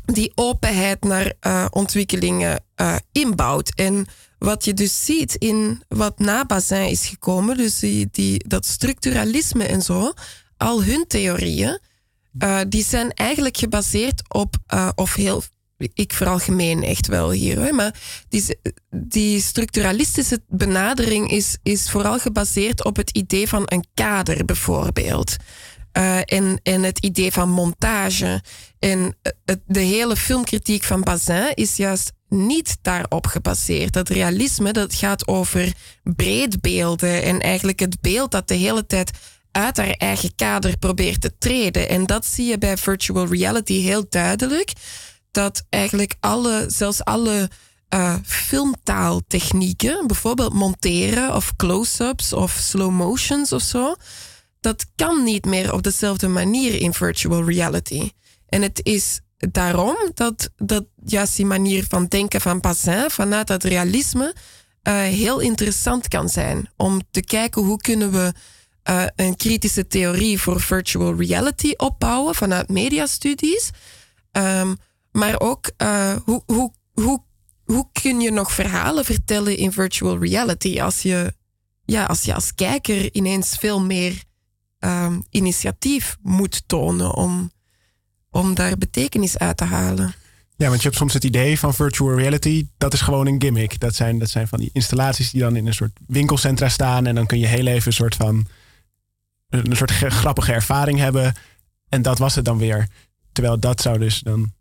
die 0.04 0.32
openheid 0.34 1.04
naar 1.04 1.32
ontwikkelingen 1.70 2.64
inbouwt. 3.12 3.74
En 3.74 4.06
wat 4.44 4.64
je 4.64 4.74
dus 4.74 5.04
ziet 5.04 5.34
in 5.34 5.82
wat 5.88 6.18
na 6.18 6.44
Bazin 6.44 6.88
is 6.88 7.06
gekomen, 7.06 7.56
dus 7.56 7.78
die, 8.10 8.48
dat 8.48 8.66
structuralisme 8.66 9.64
en 9.64 9.82
zo, 9.82 10.12
al 10.56 10.84
hun 10.84 11.04
theorieën, 11.08 11.80
uh, 12.38 12.60
die 12.68 12.84
zijn 12.84 13.12
eigenlijk 13.12 13.56
gebaseerd 13.56 14.22
op, 14.28 14.56
uh, 14.74 14.88
of 14.94 15.14
heel, 15.14 15.42
ik 15.76 16.12
veralgemeen 16.12 16.82
echt 16.82 17.06
wel 17.06 17.30
hier, 17.30 17.74
maar 17.74 18.00
die, 18.28 18.58
die 18.90 19.40
structuralistische 19.40 20.42
benadering 20.48 21.30
is, 21.30 21.56
is 21.62 21.90
vooral 21.90 22.18
gebaseerd 22.18 22.84
op 22.84 22.96
het 22.96 23.10
idee 23.10 23.48
van 23.48 23.62
een 23.64 23.86
kader 23.94 24.44
bijvoorbeeld. 24.44 25.36
Uh, 25.98 26.16
en, 26.24 26.60
en 26.62 26.82
het 26.82 26.98
idee 26.98 27.32
van 27.32 27.50
montage. 27.50 28.42
En 28.78 29.16
het, 29.44 29.60
de 29.66 29.80
hele 29.80 30.16
filmkritiek 30.16 30.84
van 30.84 31.00
Bazin 31.00 31.54
is 31.54 31.76
juist 31.76 32.12
niet 32.34 32.76
daarop 32.82 33.26
gebaseerd. 33.26 33.92
Dat 33.92 34.08
realisme 34.08 34.72
dat 34.72 34.94
gaat 34.94 35.28
over 35.28 35.72
breedbeelden 36.02 37.22
en 37.22 37.40
eigenlijk 37.40 37.80
het 37.80 38.00
beeld 38.00 38.30
dat 38.30 38.48
de 38.48 38.54
hele 38.54 38.86
tijd 38.86 39.10
uit 39.50 39.76
haar 39.76 39.90
eigen 39.90 40.34
kader 40.34 40.78
probeert 40.78 41.20
te 41.20 41.38
treden. 41.38 41.88
En 41.88 42.06
dat 42.06 42.26
zie 42.26 42.46
je 42.46 42.58
bij 42.58 42.76
virtual 42.76 43.26
reality 43.26 43.80
heel 43.80 44.06
duidelijk. 44.08 44.72
Dat 45.30 45.64
eigenlijk 45.68 46.14
alle, 46.20 46.64
zelfs 46.68 47.04
alle 47.04 47.50
uh, 47.94 48.14
filmtaaltechnieken, 48.24 50.06
bijvoorbeeld 50.06 50.54
monteren 50.54 51.34
of 51.34 51.56
close-ups 51.56 52.32
of 52.32 52.52
slow 52.60 52.90
motions 52.90 53.52
of 53.52 53.62
zo, 53.62 53.94
dat 54.60 54.86
kan 54.96 55.24
niet 55.24 55.44
meer 55.44 55.72
op 55.72 55.82
dezelfde 55.82 56.28
manier 56.28 56.80
in 56.80 56.94
virtual 56.94 57.44
reality. 57.44 58.10
En 58.48 58.62
het 58.62 58.80
is 58.82 59.20
daarom 59.50 59.96
dat, 60.14 60.50
dat 60.56 60.84
juist 61.04 61.36
die 61.36 61.46
manier 61.46 61.84
van 61.88 62.06
denken 62.06 62.40
van 62.40 62.60
Bazin, 62.60 63.10
vanuit 63.10 63.46
dat 63.46 63.64
realisme, 63.64 64.34
uh, 64.88 64.94
heel 64.94 65.40
interessant 65.40 66.08
kan 66.08 66.28
zijn. 66.28 66.70
Om 66.76 67.00
te 67.10 67.20
kijken 67.20 67.62
hoe 67.62 67.76
kunnen 67.76 68.12
we 68.12 68.32
uh, 68.90 69.04
een 69.16 69.36
kritische 69.36 69.86
theorie 69.86 70.40
voor 70.40 70.60
virtual 70.60 71.14
reality 71.14 71.72
opbouwen 71.76 72.34
vanuit 72.34 72.68
mediastudies. 72.68 73.70
Um, 74.32 74.76
maar 75.12 75.40
ook 75.40 75.70
uh, 75.78 76.16
hoe, 76.24 76.42
hoe, 76.46 76.72
hoe, 76.92 77.22
hoe 77.64 77.88
kun 78.02 78.20
je 78.20 78.30
nog 78.30 78.52
verhalen 78.52 79.04
vertellen 79.04 79.56
in 79.56 79.72
virtual 79.72 80.18
reality 80.18 80.80
als 80.80 81.02
je, 81.02 81.34
ja, 81.84 82.04
als, 82.04 82.22
je 82.22 82.34
als 82.34 82.54
kijker 82.54 83.14
ineens 83.14 83.56
veel 83.56 83.80
meer 83.80 84.24
um, 84.78 85.24
initiatief 85.30 86.16
moet 86.22 86.62
tonen 86.66 87.14
om, 87.14 87.52
om 88.34 88.54
daar 88.54 88.78
betekenis 88.78 89.38
uit 89.38 89.56
te 89.56 89.64
halen. 89.64 90.14
Ja, 90.56 90.68
want 90.68 90.82
je 90.82 90.86
hebt 90.86 90.96
soms 90.98 91.12
het 91.12 91.24
idee 91.24 91.58
van 91.58 91.74
virtual 91.74 92.16
reality, 92.16 92.66
dat 92.78 92.92
is 92.92 93.00
gewoon 93.00 93.26
een 93.26 93.42
gimmick. 93.42 93.80
Dat 93.80 93.94
zijn, 93.94 94.18
dat 94.18 94.30
zijn 94.30 94.48
van 94.48 94.58
die 94.58 94.70
installaties 94.72 95.30
die 95.30 95.40
dan 95.40 95.56
in 95.56 95.66
een 95.66 95.74
soort 95.74 95.92
winkelcentra 96.06 96.68
staan. 96.68 97.06
En 97.06 97.14
dan 97.14 97.26
kun 97.26 97.38
je 97.38 97.46
heel 97.46 97.66
even 97.66 97.86
een 97.86 97.92
soort 97.92 98.14
van 98.14 98.46
een 99.48 99.76
soort 99.76 99.90
grappige 99.90 100.52
ervaring 100.52 100.98
hebben. 100.98 101.34
En 101.88 102.02
dat 102.02 102.18
was 102.18 102.34
het 102.34 102.44
dan 102.44 102.58
weer. 102.58 102.88
Terwijl 103.32 103.58
dat 103.58 103.80
zou 103.80 103.98
dus 103.98 104.20
dan. 104.20 104.52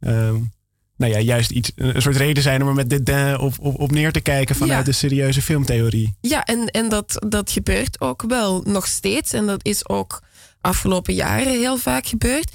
Um, 0.00 0.52
nou 0.96 1.12
ja, 1.12 1.18
juist 1.18 1.50
iets, 1.50 1.72
een 1.74 2.02
soort 2.02 2.16
reden 2.16 2.42
zijn 2.42 2.62
om 2.62 2.68
er 2.68 2.74
met 2.74 2.90
dit 2.90 3.36
op, 3.38 3.54
op, 3.58 3.80
op 3.80 3.90
neer 3.90 4.12
te 4.12 4.20
kijken 4.20 4.56
vanuit 4.56 4.86
de 4.86 4.92
serieuze 4.92 5.42
filmtheorie. 5.42 6.14
Ja, 6.20 6.44
en, 6.44 6.66
en 6.66 6.88
dat, 6.88 7.24
dat 7.28 7.50
gebeurt 7.50 8.00
ook 8.00 8.22
wel 8.22 8.62
nog 8.64 8.86
steeds. 8.86 9.32
En 9.32 9.46
dat 9.46 9.64
is 9.64 9.88
ook 9.88 10.22
afgelopen 10.60 11.14
jaren 11.14 11.58
heel 11.58 11.76
vaak 11.76 12.06
gebeurd. 12.06 12.52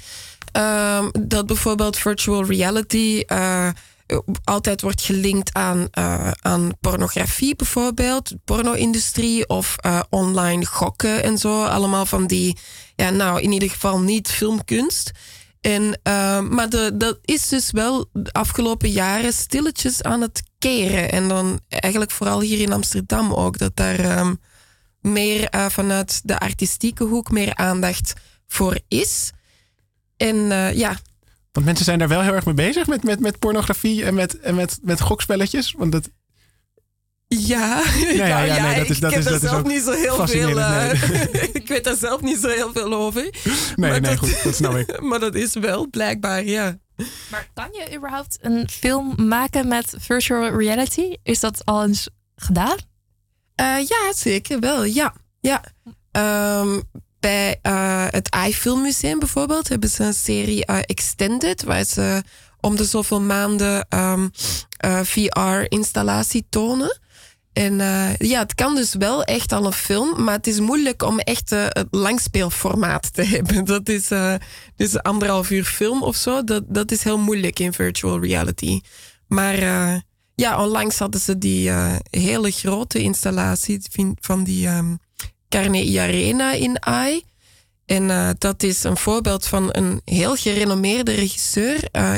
Um, 0.56 1.10
dat 1.28 1.46
bijvoorbeeld 1.46 1.96
virtual 1.96 2.44
reality 2.44 3.22
uh, 3.26 3.68
altijd 4.44 4.80
wordt 4.80 5.02
gelinkt 5.02 5.54
aan, 5.54 5.88
uh, 5.98 6.30
aan 6.40 6.70
pornografie 6.80 7.56
bijvoorbeeld, 7.56 8.32
porno-industrie 8.44 9.48
of 9.48 9.76
uh, 9.86 10.00
online 10.10 10.66
gokken 10.66 11.22
en 11.22 11.38
zo. 11.38 11.64
Allemaal 11.64 12.06
van 12.06 12.26
die, 12.26 12.58
ja, 12.94 13.10
nou 13.10 13.40
in 13.40 13.52
ieder 13.52 13.70
geval 13.70 14.00
niet 14.00 14.28
filmkunst. 14.28 15.10
En, 15.60 16.00
maar 16.50 16.68
de, 16.68 16.90
dat 16.94 17.18
is 17.24 17.48
dus 17.48 17.70
wel 17.70 18.08
de 18.12 18.32
afgelopen 18.32 18.90
jaren 18.90 19.32
stilletjes 19.32 20.02
aan 20.02 20.20
het 20.20 20.42
keren. 20.58 21.10
En 21.10 21.28
dan 21.28 21.60
eigenlijk 21.68 22.10
vooral 22.10 22.40
hier 22.40 22.60
in 22.60 22.72
Amsterdam 22.72 23.32
ook, 23.32 23.58
dat 23.58 23.76
daar 23.76 24.18
um, 24.18 24.40
meer 25.00 25.48
vanuit 25.70 26.20
de 26.24 26.38
artistieke 26.38 27.04
hoek 27.04 27.30
meer 27.30 27.54
aandacht 27.54 28.12
voor 28.46 28.78
is. 28.88 29.30
En 30.16 30.36
ja, 30.76 30.96
want 31.56 31.68
mensen 31.68 31.84
zijn 31.84 31.98
daar 31.98 32.08
wel 32.08 32.22
heel 32.22 32.34
erg 32.34 32.44
mee 32.44 32.54
bezig 32.54 32.86
met, 32.86 33.04
met, 33.04 33.20
met 33.20 33.38
pornografie 33.38 34.04
en 34.04 34.14
met, 34.14 34.38
en 34.40 34.54
met, 34.54 34.78
met 34.82 35.00
gokspelletjes. 35.00 35.74
Want 35.78 35.92
dat. 35.92 36.10
Ja, 37.26 37.82
ja, 37.98 38.26
ja, 38.26 38.42
ja, 38.54 38.62
nee, 38.62 38.78
dat 38.78 38.90
is, 38.90 39.00
dat 39.00 39.10
ik 39.10 39.16
heb 39.16 39.32
dat 39.32 39.40
zelf 39.40 39.64
niet 39.64 39.82
zo 39.82 39.92
heel 39.92 40.26
veel. 40.26 40.48
Uh, 40.48 40.92
nee. 40.92 41.50
ik 41.60 41.68
weet 41.68 41.84
daar 41.84 41.96
zelf 41.96 42.20
niet 42.20 42.38
zo 42.38 42.48
heel 42.48 42.72
veel 42.72 42.94
over. 42.94 43.22
Nee, 43.22 43.90
maar 43.90 43.90
nee, 43.90 44.00
dat, 44.00 44.18
goed, 44.18 44.42
dat 44.42 44.54
snap 44.54 44.76
ik. 44.76 45.00
maar 45.08 45.20
dat 45.20 45.34
is 45.34 45.54
wel 45.54 45.88
blijkbaar, 45.88 46.44
ja. 46.44 46.78
Maar 47.30 47.48
kan 47.54 47.68
je 47.72 47.96
überhaupt 47.96 48.38
een 48.40 48.68
film 48.68 49.28
maken 49.28 49.68
met 49.68 49.94
virtual 49.98 50.58
reality? 50.58 51.16
Is 51.22 51.40
dat 51.40 51.64
al 51.64 51.84
eens 51.84 52.08
gedaan? 52.36 52.76
Uh, 53.60 53.78
ja, 53.86 54.12
zeker 54.14 54.60
wel. 54.60 54.84
Ja, 54.84 55.14
ja. 55.40 55.62
Um, 56.60 56.82
bij 57.26 57.58
uh, 57.62 58.04
het 58.10 58.36
iFilm 58.46 58.82
bijvoorbeeld 59.18 59.68
hebben 59.68 59.88
ze 59.88 60.04
een 60.04 60.14
serie 60.14 60.70
uh, 60.70 60.78
Extended, 60.82 61.62
waar 61.62 61.84
ze 61.84 62.22
om 62.60 62.76
de 62.76 62.84
zoveel 62.84 63.20
maanden 63.20 63.86
um, 63.88 64.30
uh, 64.84 65.00
VR-installatie 65.00 66.46
tonen. 66.50 67.00
En 67.52 67.78
ja, 68.18 68.38
het 68.38 68.54
kan 68.54 68.74
dus 68.74 68.94
wel 68.94 69.24
echt 69.24 69.52
al 69.52 69.66
een 69.66 69.72
film, 69.72 70.24
maar 70.24 70.34
het 70.34 70.46
is 70.46 70.60
moeilijk 70.60 71.02
om 71.02 71.18
echt 71.18 71.50
het 71.50 71.86
langspeelformaat 71.90 73.14
te 73.14 73.22
hebben. 73.34 73.64
Dat 73.64 73.88
is 73.88 74.08
dus 74.76 75.02
anderhalf 75.02 75.50
uur 75.50 75.64
film 75.64 76.02
of 76.02 76.16
zo. 76.16 76.44
Dat, 76.44 76.62
dat 76.66 76.90
is 76.90 77.02
heel 77.02 77.18
moeilijk 77.18 77.58
in 77.58 77.72
virtual 77.72 78.20
reality. 78.20 78.80
Maar 79.26 79.58
ja, 80.34 80.62
onlangs 80.62 80.98
hadden 80.98 81.20
ze 81.20 81.38
die 81.38 81.70
hele 82.10 82.50
grote 82.50 82.98
installatie 82.98 83.80
van 84.20 84.44
die 84.44 84.68
um, 84.68 84.98
Carnegie 85.48 86.00
Arena 86.00 86.52
in 86.52 86.82
AI. 86.82 87.22
En 87.86 88.02
uh, 88.02 88.30
dat 88.38 88.62
is 88.62 88.82
een 88.82 88.96
voorbeeld 88.96 89.46
van 89.46 89.68
een 89.72 90.00
heel 90.04 90.36
gerenommeerde 90.36 91.12
regisseur. 91.12 91.88
Uh, 91.92 92.14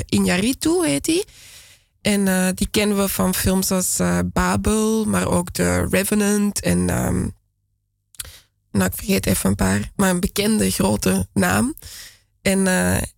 heet 0.85 1.07
hij. 1.07 1.25
En 2.01 2.27
uh, 2.27 2.49
die 2.55 2.69
kennen 2.71 2.97
we 2.97 3.09
van 3.09 3.35
films 3.35 3.71
als 3.71 3.97
Babel, 4.33 5.05
maar 5.05 5.29
ook 5.29 5.51
The 5.51 5.87
Revenant 5.91 6.61
en... 6.61 6.79
Um, 6.79 7.37
nou, 8.73 8.91
ik 8.91 8.97
vergeet 8.97 9.27
even 9.27 9.51
een 9.51 9.57
paar, 9.57 9.91
maar 9.97 10.11
een 10.11 10.21
bekende 10.21 10.71
grote 10.71 11.29
naam. 11.33 11.75
En 12.43 12.67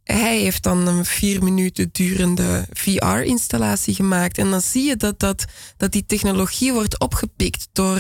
hij 0.05 0.39
heeft 0.39 0.63
dan 0.63 0.87
een 0.87 1.05
vier 1.05 1.43
minuten 1.43 1.89
durende 1.93 2.67
VR-installatie 2.73 3.95
gemaakt. 3.95 4.39
En 4.39 4.51
dan 4.51 4.61
zie 4.61 4.85
je 4.85 4.97
dat, 4.97 5.19
dat, 5.19 5.45
dat 5.77 5.93
die 5.93 6.07
technologie 6.07 6.73
wordt 6.73 7.01
opgepikt 7.01 7.69
door 7.73 7.99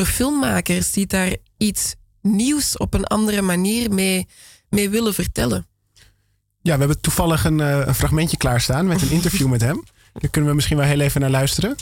door 0.00 0.08
filmmakers 0.08 0.92
die 0.92 1.06
daar 1.06 1.36
iets 1.56 1.94
nieuws 2.20 2.76
op 2.76 2.94
een 2.94 3.04
andere 3.04 3.42
manier 3.42 3.92
mee, 3.92 4.26
mee 4.68 4.90
willen 4.90 5.14
vertellen. 5.14 5.66
Ja, 6.62 6.72
we 6.72 6.78
hebben 6.78 7.00
toevallig 7.00 7.44
een, 7.44 7.58
uh, 7.58 7.86
een 7.86 7.94
fragmentje 7.94 8.36
klaarstaan 8.36 8.86
met 8.86 9.02
een 9.02 9.10
interview 9.10 9.48
met 9.48 9.60
hem. 9.60 9.84
Daar 10.12 10.30
kunnen 10.30 10.50
we 10.50 10.56
misschien 10.56 10.76
wel 10.76 10.86
heel 10.86 11.00
even 11.00 11.20
naar 11.20 11.30
luisteren. 11.30 11.76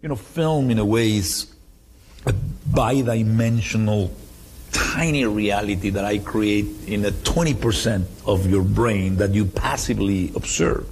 You 0.00 0.14
know, 0.14 0.18
film 0.32 0.70
in 0.70 0.78
a 0.78 0.86
way 0.86 1.06
is 1.06 1.46
a 2.26 2.32
bidimensional 2.62 4.16
tiny 4.70 5.24
reality 5.24 5.90
that 5.90 6.12
I 6.12 6.22
create 6.22 6.66
in 6.84 7.04
a 7.04 7.10
20% 7.22 8.06
of 8.22 8.46
your 8.48 8.64
brain 8.64 9.16
that 9.16 9.34
you 9.34 9.46
passively 9.46 10.30
observe. 10.34 10.84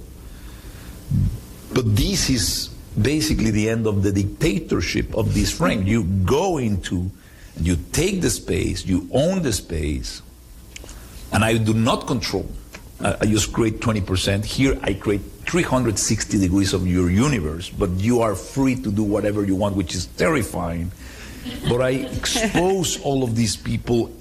But 1.73 1.95
this 1.95 2.29
is 2.29 2.69
basically 3.01 3.51
the 3.51 3.69
end 3.69 3.87
of 3.87 4.03
the 4.03 4.11
dictatorship 4.11 5.15
of 5.15 5.33
this 5.33 5.51
frame. 5.51 5.83
You 5.83 6.03
go 6.03 6.57
into, 6.57 7.09
and 7.55 7.67
you 7.67 7.77
take 7.91 8.21
the 8.21 8.29
space, 8.29 8.85
you 8.85 9.07
own 9.11 9.43
the 9.43 9.53
space, 9.53 10.21
and 11.31 11.43
I 11.43 11.57
do 11.57 11.73
not 11.73 12.07
control. 12.07 12.49
I 12.99 13.27
just 13.27 13.53
create 13.53 13.79
20%. 13.79 14.43
Here 14.43 14.79
I 14.81 14.93
create 14.93 15.21
360 15.45 16.39
degrees 16.39 16.73
of 16.73 16.87
your 16.87 17.11
universe, 17.11 17.69
but 17.69 17.91
you 17.91 18.21
are 18.21 18.33
free 18.33 18.75
to 18.75 18.91
do 18.91 19.03
whatever 19.03 19.45
you 19.45 19.55
want, 19.55 19.75
which 19.75 19.93
is 19.93 20.07
terrifying. 20.17 20.91
but 21.69 21.81
I 21.81 21.91
expose 21.91 22.99
all 23.03 23.23
of 23.23 23.35
these 23.35 23.55
people, 23.55 24.11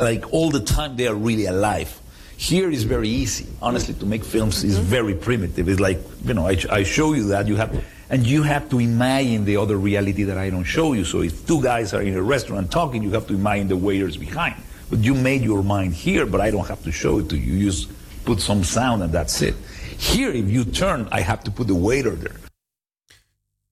like 0.00 0.32
all 0.32 0.50
the 0.50 0.60
time 0.60 0.96
they 0.96 1.06
are 1.06 1.14
really 1.14 1.46
alive. 1.46 1.98
Here 2.36 2.70
is 2.70 2.84
very 2.84 3.08
easy. 3.08 3.46
Honestly, 3.60 3.94
to 3.94 4.06
make 4.06 4.24
films 4.24 4.64
is 4.64 4.76
mm-hmm. 4.76 4.84
very 4.84 5.14
primitive. 5.14 5.68
It's 5.68 5.80
like, 5.80 5.98
you 6.24 6.34
know, 6.34 6.46
I, 6.46 6.56
I 6.70 6.82
show 6.84 7.12
you 7.12 7.28
that 7.28 7.46
you 7.46 7.56
have 7.56 7.84
and 8.10 8.26
you 8.26 8.42
have 8.42 8.68
to 8.68 8.80
imagine 8.80 9.44
the 9.44 9.56
other 9.56 9.76
reality 9.76 10.24
that 10.24 10.36
I 10.36 10.50
don't 10.50 10.64
show 10.64 10.92
you. 10.92 11.04
So 11.04 11.22
if 11.22 11.46
two 11.46 11.62
guys 11.62 11.94
are 11.94 12.02
in 12.02 12.14
a 12.14 12.22
restaurant 12.22 12.70
talking, 12.70 13.02
you 13.02 13.12
have 13.12 13.26
to 13.28 13.34
imagine 13.34 13.68
the 13.68 13.76
waiters 13.76 14.16
behind. 14.16 14.56
But 14.90 14.98
you 15.04 15.14
made 15.14 15.42
your 15.44 15.62
mind 15.62 15.94
here, 15.94 16.26
but 16.26 16.40
I 16.40 16.50
don't 16.50 16.66
have 16.66 16.82
to 16.82 16.92
show 16.92 17.20
it 17.20 17.28
to 17.28 17.36
you. 17.36 17.54
You 17.54 17.66
just 17.70 17.88
put 18.24 18.40
some 18.40 18.64
sound 18.64 19.02
and 19.02 19.12
that's 19.12 19.40
it. 19.40 19.54
Here, 19.96 20.32
if 20.32 20.50
you 20.50 20.64
turn, 20.64 21.08
I 21.12 21.20
have 21.22 21.42
to 21.42 21.50
put 21.50 21.66
the 21.66 21.80
waiter 21.80 22.18
there. 22.18 22.38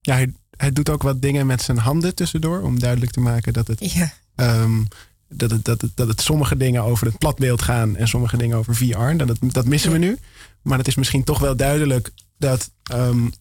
Ja, 0.01 0.13
hij, 0.13 0.33
hij 0.57 0.71
doet 0.71 0.89
ook 0.89 1.03
wat 1.03 1.21
dingen 1.21 1.45
met 1.45 1.61
zijn 1.61 1.77
handen 1.77 2.15
tussendoor 2.15 2.61
om 2.61 2.79
duidelijk 2.79 3.11
te 3.11 3.19
maken 3.19 3.53
dat 3.53 3.67
het, 3.67 3.93
ja. 3.93 4.13
um, 4.35 4.87
dat 5.27 5.51
het, 5.51 5.65
dat 5.65 5.81
het, 5.81 5.91
dat 5.95 6.07
het 6.07 6.21
sommige 6.21 6.57
dingen 6.57 6.83
over 6.83 7.07
het 7.07 7.17
platbeeld 7.17 7.61
gaan 7.61 7.95
en 7.95 8.07
sommige 8.07 8.37
dingen 8.37 8.57
over 8.57 8.75
VR. 8.75 9.15
Dat, 9.17 9.27
het, 9.27 9.39
dat 9.41 9.65
missen 9.65 9.91
ja. 9.91 9.99
we 9.99 10.05
nu. 10.05 10.17
Maar 10.61 10.77
het 10.77 10.87
is 10.87 10.95
misschien 10.95 11.23
toch 11.23 11.39
wel 11.39 11.55
duidelijk 11.55 12.11
dat 12.37 12.71
um, 12.93 13.31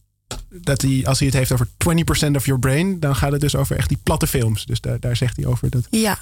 dat 0.50 0.82
hij, 0.82 1.02
als 1.06 1.18
hij 1.18 1.28
het 1.28 1.36
heeft 1.36 1.52
over 1.52 1.66
20% 1.66 2.30
of 2.34 2.44
your 2.44 2.60
brain, 2.60 3.00
dan 3.00 3.16
gaat 3.16 3.32
het 3.32 3.40
dus 3.40 3.56
over 3.56 3.76
echt 3.76 3.88
die 3.88 3.98
platte 4.02 4.26
films. 4.26 4.66
Dus 4.66 4.80
daar, 4.80 5.00
daar 5.00 5.16
zegt 5.16 5.36
hij 5.36 5.46
over 5.46 5.70
dat. 5.70 5.86
Ja. 5.90 6.18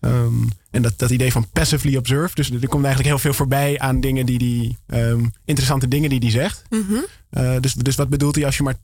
Um, 0.00 0.48
en 0.70 0.82
dat, 0.82 0.98
dat 0.98 1.10
idee 1.10 1.32
van 1.32 1.48
passively 1.52 1.96
observe. 1.96 2.34
Dus 2.34 2.50
er 2.50 2.68
komt 2.68 2.84
eigenlijk 2.84 3.14
heel 3.14 3.18
veel 3.18 3.32
voorbij 3.32 3.78
aan 3.78 4.00
dingen 4.00 4.26
die 4.26 4.38
die 4.38 4.78
um, 4.86 5.32
interessante 5.44 5.88
dingen 5.88 6.10
die 6.10 6.18
hij 6.18 6.30
zegt. 6.30 6.62
Mm 6.68 6.84
-hmm. 6.88 7.04
uh, 7.30 7.60
dus, 7.60 7.74
dus 7.74 7.96
wat 7.96 8.08
bedoelt 8.08 8.34
hij 8.34 8.44
als 8.44 8.56
je 8.56 8.62
maar 8.62 8.74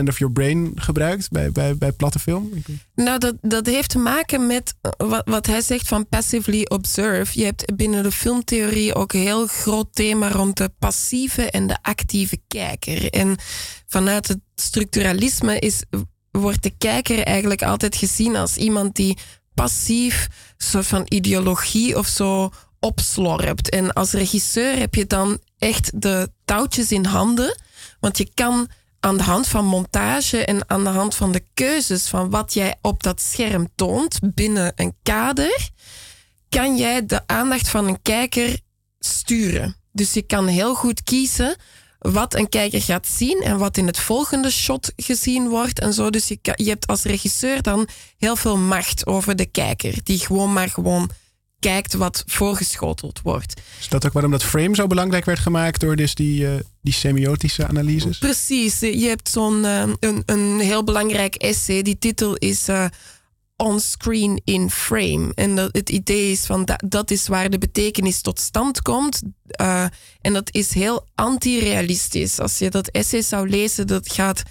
20% 0.00 0.02
of 0.06 0.18
your 0.18 0.32
brain 0.32 0.72
gebruikt 0.74 1.30
bij, 1.30 1.52
bij, 1.52 1.76
bij 1.76 1.92
platte 1.92 2.18
film? 2.18 2.50
Nou, 2.94 3.18
dat, 3.18 3.34
dat 3.40 3.66
heeft 3.66 3.90
te 3.90 3.98
maken 3.98 4.46
met 4.46 4.74
wat, 4.96 5.22
wat 5.24 5.46
hij 5.46 5.60
zegt 5.60 5.88
van 5.88 6.08
passively 6.08 6.64
observe. 6.68 7.38
Je 7.38 7.44
hebt 7.44 7.76
binnen 7.76 8.02
de 8.02 8.12
filmtheorie 8.12 8.94
ook 8.94 9.12
een 9.12 9.20
heel 9.20 9.46
groot 9.46 9.88
thema 9.92 10.30
rond 10.30 10.56
de 10.56 10.70
passieve 10.78 11.50
en 11.50 11.66
de 11.66 11.78
actieve 11.82 12.40
kijker. 12.48 13.10
En 13.10 13.36
vanuit 13.86 14.28
het 14.28 14.40
structuralisme 14.54 15.58
is, 15.58 15.82
wordt 16.30 16.62
de 16.62 16.72
kijker 16.78 17.22
eigenlijk 17.22 17.62
altijd 17.62 17.96
gezien 17.96 18.36
als 18.36 18.56
iemand 18.56 18.96
die 18.96 19.18
passief 19.62 20.28
soort 20.56 20.86
van 20.86 21.06
ideologie 21.08 21.98
of 21.98 22.06
zo 22.06 22.50
opslorpt. 22.80 23.68
En 23.68 23.92
als 23.92 24.12
regisseur 24.12 24.78
heb 24.78 24.94
je 24.94 25.06
dan 25.06 25.38
echt 25.58 26.02
de 26.02 26.30
touwtjes 26.44 26.92
in 26.92 27.04
handen. 27.04 27.60
Want 28.00 28.18
je 28.18 28.30
kan 28.34 28.68
aan 29.00 29.16
de 29.16 29.22
hand 29.22 29.46
van 29.46 29.64
montage 29.64 30.44
en 30.44 30.70
aan 30.70 30.84
de 30.84 30.90
hand 30.90 31.14
van 31.14 31.32
de 31.32 31.42
keuzes 31.54 32.06
van 32.06 32.30
wat 32.30 32.54
jij 32.54 32.76
op 32.82 33.02
dat 33.02 33.20
scherm 33.20 33.68
toont 33.74 34.18
binnen 34.34 34.72
een 34.76 34.94
kader, 35.02 35.68
kan 36.48 36.76
jij 36.76 37.06
de 37.06 37.26
aandacht 37.26 37.68
van 37.68 37.86
een 37.86 38.02
kijker 38.02 38.60
sturen. 38.98 39.76
Dus 39.92 40.12
je 40.12 40.22
kan 40.22 40.46
heel 40.46 40.74
goed 40.74 41.02
kiezen 41.02 41.56
wat 41.98 42.34
een 42.34 42.48
kijker 42.48 42.82
gaat 42.82 43.06
zien 43.06 43.40
en 43.42 43.58
wat 43.58 43.76
in 43.76 43.86
het 43.86 43.98
volgende 43.98 44.50
shot 44.50 44.92
gezien 44.96 45.48
wordt 45.48 45.80
en 45.80 45.92
zo. 45.92 46.10
Dus 46.10 46.28
je, 46.28 46.38
je 46.42 46.68
hebt 46.68 46.86
als 46.86 47.02
regisseur 47.02 47.62
dan 47.62 47.88
heel 48.18 48.36
veel 48.36 48.56
macht 48.56 49.06
over 49.06 49.36
de 49.36 49.46
kijker, 49.46 49.94
die 50.02 50.18
gewoon 50.18 50.52
maar 50.52 50.68
gewoon 50.68 51.10
kijkt 51.60 51.94
wat 51.94 52.22
voorgeschoteld 52.26 53.20
wordt. 53.22 53.60
Is 53.80 53.88
dat 53.88 54.06
ook 54.06 54.12
waarom 54.12 54.30
dat 54.30 54.44
frame 54.44 54.74
zo 54.74 54.86
belangrijk 54.86 55.24
werd 55.24 55.38
gemaakt 55.38 55.80
door 55.80 55.96
dus 55.96 56.14
die, 56.14 56.42
uh, 56.42 56.52
die 56.82 56.92
semiotische 56.92 57.66
analyses? 57.66 58.18
Precies. 58.18 58.80
Je 58.80 59.06
hebt 59.06 59.28
zo'n 59.28 59.64
uh, 59.64 59.82
een, 60.00 60.22
een 60.26 60.60
heel 60.60 60.84
belangrijk 60.84 61.34
essay. 61.34 61.82
Die 61.82 61.98
titel 61.98 62.34
is 62.34 62.68
uh, 62.68 62.84
On 63.62 63.80
Screen 63.80 64.40
in 64.44 64.70
Frame. 64.70 65.32
En 65.34 65.56
dat, 65.56 65.68
het 65.72 65.90
idee 65.90 66.30
is 66.30 66.46
van 66.46 66.64
dat, 66.64 66.82
dat 66.86 67.10
is 67.10 67.28
waar 67.28 67.50
de 67.50 67.58
betekenis 67.58 68.20
tot 68.20 68.40
stand 68.40 68.82
komt. 68.82 69.22
en 70.20 70.32
dat 70.32 70.54
is 70.54 70.74
heel 70.74 71.06
anti-realistisch. 71.14 72.40
Als 72.40 72.58
je 72.58 72.70
dat 72.70 72.88
essay 72.88 73.22
zou 73.22 73.48
lezen, 73.48 73.86
dat 73.86 74.12
gaat 74.12 74.42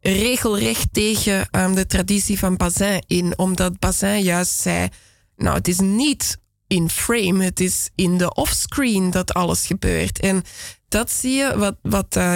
regelrecht 0.00 0.88
tegen 0.92 1.48
de 1.74 1.86
traditie 1.86 2.38
van 2.38 2.56
Bazin 2.56 3.02
in. 3.06 3.38
Omdat 3.38 3.78
Bazin 3.78 4.22
juist 4.22 4.60
zei... 4.60 4.88
Nou, 5.36 5.56
het 5.56 5.68
is 5.68 5.78
niet 5.78 6.38
in 6.66 6.90
frame. 6.90 7.44
Het 7.44 7.60
is 7.60 7.90
in 7.94 8.18
de 8.18 8.34
offscreen 8.34 9.10
dat 9.10 9.34
alles 9.34 9.66
gebeurt. 9.66 10.20
En 10.20 10.42
dat 10.88 11.10
zie 11.10 11.32
je, 11.32 11.58
wat, 11.58 11.76
wat 11.82 12.16
uh, 12.16 12.34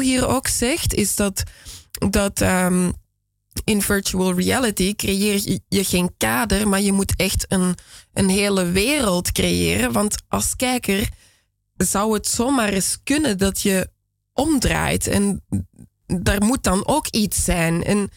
hier 0.00 0.28
ook 0.28 0.46
zegt, 0.48 0.94
is 0.94 1.16
dat, 1.16 1.42
dat 2.10 2.40
um, 2.40 2.92
in 3.64 3.82
virtual 3.82 4.34
reality 4.34 4.94
creëer 4.94 5.60
je 5.68 5.84
geen 5.84 6.14
kader, 6.16 6.68
maar 6.68 6.80
je 6.80 6.92
moet 6.92 7.14
echt 7.16 7.44
een, 7.48 7.74
een 8.12 8.28
hele 8.28 8.70
wereld 8.70 9.32
creëren. 9.32 9.92
Want 9.92 10.16
als 10.28 10.56
kijker 10.56 11.08
zou 11.76 12.14
het 12.14 12.26
zomaar 12.26 12.68
eens 12.68 12.98
kunnen 13.04 13.38
dat 13.38 13.60
je 13.60 13.88
omdraait. 14.32 15.06
En 15.06 15.44
daar 16.06 16.44
moet 16.44 16.62
dan 16.62 16.86
ook 16.86 17.06
iets 17.06 17.44
zijn. 17.44 17.84
En 17.84 18.10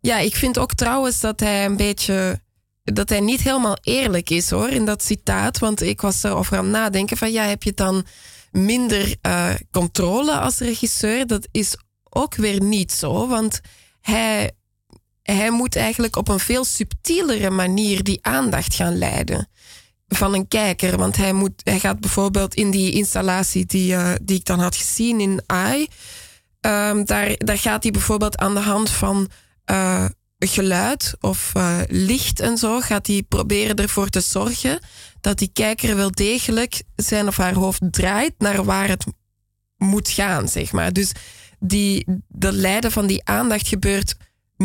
ja, 0.00 0.18
ik 0.18 0.36
vind 0.36 0.58
ook 0.58 0.74
trouwens 0.74 1.20
dat 1.20 1.40
hij 1.40 1.64
een 1.64 1.76
beetje 1.76 2.42
dat 2.84 3.08
hij 3.08 3.20
niet 3.20 3.40
helemaal 3.40 3.78
eerlijk 3.82 4.30
is 4.30 4.50
hoor 4.50 4.68
in 4.68 4.84
dat 4.84 5.02
citaat. 5.02 5.58
Want 5.58 5.82
ik 5.82 6.00
was 6.00 6.22
erover 6.22 6.56
aan 6.56 6.64
het 6.64 6.72
nadenken 6.72 7.16
van 7.16 7.32
ja, 7.32 7.44
heb 7.44 7.62
je 7.62 7.72
dan 7.72 8.04
minder 8.50 9.16
uh, 9.26 9.54
controle 9.70 10.38
als 10.38 10.58
regisseur? 10.58 11.26
Dat 11.26 11.48
is 11.50 11.76
ook 12.10 12.34
weer 12.34 12.62
niet 12.62 12.92
zo, 12.92 13.28
want 13.28 13.60
hij, 14.00 14.50
hij 15.32 15.50
moet 15.50 15.76
eigenlijk 15.76 16.16
op 16.16 16.28
een 16.28 16.40
veel 16.40 16.64
subtielere 16.64 17.50
manier 17.50 18.02
die 18.02 18.18
aandacht 18.22 18.74
gaan 18.74 18.98
leiden 18.98 19.48
van 20.08 20.34
een 20.34 20.48
kijker. 20.48 20.96
Want 20.96 21.16
hij, 21.16 21.32
moet, 21.32 21.60
hij 21.64 21.78
gaat 21.78 22.00
bijvoorbeeld 22.00 22.54
in 22.54 22.70
die 22.70 22.92
installatie 22.92 23.66
die, 23.66 23.92
uh, 23.92 24.12
die 24.22 24.36
ik 24.36 24.44
dan 24.44 24.60
had 24.60 24.76
gezien 24.76 25.20
in 25.20 25.42
AI, 25.46 25.88
um, 26.60 27.04
daar, 27.04 27.34
daar 27.36 27.58
gaat 27.58 27.82
hij 27.82 27.92
bijvoorbeeld 27.92 28.36
aan 28.36 28.54
de 28.54 28.60
hand 28.60 28.90
van 28.90 29.28
uh, 29.70 30.04
geluid 30.38 31.14
of 31.20 31.52
uh, 31.56 31.78
licht 31.88 32.40
en 32.40 32.58
zo 32.58 32.80
gaat 32.80 33.06
hij 33.06 33.22
proberen 33.28 33.76
ervoor 33.76 34.08
te 34.08 34.20
zorgen 34.20 34.78
dat 35.20 35.38
die 35.38 35.50
kijker 35.52 35.96
wel 35.96 36.10
degelijk 36.10 36.82
zijn 36.96 37.26
of 37.26 37.36
haar 37.36 37.54
hoofd 37.54 37.80
draait 37.90 38.34
naar 38.38 38.64
waar 38.64 38.88
het 38.88 39.04
moet 39.76 40.08
gaan, 40.08 40.48
zeg 40.48 40.72
maar. 40.72 40.92
Dus 40.92 41.12
die, 41.58 42.06
de 42.28 42.52
leiden 42.52 42.92
van 42.92 43.06
die 43.06 43.24
aandacht 43.24 43.68
gebeurt 43.68 44.16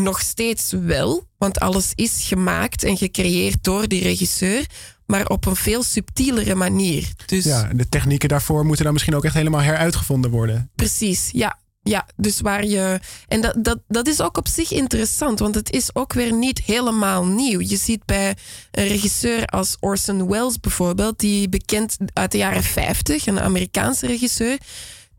nog 0.04 0.22
steeds 0.22 0.72
wel, 0.72 1.28
want 1.38 1.60
alles 1.60 1.92
is 1.96 2.24
gemaakt 2.28 2.84
en 2.84 2.98
gecreëerd 2.98 3.64
door 3.64 3.88
die 3.88 4.02
regisseur, 4.02 4.66
maar 5.06 5.28
op 5.28 5.46
een 5.46 5.56
veel 5.56 5.84
subtielere 5.84 6.56
manier. 6.56 7.08
Dus 7.26 7.44
ja, 7.44 7.70
de 7.74 7.90
technieken 7.90 8.30
daarvoor 8.30 8.66
moeten 8.66 8.84
dan 8.84 8.94
misschien 8.94 9.16
ook 9.16 9.26
echt 9.26 9.34
helemaal 9.34 9.62
heruitgevonden 9.62 10.32
worden. 10.32 10.70
Precies, 10.76 11.30
ja. 11.32 11.58
Ja, 11.82 12.08
dus 12.16 12.42
waar 12.42 12.66
je. 12.66 13.00
En 13.28 13.42
dat, 13.42 13.56
dat, 13.58 13.80
dat 13.88 14.08
is 14.08 14.22
ook 14.22 14.38
op 14.38 14.48
zich 14.48 14.72
interessant, 14.72 15.40
want 15.40 15.56
het 15.56 15.72
is 15.72 15.96
ook 15.96 16.14
weer 16.14 16.34
niet 16.34 16.60
helemaal 16.60 17.26
nieuw. 17.26 17.60
Je 17.60 17.78
ziet 17.78 18.06
bij 18.06 18.36
een 18.72 18.88
regisseur 18.88 19.46
als 19.46 19.78
Orson 19.80 20.28
Welles 20.28 20.60
bijvoorbeeld, 20.60 21.20
die 21.20 21.50
bekend 21.50 21.98
uit 22.14 22.32
de 22.32 22.38
jaren 22.38 22.64
50, 22.64 23.26
een 23.26 23.40
Amerikaanse 23.40 24.08
regisseur. 24.08 24.58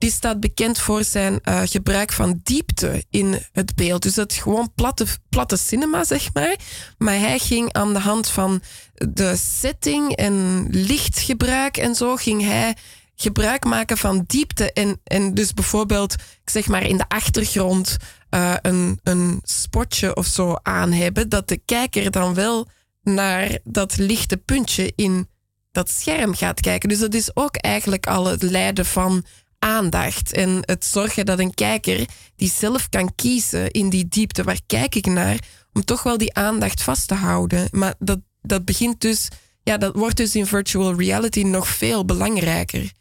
Die 0.01 0.11
staat 0.11 0.41
bekend 0.41 0.79
voor 0.79 1.05
zijn 1.05 1.41
uh, 1.45 1.61
gebruik 1.65 2.13
van 2.13 2.41
diepte 2.43 3.05
in 3.11 3.39
het 3.53 3.75
beeld. 3.75 4.03
Dus 4.03 4.15
dat 4.15 4.33
gewoon 4.33 4.73
platte, 4.75 5.07
platte 5.29 5.57
cinema, 5.57 6.05
zeg 6.05 6.33
maar. 6.33 6.57
Maar 6.99 7.19
hij 7.19 7.39
ging 7.39 7.73
aan 7.73 7.93
de 7.93 7.99
hand 7.99 8.29
van 8.29 8.63
de 8.95 9.37
setting 9.37 10.17
en 10.17 10.67
lichtgebruik 10.71 11.77
en 11.77 11.95
zo, 11.95 12.17
ging 12.17 12.43
hij 12.43 12.77
gebruik 13.15 13.65
maken 13.65 13.97
van 13.97 14.25
diepte. 14.27 14.73
En, 14.73 15.01
en 15.05 15.35
dus 15.35 15.55
bijvoorbeeld, 15.55 16.13
ik 16.15 16.51
zeg 16.51 16.67
maar 16.67 16.83
in 16.83 16.97
de 16.97 17.09
achtergrond 17.09 17.97
uh, 18.31 18.55
een, 18.63 19.01
een 19.03 19.41
spotje 19.43 20.17
of 20.17 20.27
zo 20.27 20.57
aan 20.63 20.93
hebben, 20.93 21.29
dat 21.29 21.49
de 21.49 21.61
kijker 21.65 22.11
dan 22.11 22.35
wel 22.35 22.69
naar 23.03 23.59
dat 23.65 23.97
lichte 23.97 24.37
puntje 24.37 24.93
in 24.97 25.29
dat 25.73 25.91
scherm 25.91 26.35
gaat 26.35 26.61
kijken. 26.61 26.89
Dus 26.89 26.99
dat 26.99 27.15
is 27.15 27.37
ook 27.37 27.57
eigenlijk 27.57 28.07
al 28.07 28.27
het 28.27 28.43
leiden 28.43 28.87
van 28.87 29.25
aandacht 29.61 30.33
en 30.33 30.63
het 30.65 30.85
zorgen 30.85 31.27
dat 31.27 31.39
een 31.39 31.55
kijker 31.55 32.09
die 32.37 32.51
zelf 32.51 32.89
kan 32.89 33.15
kiezen 33.15 33.71
in 33.71 33.91
die 33.91 34.09
diepte, 34.09 34.43
waar 34.43 34.61
kijk 34.67 34.95
ik 34.95 35.07
naar, 35.07 35.39
om 35.73 35.85
toch 35.85 36.03
wel 36.03 36.19
die 36.19 36.35
aandacht 36.35 36.83
vast 36.83 37.09
te 37.09 37.15
houden. 37.15 37.69
Maar 37.71 37.95
dat, 37.99 38.19
dat 38.43 38.65
begint 38.65 39.01
dus, 39.01 39.29
ja, 39.63 39.77
dat 39.77 39.95
wordt 39.95 40.17
dus 40.17 40.35
in 40.37 40.47
virtual 40.47 40.95
reality 40.95 41.43
nog 41.43 41.69
veel 41.69 42.05
belangrijker 42.05 42.93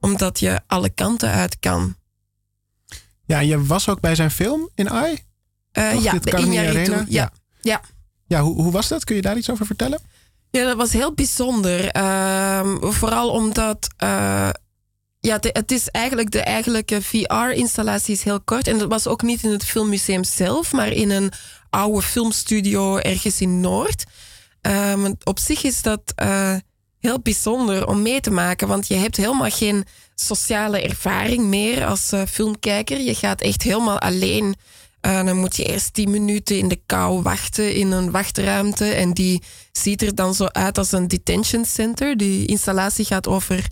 omdat 0.00 0.40
je 0.40 0.60
alle 0.66 0.90
kanten 0.90 1.30
uit 1.30 1.58
kan. 1.58 1.96
Ja, 3.24 3.38
je 3.38 3.64
was 3.64 3.88
ook 3.88 4.00
bij 4.00 4.14
zijn 4.14 4.30
film 4.30 4.68
in 4.74 4.90
AI? 4.90 5.18
Uh, 5.72 6.02
ja, 6.02 6.12
de 6.12 6.32
Arena. 6.36 6.96
Ja. 6.96 7.04
ja. 7.08 7.32
ja. 7.60 7.80
Ja, 8.26 8.40
hoe, 8.40 8.62
hoe 8.62 8.72
was 8.72 8.88
dat? 8.88 9.04
Kun 9.04 9.16
je 9.16 9.22
daar 9.22 9.36
iets 9.36 9.50
over 9.50 9.66
vertellen? 9.66 10.00
Ja, 10.50 10.64
dat 10.64 10.76
was 10.76 10.92
heel 10.92 11.14
bijzonder. 11.14 11.96
Uh, 11.96 12.74
vooral 12.80 13.30
omdat 13.30 13.88
uh, 14.02 14.48
ja, 15.20 15.38
het 15.40 15.72
is 15.72 15.88
eigenlijk 15.88 16.30
de 16.30 16.40
eigenlijke 16.40 17.02
VR-installatie 17.02 18.14
is 18.14 18.22
heel 18.22 18.40
kort. 18.40 18.66
En 18.66 18.78
dat 18.78 18.88
was 18.88 19.06
ook 19.06 19.22
niet 19.22 19.42
in 19.42 19.50
het 19.50 19.64
filmmuseum 19.64 20.24
zelf, 20.24 20.72
maar 20.72 20.92
in 20.92 21.10
een 21.10 21.32
oude 21.70 22.02
filmstudio 22.02 22.96
ergens 22.96 23.40
in 23.40 23.60
Noord. 23.60 24.04
Um, 24.62 25.16
op 25.24 25.38
zich 25.38 25.62
is 25.62 25.82
dat 25.82 26.00
uh, 26.22 26.54
heel 26.98 27.20
bijzonder 27.20 27.86
om 27.86 28.02
mee 28.02 28.20
te 28.20 28.30
maken, 28.30 28.68
want 28.68 28.88
je 28.88 28.94
hebt 28.94 29.16
helemaal 29.16 29.50
geen 29.50 29.84
sociale 30.14 30.82
ervaring 30.82 31.44
meer 31.44 31.86
als 31.86 32.12
uh, 32.12 32.22
filmkijker. 32.28 33.00
Je 33.00 33.14
gaat 33.14 33.40
echt 33.40 33.62
helemaal 33.62 33.98
alleen. 33.98 34.54
Dan 35.00 35.36
moet 35.36 35.56
je 35.56 35.64
eerst 35.64 35.94
tien 35.94 36.10
minuten 36.10 36.58
in 36.58 36.68
de 36.68 36.80
kou 36.86 37.22
wachten 37.22 37.74
in 37.74 37.90
een 37.90 38.10
wachtruimte. 38.10 38.84
En 38.84 39.12
die 39.12 39.42
ziet 39.72 40.02
er 40.02 40.14
dan 40.14 40.34
zo 40.34 40.46
uit 40.46 40.78
als 40.78 40.92
een 40.92 41.08
detention 41.08 41.64
center. 41.64 42.16
Die 42.16 42.46
installatie 42.46 43.04
gaat 43.04 43.28
over 43.28 43.66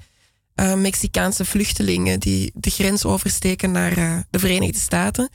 uh, 0.61 0.75
Mexicaanse 0.75 1.45
vluchtelingen 1.45 2.21
die 2.21 2.53
de 2.55 2.71
grens 2.71 3.05
oversteken 3.05 3.71
naar 3.71 3.95
de 4.31 4.39
Verenigde 4.39 4.79
Staten. 4.79 5.31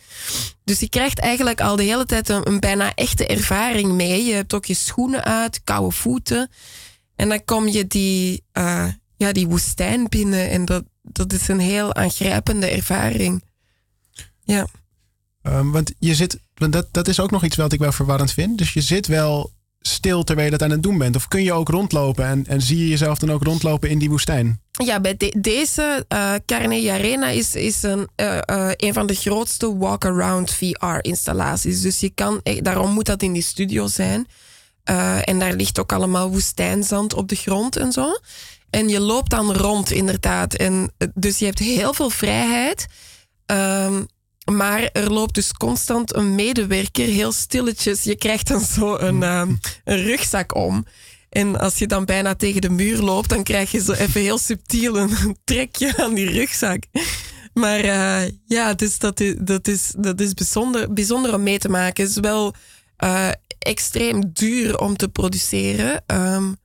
Dus 0.64 0.80
je 0.80 0.90
krijgt 0.90 1.20
eigenlijk 1.20 1.62
al 1.62 1.76
de 1.76 1.84
hele 1.84 2.06
tijd 2.06 2.30
een, 2.30 2.60
bijna 2.60 2.94
echte 2.94 3.28
ervaring 3.28 3.92
mee. 3.92 4.24
Je 4.24 4.34
hebt 4.34 4.54
ook 4.54 4.66
je 4.66 4.74
schoenen 4.74 5.24
uit, 5.24 5.62
koude 5.64 5.96
voeten. 5.96 6.50
En 7.16 7.30
dan 7.30 7.46
kom 7.46 7.68
je 7.68 7.88
die, 7.88 8.44
uh, 8.54 8.88
ja, 9.18 9.32
die 9.32 9.48
woestijn 9.48 10.10
binnen 10.10 10.50
en 10.50 10.66
dat, 10.66 10.84
dat 11.02 11.34
is 11.34 11.48
een 11.48 11.60
heel 11.60 11.96
aangrijpende 11.96 12.68
ervaring. 12.68 13.44
Ja. 14.44 14.68
Um, 15.44 15.72
want 15.72 15.94
je 16.00 16.16
zit, 16.16 16.40
want 16.54 16.74
dat, 16.74 16.88
dat 16.92 17.08
is 17.08 17.20
ook 17.20 17.32
nog 17.32 17.44
iets 17.44 17.56
wat 17.56 17.74
ik 17.74 17.80
wel 17.80 17.92
verwarrend 17.92 18.32
vind. 18.32 18.58
Dus 18.58 18.74
je 18.74 18.82
zit 18.82 19.08
wel 19.08 19.52
stil 19.88 20.24
terwijl 20.24 20.46
je 20.52 20.58
dat 20.58 20.68
aan 20.68 20.74
het 20.76 20.84
doen 20.84 20.98
bent? 20.98 21.16
Of 21.16 21.28
kun 21.28 21.44
je 21.44 21.54
ook 21.54 21.70
rondlopen 21.70 22.26
en, 22.26 22.46
en 22.48 22.62
zie 22.62 22.78
je 22.78 22.88
jezelf 22.88 23.18
dan 23.18 23.32
ook 23.32 23.44
rondlopen 23.44 23.90
in 23.90 24.00
die 24.00 24.10
woestijn? 24.10 24.62
Ja, 24.72 25.00
bij 25.00 25.34
deze 25.38 26.06
uh, 26.14 26.34
Carne 26.46 26.92
Arena 26.92 27.28
is, 27.28 27.56
is 27.56 27.84
een, 27.84 28.08
uh, 28.16 28.38
uh, 28.50 28.70
een 28.76 28.94
van 28.94 29.08
de 29.08 29.14
grootste 29.14 29.78
walk-around 29.78 30.52
VR-installaties. 30.52 31.82
Dus 31.82 32.00
je 32.00 32.10
kan, 32.10 32.42
daarom 32.62 32.92
moet 32.92 33.06
dat 33.06 33.22
in 33.22 33.34
die 33.34 33.42
studio 33.42 33.88
zijn. 33.88 34.28
En 35.24 35.40
daar 35.40 35.54
ligt 35.54 35.80
ook 35.80 35.94
allemaal 35.94 36.30
woestijnzand 36.30 37.14
op 37.14 37.28
de 37.28 37.36
grond 37.36 37.76
en 37.76 37.92
zo. 37.92 38.14
En 38.74 38.90
je 38.90 39.00
loopt 39.00 39.30
dan 39.30 39.54
rond, 39.54 39.92
inderdaad. 39.92 40.54
En, 40.54 40.92
eh, 40.98 41.08
dus 41.14 41.40
je 41.40 41.46
hebt 41.46 41.60
heel 41.60 41.94
veel 41.94 42.10
vrijheid. 42.10 42.86
Um, 43.46 44.08
maar 44.52 44.84
er 44.84 45.12
loopt 45.12 45.36
dus 45.36 45.54
constant 45.54 46.16
een 46.16 46.36
medewerker, 46.36 47.06
heel 47.06 47.32
stilletjes. 47.32 48.04
Je 48.04 48.16
krijgt 48.16 48.48
dan 48.48 48.62
zo 48.62 48.98
een, 48.98 49.24
um, 49.24 49.60
een 49.84 50.04
rugzak 50.04 50.56
om. 50.56 50.86
En 51.30 51.60
als 51.60 51.78
je 51.78 51.88
dan 51.88 52.06
bijna 52.06 52.36
tegen 52.36 52.62
de 52.62 52.70
muur 52.70 52.98
loopt, 52.98 53.30
dan 53.30 53.44
krijg 53.44 53.72
je 53.72 53.82
zo 53.82 53.92
even 53.92 54.22
heel 54.22 54.38
subtiel 54.38 54.98
een 54.98 55.38
trekje 55.44 55.98
aan 55.98 56.14
die 56.14 56.30
rugzak. 56.30 56.84
maar 57.54 57.86
uh, 57.86 58.32
ja, 58.46 58.74
dus 58.74 58.98
dat 58.98 59.20
is, 59.20 59.36
dat 59.40 59.68
is, 59.68 59.94
dat 59.98 60.20
is 60.20 60.34
bijzonder, 60.34 60.94
bijzonder 60.94 61.34
om 61.34 61.44
mee 61.44 61.60
te 61.60 61.70
maken. 61.70 62.04
Het 62.04 62.12
is 62.12 62.20
wel 62.20 62.54
uh, 63.04 63.30
extreem 63.60 64.30
duur 64.34 64.80
om 64.80 64.98
te 64.98 65.10
produceren. 65.10 66.04
Um, 66.08 66.56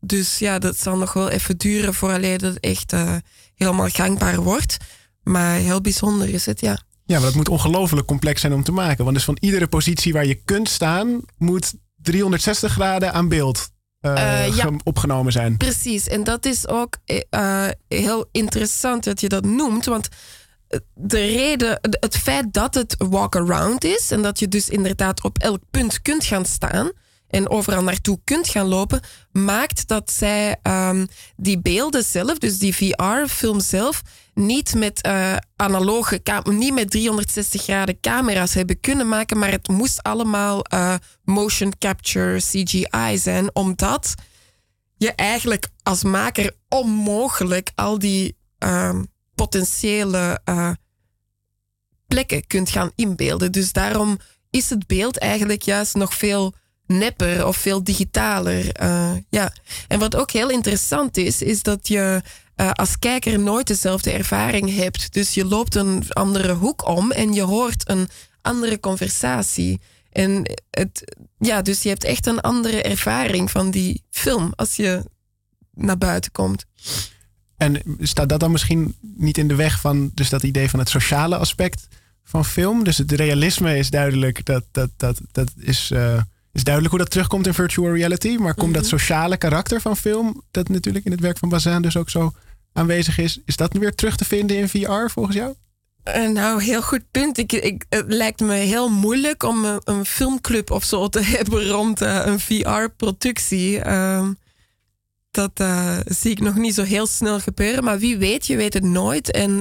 dus 0.00 0.38
ja, 0.38 0.58
dat 0.58 0.78
zal 0.78 0.96
nog 0.96 1.12
wel 1.12 1.28
even 1.28 1.56
duren 1.56 1.94
voordat 1.94 2.40
het 2.40 2.60
echt 2.60 2.92
uh, 2.92 3.16
helemaal 3.54 3.88
gangbaar 3.88 4.40
wordt. 4.40 4.76
Maar 5.22 5.56
heel 5.56 5.80
bijzonder 5.80 6.28
is 6.28 6.46
het, 6.46 6.60
ja. 6.60 6.86
Ja, 7.08 7.14
maar 7.14 7.26
dat 7.26 7.34
moet 7.34 7.48
ongelooflijk 7.48 8.06
complex 8.06 8.40
zijn 8.40 8.52
om 8.52 8.62
te 8.62 8.72
maken. 8.72 9.04
Want 9.04 9.16
dus 9.16 9.24
van 9.24 9.36
iedere 9.40 9.66
positie 9.66 10.12
waar 10.12 10.26
je 10.26 10.34
kunt 10.34 10.68
staan, 10.68 11.20
moet 11.38 11.74
360 11.96 12.72
graden 12.72 13.12
aan 13.12 13.28
beeld 13.28 13.70
uh, 14.00 14.56
ja, 14.56 14.70
opgenomen 14.84 15.32
zijn. 15.32 15.56
Precies, 15.56 16.08
en 16.08 16.24
dat 16.24 16.44
is 16.44 16.68
ook 16.68 16.96
uh, 17.30 17.66
heel 17.88 18.28
interessant 18.32 19.04
dat 19.04 19.20
je 19.20 19.28
dat 19.28 19.44
noemt. 19.44 19.84
Want 19.84 20.08
de 20.94 21.26
reden, 21.26 21.78
het 21.80 22.16
feit 22.16 22.52
dat 22.52 22.74
het 22.74 22.94
walk-around 22.98 23.84
is 23.84 24.10
en 24.10 24.22
dat 24.22 24.38
je 24.38 24.48
dus 24.48 24.68
inderdaad 24.68 25.24
op 25.24 25.38
elk 25.38 25.62
punt 25.70 26.02
kunt 26.02 26.24
gaan 26.24 26.44
staan 26.44 26.92
en 27.28 27.50
overal 27.50 27.82
naartoe 27.82 28.20
kunt 28.24 28.48
gaan 28.48 28.66
lopen, 28.66 29.00
maakt 29.32 29.88
dat 29.88 30.10
zij 30.10 30.56
um, 30.62 31.06
die 31.36 31.60
beelden 31.60 32.04
zelf, 32.04 32.38
dus 32.38 32.58
die 32.58 32.74
VR-film 32.74 33.60
zelf, 33.60 34.02
niet 34.38 34.74
met 34.74 35.06
uh, 35.06 35.36
analoge, 35.56 36.20
niet 36.44 36.74
met 36.74 36.90
360 36.90 37.62
graden 37.62 38.00
camera's 38.00 38.54
hebben 38.54 38.80
kunnen 38.80 39.08
maken, 39.08 39.38
maar 39.38 39.50
het 39.50 39.68
moest 39.68 40.02
allemaal 40.02 40.62
uh, 40.74 40.94
motion 41.24 41.72
capture 41.78 42.38
CGI 42.38 43.18
zijn, 43.18 43.54
omdat 43.54 44.14
je 44.96 45.12
eigenlijk 45.12 45.68
als 45.82 46.02
maker 46.02 46.56
onmogelijk 46.68 47.70
al 47.74 47.98
die 47.98 48.36
uh, 48.64 49.00
potentiële 49.34 50.40
uh, 50.44 50.70
plekken 52.06 52.46
kunt 52.46 52.70
gaan 52.70 52.90
inbeelden. 52.94 53.52
Dus 53.52 53.72
daarom 53.72 54.18
is 54.50 54.70
het 54.70 54.86
beeld 54.86 55.18
eigenlijk 55.18 55.62
juist 55.62 55.94
nog 55.94 56.14
veel 56.14 56.54
nepper 56.86 57.46
of 57.46 57.56
veel 57.56 57.84
digitaler. 57.84 58.64
Ja. 59.30 59.52
En 59.88 59.98
wat 59.98 60.16
ook 60.16 60.30
heel 60.30 60.50
interessant 60.50 61.16
is, 61.16 61.42
is 61.42 61.62
dat 61.62 61.88
je 61.88 62.22
uh, 62.60 62.70
als 62.70 62.98
kijker 62.98 63.40
nooit 63.40 63.66
dezelfde 63.66 64.10
ervaring 64.10 64.76
hebt. 64.76 65.12
Dus 65.12 65.34
je 65.34 65.44
loopt 65.44 65.74
een 65.74 66.02
andere 66.08 66.52
hoek 66.52 66.88
om 66.88 67.10
en 67.10 67.32
je 67.32 67.42
hoort 67.42 67.88
een 67.88 68.08
andere 68.42 68.80
conversatie. 68.80 69.80
En 70.12 70.42
het, 70.70 71.16
ja, 71.38 71.62
dus 71.62 71.82
je 71.82 71.88
hebt 71.88 72.04
echt 72.04 72.26
een 72.26 72.40
andere 72.40 72.82
ervaring 72.82 73.50
van 73.50 73.70
die 73.70 74.02
film 74.10 74.52
als 74.56 74.76
je 74.76 75.04
naar 75.74 75.98
buiten 75.98 76.32
komt. 76.32 76.64
En 77.56 77.82
staat 78.00 78.28
dat 78.28 78.40
dan 78.40 78.50
misschien 78.50 78.94
niet 79.00 79.38
in 79.38 79.48
de 79.48 79.54
weg 79.54 79.80
van 79.80 80.10
dus 80.14 80.28
dat 80.28 80.42
idee 80.42 80.70
van 80.70 80.78
het 80.78 80.88
sociale 80.88 81.36
aspect 81.36 81.88
van 82.24 82.44
film? 82.44 82.84
Dus 82.84 82.98
het 82.98 83.12
realisme 83.12 83.78
is 83.78 83.90
duidelijk, 83.90 84.44
dat, 84.44 84.64
dat, 84.70 84.90
dat, 84.96 85.20
dat 85.32 85.52
is, 85.56 85.90
uh, 85.90 86.20
is 86.52 86.64
duidelijk 86.64 86.94
hoe 86.94 87.04
dat 87.04 87.12
terugkomt 87.12 87.46
in 87.46 87.54
virtual 87.54 87.94
reality. 87.94 88.36
Maar 88.36 88.54
komt 88.54 88.74
dat 88.74 88.82
mhm. 88.82 88.90
sociale 88.90 89.36
karakter 89.36 89.80
van 89.80 89.96
film, 89.96 90.42
dat 90.50 90.68
natuurlijk 90.68 91.04
in 91.04 91.10
het 91.10 91.20
werk 91.20 91.38
van 91.38 91.48
Bazin 91.48 91.82
dus 91.82 91.96
ook 91.96 92.10
zo 92.10 92.32
aanwezig 92.78 93.18
is, 93.18 93.40
is 93.44 93.56
dat 93.56 93.72
nu 93.72 93.80
weer 93.80 93.94
terug 93.94 94.16
te 94.16 94.24
vinden 94.24 94.56
in 94.56 94.68
VR 94.68 95.08
volgens 95.10 95.36
jou? 95.36 95.54
Uh, 96.16 96.28
nou, 96.28 96.62
heel 96.62 96.82
goed 96.82 97.10
punt. 97.10 97.38
Ik, 97.38 97.52
ik, 97.52 97.84
het 97.88 98.04
lijkt 98.08 98.40
me 98.40 98.54
heel 98.54 98.88
moeilijk 98.90 99.42
om 99.42 99.64
een, 99.64 99.80
een 99.84 100.04
filmclub 100.04 100.70
of 100.70 100.84
zo 100.84 101.08
te 101.08 101.20
hebben 101.36 101.68
rond 101.68 102.02
uh, 102.02 102.22
een 102.24 102.40
VR-productie. 102.40 103.84
Uh, 103.84 104.28
dat 105.30 105.64
zie 106.04 106.30
ik 106.30 106.40
nog 106.40 106.54
niet 106.54 106.74
zo 106.74 106.82
heel 106.82 107.06
snel 107.06 107.40
gebeuren. 107.40 107.84
Maar 107.84 107.98
wie 107.98 108.18
weet, 108.18 108.46
je 108.46 108.56
weet 108.56 108.74
het 108.74 108.82
nooit. 108.82 109.30
En 109.30 109.60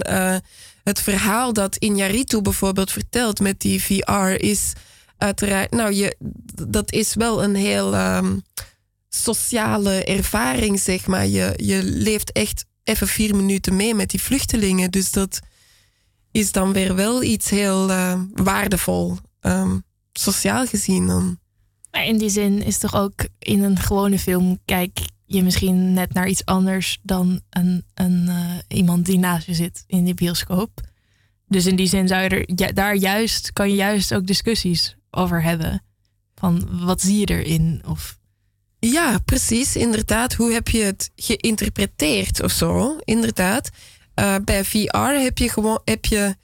het 0.83 1.01
verhaal 1.01 1.53
dat 1.53 1.75
Inyaritu 1.75 2.41
bijvoorbeeld 2.41 2.91
vertelt 2.91 3.39
met 3.39 3.59
die 3.59 3.83
VR 3.83 4.43
is 4.43 4.73
uiteraard... 5.17 5.71
Nou, 5.71 5.93
je, 5.93 6.15
dat 6.67 6.91
is 6.91 7.15
wel 7.15 7.43
een 7.43 7.55
heel 7.55 7.95
um, 7.95 8.43
sociale 9.09 10.03
ervaring, 10.03 10.79
zeg 10.79 11.07
maar. 11.07 11.27
Je, 11.27 11.53
je 11.55 11.83
leeft 11.83 12.31
echt 12.31 12.65
even 12.87 13.07
vier 13.07 13.35
minuten 13.35 13.75
mee 13.75 13.95
met 13.95 14.09
die 14.09 14.21
vluchtelingen. 14.21 14.91
Dus 14.91 15.11
dat 15.11 15.39
is 16.31 16.51
dan 16.51 16.73
weer 16.73 16.95
wel 16.95 17.23
iets 17.23 17.49
heel 17.49 17.89
uh, 17.89 18.21
waardevol, 18.33 19.17
um, 19.41 19.83
sociaal 20.13 20.65
gezien 20.65 21.07
dan. 21.07 21.39
In 21.91 22.17
die 22.17 22.29
zin 22.29 22.63
is 22.63 22.77
toch 22.77 22.95
ook 22.95 23.27
in 23.39 23.63
een 23.63 23.77
gewone 23.77 24.19
film 24.19 24.59
kijk 24.65 24.99
je 25.25 25.43
misschien 25.43 25.93
net 25.93 26.13
naar 26.13 26.27
iets 26.27 26.45
anders 26.45 26.99
dan 27.01 27.41
een, 27.49 27.85
een, 27.93 28.25
uh, 28.27 28.51
iemand 28.67 29.05
die 29.05 29.17
naast 29.17 29.45
je 29.45 29.53
zit 29.53 29.83
in 29.87 30.03
die 30.03 30.13
bioscoop. 30.13 30.81
Dus 31.47 31.65
in 31.65 31.75
die 31.75 31.87
zin 31.87 32.07
zou 32.07 32.21
je 32.21 32.29
er 32.29 32.43
ja, 32.55 32.71
daar 32.71 32.95
juist, 32.95 33.53
kan 33.53 33.69
je 33.69 33.75
juist 33.75 34.13
ook 34.13 34.27
discussies 34.27 34.95
over 35.11 35.43
hebben. 35.43 35.83
Van 36.35 36.85
wat 36.85 37.01
zie 37.01 37.19
je 37.19 37.25
erin? 37.25 37.81
Of 37.85 38.17
ja, 38.79 39.19
precies. 39.25 39.75
Inderdaad. 39.75 40.33
Hoe 40.33 40.51
heb 40.51 40.67
je 40.67 40.83
het 40.83 41.11
geïnterpreteerd 41.15 42.43
of 42.43 42.51
zo? 42.51 42.97
Inderdaad. 43.03 43.69
Uh, 44.19 44.35
bij 44.43 44.65
VR 44.65 44.97
heb 44.97 45.37
je 45.37 45.49
gewoon. 45.49 45.81
Heb 45.85 46.05
je, 46.05 46.35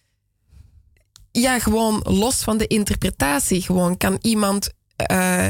ja, 1.32 1.60
gewoon 1.60 2.00
los 2.04 2.44
van 2.44 2.58
de 2.58 2.68
interpretatie. 2.68 3.62
Gewoon 3.62 3.98
kan 3.98 4.18
iemand. 4.22 4.70
Uh, 5.12 5.50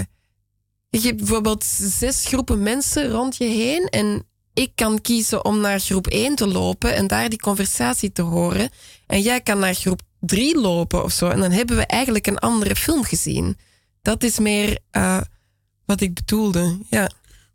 je 0.90 1.00
hebt 1.00 1.18
bijvoorbeeld 1.18 1.64
zes 1.80 2.26
groepen 2.26 2.64
mensen 2.64 3.10
rond 3.10 3.38
je 3.38 3.46
heen. 3.46 3.86
En 3.86 4.28
ik 4.54 4.72
kan 4.76 5.02
kiezen 5.02 5.46
om 5.46 5.60
naar 5.60 5.80
groep 5.80 6.08
1 6.08 6.36
te 6.36 6.48
lopen 6.48 6.96
en 6.96 7.08
daar 7.08 7.30
die 7.30 7.40
conversatie 7.40 8.12
te 8.12 8.22
horen. 8.22 8.70
En 9.08 9.22
jij 9.22 9.42
kan 9.42 9.60
naar 9.60 9.74
groep 9.74 10.02
3 10.20 10.60
lopen 10.60 11.04
of 11.04 11.12
zo. 11.12 11.30
En 11.30 11.40
dan 11.40 11.52
hebben 11.52 11.76
we 11.76 11.86
eigenlijk 11.86 12.28
een 12.28 12.40
andere 12.40 12.76
film 12.76 13.04
gezien. 13.04 13.58
Dat 14.02 14.24
is 14.24 14.40
meer. 14.40 14.80
Uh, 14.92 15.22
wat 15.86 16.02
ik 16.02 16.14
bedoelde. 16.14 16.78
Ja. 16.90 17.10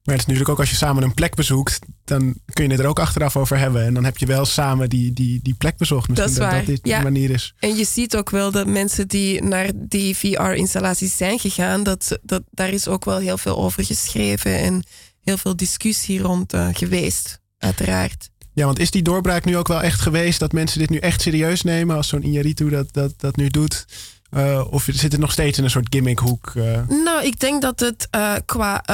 Maar 0.09 0.17
het 0.17 0.27
is 0.27 0.33
natuurlijk 0.33 0.49
ook 0.49 0.59
als 0.59 0.71
je 0.71 0.85
samen 0.87 1.03
een 1.03 1.15
plek 1.15 1.35
bezoekt, 1.35 1.79
dan 2.05 2.35
kun 2.53 2.65
je 2.65 2.71
het 2.71 2.81
er 2.81 2.87
ook 2.87 2.99
achteraf 2.99 3.37
over 3.37 3.59
hebben. 3.59 3.85
En 3.85 3.95
dan 3.95 4.05
heb 4.05 4.19
je 4.19 4.27
wel 4.27 4.45
samen 4.45 4.89
die, 4.89 5.13
die, 5.13 5.41
die 5.43 5.55
plek 5.55 5.77
bezocht. 5.77 6.09
Misschien 6.09 6.49
dat, 6.49 6.69
is 6.69 6.81
dat, 6.81 6.83
de 6.83 7.03
manier 7.03 7.31
is. 7.31 7.55
En 7.59 7.77
je 7.77 7.85
ziet 7.85 8.17
ook 8.17 8.31
wel 8.31 8.51
dat 8.51 8.67
mensen 8.67 9.09
die 9.09 9.43
naar 9.43 9.71
die 9.75 10.17
VR-installaties 10.17 11.17
zijn 11.17 11.39
gegaan, 11.39 11.83
dat, 11.83 12.19
dat, 12.23 12.43
daar 12.51 12.71
is 12.71 12.89
ook 12.89 13.05
wel 13.05 13.19
heel 13.19 13.39
veel 13.39 13.57
over 13.57 13.85
geschreven 13.85 14.59
en 14.59 14.83
heel 15.23 15.39
veel 15.39 15.57
discussie 15.57 16.21
rond 16.21 16.55
uh, 16.55 16.69
geweest, 16.73 17.41
uiteraard. 17.59 18.31
Ja, 18.53 18.65
want 18.65 18.79
is 18.79 18.91
die 18.91 19.03
doorbraak 19.03 19.45
nu 19.45 19.57
ook 19.57 19.69
wel 19.69 19.83
echt 19.83 20.01
geweest 20.01 20.39
dat 20.39 20.53
mensen 20.53 20.79
dit 20.79 20.91
nu 20.91 20.99
echt 20.99 21.21
serieus 21.21 21.63
nemen 21.63 21.97
als 21.97 22.09
zo'n 22.09 22.23
Iñárritu 22.23 22.71
dat, 22.71 22.93
dat, 22.93 23.15
dat 23.17 23.37
nu 23.37 23.49
doet? 23.49 23.87
Uh, 24.31 24.67
of 24.71 24.89
zit 24.93 25.13
het 25.13 25.21
nog 25.21 25.33
steeds 25.33 25.59
in 25.59 25.65
een 25.65 25.71
soort 25.71 25.95
gimmickhoek? 25.95 26.53
Uh? 26.57 26.89
Nou, 26.89 27.25
ik 27.25 27.41
denk 27.41 27.63
dat 27.63 27.81
het 27.81 28.09
uh, 28.15 28.35
qua 28.45 28.85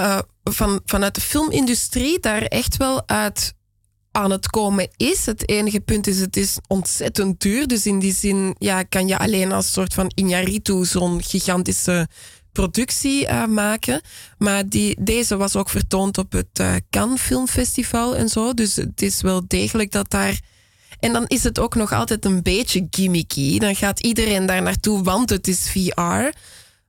van, 0.45 0.81
vanuit 0.85 1.15
de 1.15 1.21
filmindustrie 1.21 2.21
daar 2.21 2.43
echt 2.43 2.77
wel 2.77 3.09
uit 3.09 3.55
aan 4.11 4.31
het 4.31 4.51
komen 4.51 4.89
is. 4.97 5.27
Het 5.27 5.49
enige 5.49 5.81
punt 5.81 6.07
is, 6.07 6.21
het 6.21 6.37
is 6.37 6.59
ontzettend 6.67 7.41
duur. 7.41 7.67
Dus 7.67 7.87
in 7.87 7.99
die 7.99 8.15
zin 8.15 8.55
ja, 8.59 8.83
kan 8.83 9.09
je 9.09 9.19
alleen 9.19 9.53
als 9.53 9.73
soort 9.73 9.95
van 9.95 10.13
Iñárritu 10.23 10.81
zo'n 10.81 11.23
gigantische 11.23 12.09
productie 12.53 13.33
maken. 13.49 14.01
Maar 14.39 14.69
die, 14.69 14.97
deze 15.01 15.37
was 15.37 15.57
ook 15.57 15.69
vertoond 15.69 16.19
op 16.19 16.33
het 16.33 16.83
Cannes 16.91 17.21
Filmfestival 17.21 18.17
en 18.17 18.29
zo. 18.29 18.55
Dus 18.55 18.77
het 18.77 19.03
is 19.03 19.21
wel 19.21 19.43
degelijk 19.47 19.91
dat 19.91 20.11
daar 20.11 20.41
en 21.05 21.13
dan 21.13 21.27
is 21.27 21.45
het 21.45 21.59
ook 21.59 21.75
nog 21.75 21.93
altijd 21.93 22.25
een 22.25 22.43
beetje 22.43 22.87
gimmicky. 22.91 23.59
Dan 23.59 23.75
gaat 23.75 24.01
iedereen 24.01 24.47
daar 24.47 24.63
naartoe, 24.63 25.03
want 25.03 25.31
het 25.31 25.49
is 25.49 25.71
VR. 25.71 26.39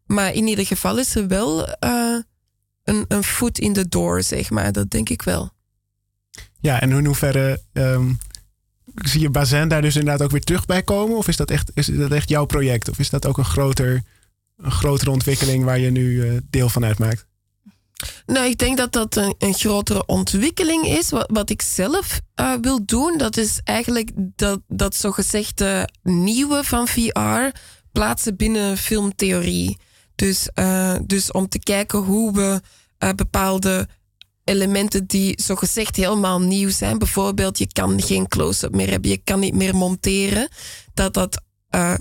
Maar 0.06 0.34
in 0.34 0.48
ieder 0.48 0.66
geval 0.66 1.00
is 1.00 1.16
er 1.16 1.28
wel 1.28 1.68
uh, 1.84 2.20
een, 2.84 3.06
een 3.08 3.24
foot 3.24 3.60
in 3.60 3.74
the 3.74 3.88
door, 3.88 4.24
zeg 4.24 4.50
maar. 4.50 4.72
Dat 4.72 4.90
denk 4.90 5.10
ik 5.10 5.22
wel. 5.22 5.50
Ja, 6.60 6.82
en 6.82 6.92
in 6.92 7.06
hoeverre 7.06 7.62
um, 7.74 8.18
zie 8.96 9.22
je 9.22 9.30
Bazin 9.30 9.68
daar 9.68 9.82
dus 9.82 9.96
inderdaad 9.96 10.22
ook 10.22 10.32
weer 10.32 10.44
terug 10.44 10.66
bij 10.66 10.84
komen? 10.84 11.18
Of 11.18 11.28
is 11.28 11.38
dat 11.38 11.52
echt, 11.52 11.72
is 11.74 11.86
dat 11.86 12.12
echt 12.12 12.30
jouw 12.30 12.46
project? 12.46 12.90
Of 12.90 13.00
is 13.00 13.10
dat 13.10 13.26
ook 13.26 13.38
een, 13.38 13.46
groter, 13.46 14.04
een 14.58 14.72
grotere 14.72 15.12
ontwikkeling 15.12 15.64
waar 15.64 15.80
je 15.80 15.92
nu 15.92 16.12
uh, 16.12 16.38
deel 16.50 16.70
van 16.70 16.86
uitmaakt? 16.86 17.26
Nou, 18.26 18.46
ik 18.46 18.58
denk 18.58 18.78
dat 18.78 18.92
dat 18.92 19.16
een, 19.16 19.36
een 19.38 19.54
grotere 19.54 20.06
ontwikkeling 20.06 20.86
is. 20.86 21.10
Wat, 21.10 21.30
wat 21.34 21.50
ik 21.50 21.62
zelf 21.62 22.20
uh, 22.40 22.54
wil 22.62 22.86
doen, 22.86 23.18
dat 23.18 23.38
is 23.38 23.60
eigenlijk 23.64 24.12
dat, 24.16 24.62
dat 24.68 24.96
zogezegde 24.96 25.90
nieuwe 26.04 26.64
van 26.64 26.88
VR 26.88 27.58
plaatsen 27.92 28.36
binnen 28.36 28.78
filmtheorie. 28.78 29.78
Dus, 30.16 30.50
uh, 30.60 30.96
dus 31.06 31.32
om 31.32 31.48
te 31.48 31.60
kijken 31.60 32.00
hoe 32.00 32.34
we 32.34 32.62
uh, 33.00 33.10
bepaalde 33.10 33.88
elementen 34.44 35.06
die 35.06 35.42
zogezegd 35.42 35.96
helemaal 35.96 36.42
nieuw 36.42 36.70
zijn, 36.70 36.98
bijvoorbeeld 36.98 37.58
je 37.58 37.68
kan 37.68 38.02
geen 38.02 38.28
close-up 38.28 38.76
meer 38.76 38.90
hebben, 38.90 39.10
je 39.10 39.22
kan 39.24 39.40
niet 39.40 39.56
meer 39.56 39.76
monteren, 39.76 40.50
dat 40.94 41.14
dat 41.14 41.44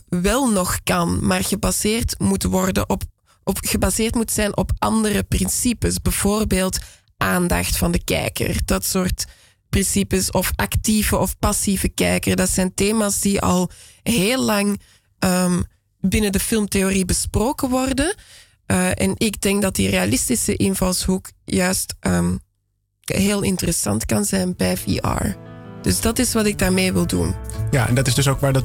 wel 0.08 0.50
nog 0.50 0.82
kan, 0.82 1.26
maar 1.26 1.44
gebaseerd 1.44 2.18
moet 2.18 2.42
worden 2.42 2.88
op 2.88 3.02
op, 3.44 3.58
gebaseerd 3.60 4.14
moet 4.14 4.30
zijn 4.30 4.56
op 4.56 4.70
andere 4.78 5.22
principes. 5.22 6.02
Bijvoorbeeld 6.02 6.78
aandacht 7.16 7.76
van 7.76 7.92
de 7.92 8.04
kijker. 8.04 8.56
Dat 8.64 8.84
soort 8.84 9.24
principes 9.68 10.30
of 10.30 10.52
actieve 10.56 11.16
of 11.16 11.38
passieve 11.38 11.88
kijker. 11.88 12.36
Dat 12.36 12.48
zijn 12.48 12.74
thema's 12.74 13.20
die 13.20 13.40
al 13.40 13.70
heel 14.02 14.44
lang 14.44 14.80
ehm, 15.18 15.62
binnen 16.00 16.32
de 16.32 16.40
filmtheorie 16.40 17.04
besproken 17.04 17.68
worden. 17.70 18.14
Uh, 18.66 19.00
en 19.00 19.12
ik 19.16 19.40
denk 19.40 19.62
dat 19.62 19.74
die 19.74 19.88
realistische 19.90 20.56
invalshoek 20.56 21.30
juist 21.44 21.94
um, 22.00 22.40
heel 23.04 23.42
interessant 23.42 24.06
kan 24.06 24.24
zijn 24.24 24.56
bij 24.56 24.76
VR. 24.76 25.26
Dus 25.82 26.00
dat 26.00 26.18
is 26.18 26.32
wat 26.32 26.46
ik 26.46 26.58
daarmee 26.58 26.92
wil 26.92 27.06
doen. 27.06 27.34
Ja, 27.70 27.88
en 27.88 27.94
dat 27.94 28.06
is 28.06 28.14
dus 28.14 28.28
ook 28.28 28.40
waar 28.40 28.52
dat 28.52 28.64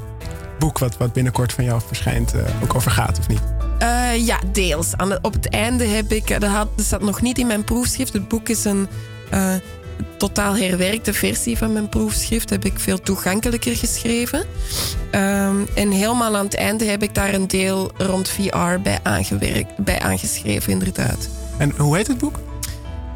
boek 0.59 0.77
wat, 0.77 0.97
wat 0.97 1.13
binnenkort 1.13 1.53
van 1.53 1.63
jou 1.63 1.81
verschijnt 1.87 2.35
uh, 2.35 2.63
ook 2.63 2.75
over 2.75 2.91
gaat, 2.91 3.19
of 3.19 3.27
niet? 3.27 3.58
Uh, 3.81 4.25
ja, 4.25 4.39
deels. 4.51 4.97
Aan 4.97 5.23
op 5.23 5.33
het 5.33 5.49
einde 5.49 5.85
heb 5.85 6.11
ik, 6.11 6.39
dat, 6.39 6.49
had, 6.49 6.67
dat 6.75 6.85
staat 6.85 7.01
nog 7.01 7.21
niet 7.21 7.37
in 7.37 7.47
mijn 7.47 7.63
proefschrift. 7.63 8.13
Het 8.13 8.27
boek 8.27 8.49
is 8.49 8.65
een 8.65 8.87
uh, 9.33 9.53
totaal 10.17 10.55
herwerkte 10.55 11.13
versie 11.13 11.57
van 11.57 11.73
mijn 11.73 11.89
proefschrift. 11.89 12.49
Heb 12.49 12.65
ik 12.65 12.79
veel 12.79 12.99
toegankelijker 13.01 13.75
geschreven. 13.75 14.39
Um, 15.11 15.67
en 15.75 15.91
helemaal 15.91 16.37
aan 16.37 16.45
het 16.45 16.55
einde 16.55 16.85
heb 16.85 17.03
ik 17.03 17.13
daar 17.13 17.33
een 17.33 17.47
deel 17.47 17.91
rond 17.97 18.29
VR 18.29 18.79
bij, 18.83 18.99
aangewerkt, 19.03 19.77
bij 19.77 19.99
aangeschreven, 19.99 20.71
inderdaad. 20.71 21.29
En 21.57 21.73
hoe 21.77 21.95
heet 21.95 22.07
het 22.07 22.17
boek? 22.17 22.39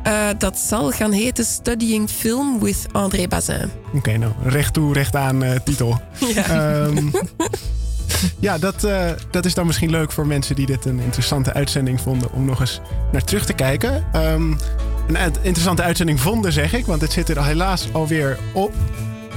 Uh, 0.07 0.27
dat 0.37 0.57
zal 0.57 0.91
gaan 0.91 1.11
heten 1.11 1.45
Studying 1.45 2.09
Film 2.09 2.59
with 2.59 2.85
André 2.91 3.27
Bazin. 3.27 3.69
Oké, 3.87 3.97
okay, 3.97 4.15
nou, 4.15 4.31
recht 4.43 4.73
toe, 4.73 4.93
recht 4.93 5.15
aan 5.15 5.43
uh, 5.43 5.51
titel. 5.63 6.01
Ja. 6.33 6.85
Um, 6.85 7.11
ja, 8.39 8.57
dat, 8.57 8.83
uh, 8.83 9.09
dat 9.31 9.45
is 9.45 9.53
dan 9.53 9.65
misschien 9.65 9.89
leuk 9.89 10.11
voor 10.11 10.27
mensen 10.27 10.55
die 10.55 10.65
dit 10.65 10.85
een 10.85 10.99
interessante 10.99 11.53
uitzending 11.53 12.01
vonden 12.01 12.31
om 12.31 12.45
nog 12.45 12.59
eens 12.59 12.81
naar 13.11 13.23
terug 13.23 13.45
te 13.45 13.53
kijken. 13.53 14.05
Um, 14.15 14.57
een 15.07 15.33
interessante 15.41 15.83
uitzending 15.83 16.19
vonden, 16.19 16.53
zeg 16.53 16.73
ik, 16.73 16.85
want 16.85 17.01
het 17.01 17.11
zit 17.11 17.29
er 17.29 17.43
helaas 17.43 17.87
alweer 17.93 18.37
op. 18.53 18.73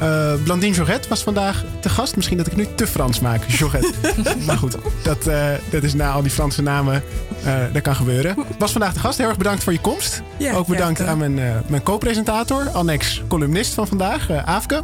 Uh, 0.03 0.33
Blandine 0.45 0.75
Joret 0.75 1.09
was 1.09 1.23
vandaag 1.23 1.65
te 1.81 1.89
gast. 1.89 2.17
Misschien 2.17 2.37
dat 2.37 2.47
ik 2.47 2.57
nu 2.57 2.67
te 2.75 2.87
Frans 2.87 3.21
maak. 3.21 3.45
Joret. 3.47 3.95
maar 4.47 4.59
goed, 4.59 4.77
dat, 5.03 5.27
uh, 5.27 5.49
dat 5.71 5.83
is 5.83 5.95
na 5.95 6.11
al 6.13 6.23
die 6.23 6.31
Franse 6.31 6.63
namen. 6.63 7.03
Uh, 7.47 7.55
dat 7.73 7.83
kan 7.83 7.97
gebeuren. 7.97 8.37
Was 8.59 8.73
vandaag 8.73 8.93
de 8.93 9.01
gast. 9.01 9.19
Heel 9.19 9.29
erg 9.29 9.37
bedankt 9.37 9.65
voor 9.65 9.73
je 9.73 9.81
komst. 9.81 10.23
Ja, 10.37 10.55
Ook 10.55 10.67
bedankt 10.67 10.99
ja, 10.99 11.07
aan 11.07 11.19
mijn, 11.19 11.63
mijn 11.67 11.83
co-presentator, 11.83 12.71
Annex 12.71 13.23
columnist 13.29 13.75
van 13.75 13.87
vandaag, 13.87 14.31
Aafke. 14.31 14.83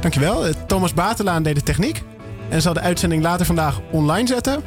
Dankjewel. 0.00 0.44
Thomas 0.66 0.94
Batelaan 0.94 1.42
deed 1.42 1.54
de 1.54 1.62
techniek. 1.62 2.02
En 2.50 2.62
zal 2.62 2.72
de 2.72 2.80
uitzending 2.80 3.22
later 3.22 3.46
vandaag 3.46 3.80
online 3.90 4.26
zetten. 4.26 4.62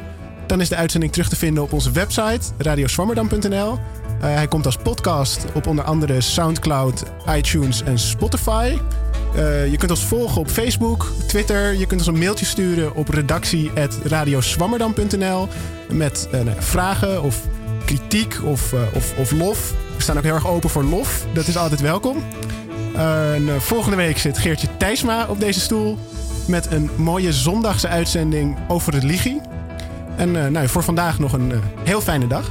Dan 0.46 0.60
is 0.60 0.68
de 0.68 0.76
uitzending 0.76 1.12
terug 1.12 1.28
te 1.28 1.36
vinden 1.36 1.62
op 1.62 1.72
onze 1.72 1.90
website 1.90 2.40
radioswammerdam.nl. 2.58 3.72
Uh, 3.72 3.78
hij 4.20 4.48
komt 4.48 4.66
als 4.66 4.76
podcast 4.76 5.44
op 5.54 5.66
onder 5.66 5.84
andere 5.84 6.20
Soundcloud, 6.20 7.02
iTunes 7.28 7.82
en 7.82 7.98
Spotify. 7.98 8.78
Uh, 9.36 9.70
je 9.70 9.76
kunt 9.76 9.90
ons 9.90 10.04
volgen 10.04 10.40
op 10.40 10.48
Facebook, 10.48 11.12
Twitter. 11.26 11.74
Je 11.74 11.86
kunt 11.86 12.00
ons 12.00 12.08
een 12.08 12.18
mailtje 12.18 12.44
sturen 12.44 12.94
op 12.94 13.08
redactie.radioswammerdam.nl 13.08 15.48
met 15.90 16.28
uh, 16.34 16.40
nou, 16.40 16.56
vragen 16.58 17.22
of 17.22 17.40
kritiek 17.84 18.40
of, 18.44 18.74
of, 18.94 19.18
of 19.18 19.30
lof. 19.30 19.72
We 19.96 20.02
staan 20.02 20.16
ook 20.16 20.22
heel 20.22 20.34
erg 20.34 20.48
open 20.48 20.70
voor 20.70 20.84
lof. 20.84 21.26
Dat 21.32 21.46
is 21.46 21.56
altijd 21.56 21.80
welkom. 21.80 22.22
En, 22.94 23.62
volgende 23.62 23.96
week 23.96 24.18
zit 24.18 24.38
Geertje 24.38 24.68
Thijsma 24.76 25.26
op 25.28 25.40
deze 25.40 25.60
stoel 25.60 25.98
met 26.48 26.72
een 26.72 26.90
mooie 26.96 27.32
zondagse 27.32 27.88
uitzending 27.88 28.56
over 28.68 28.92
religie. 28.92 29.40
En 30.16 30.52
nou, 30.52 30.68
voor 30.68 30.82
vandaag 30.82 31.18
nog 31.18 31.32
een 31.32 31.52
heel 31.84 32.00
fijne 32.00 32.26
dag. 32.26 32.50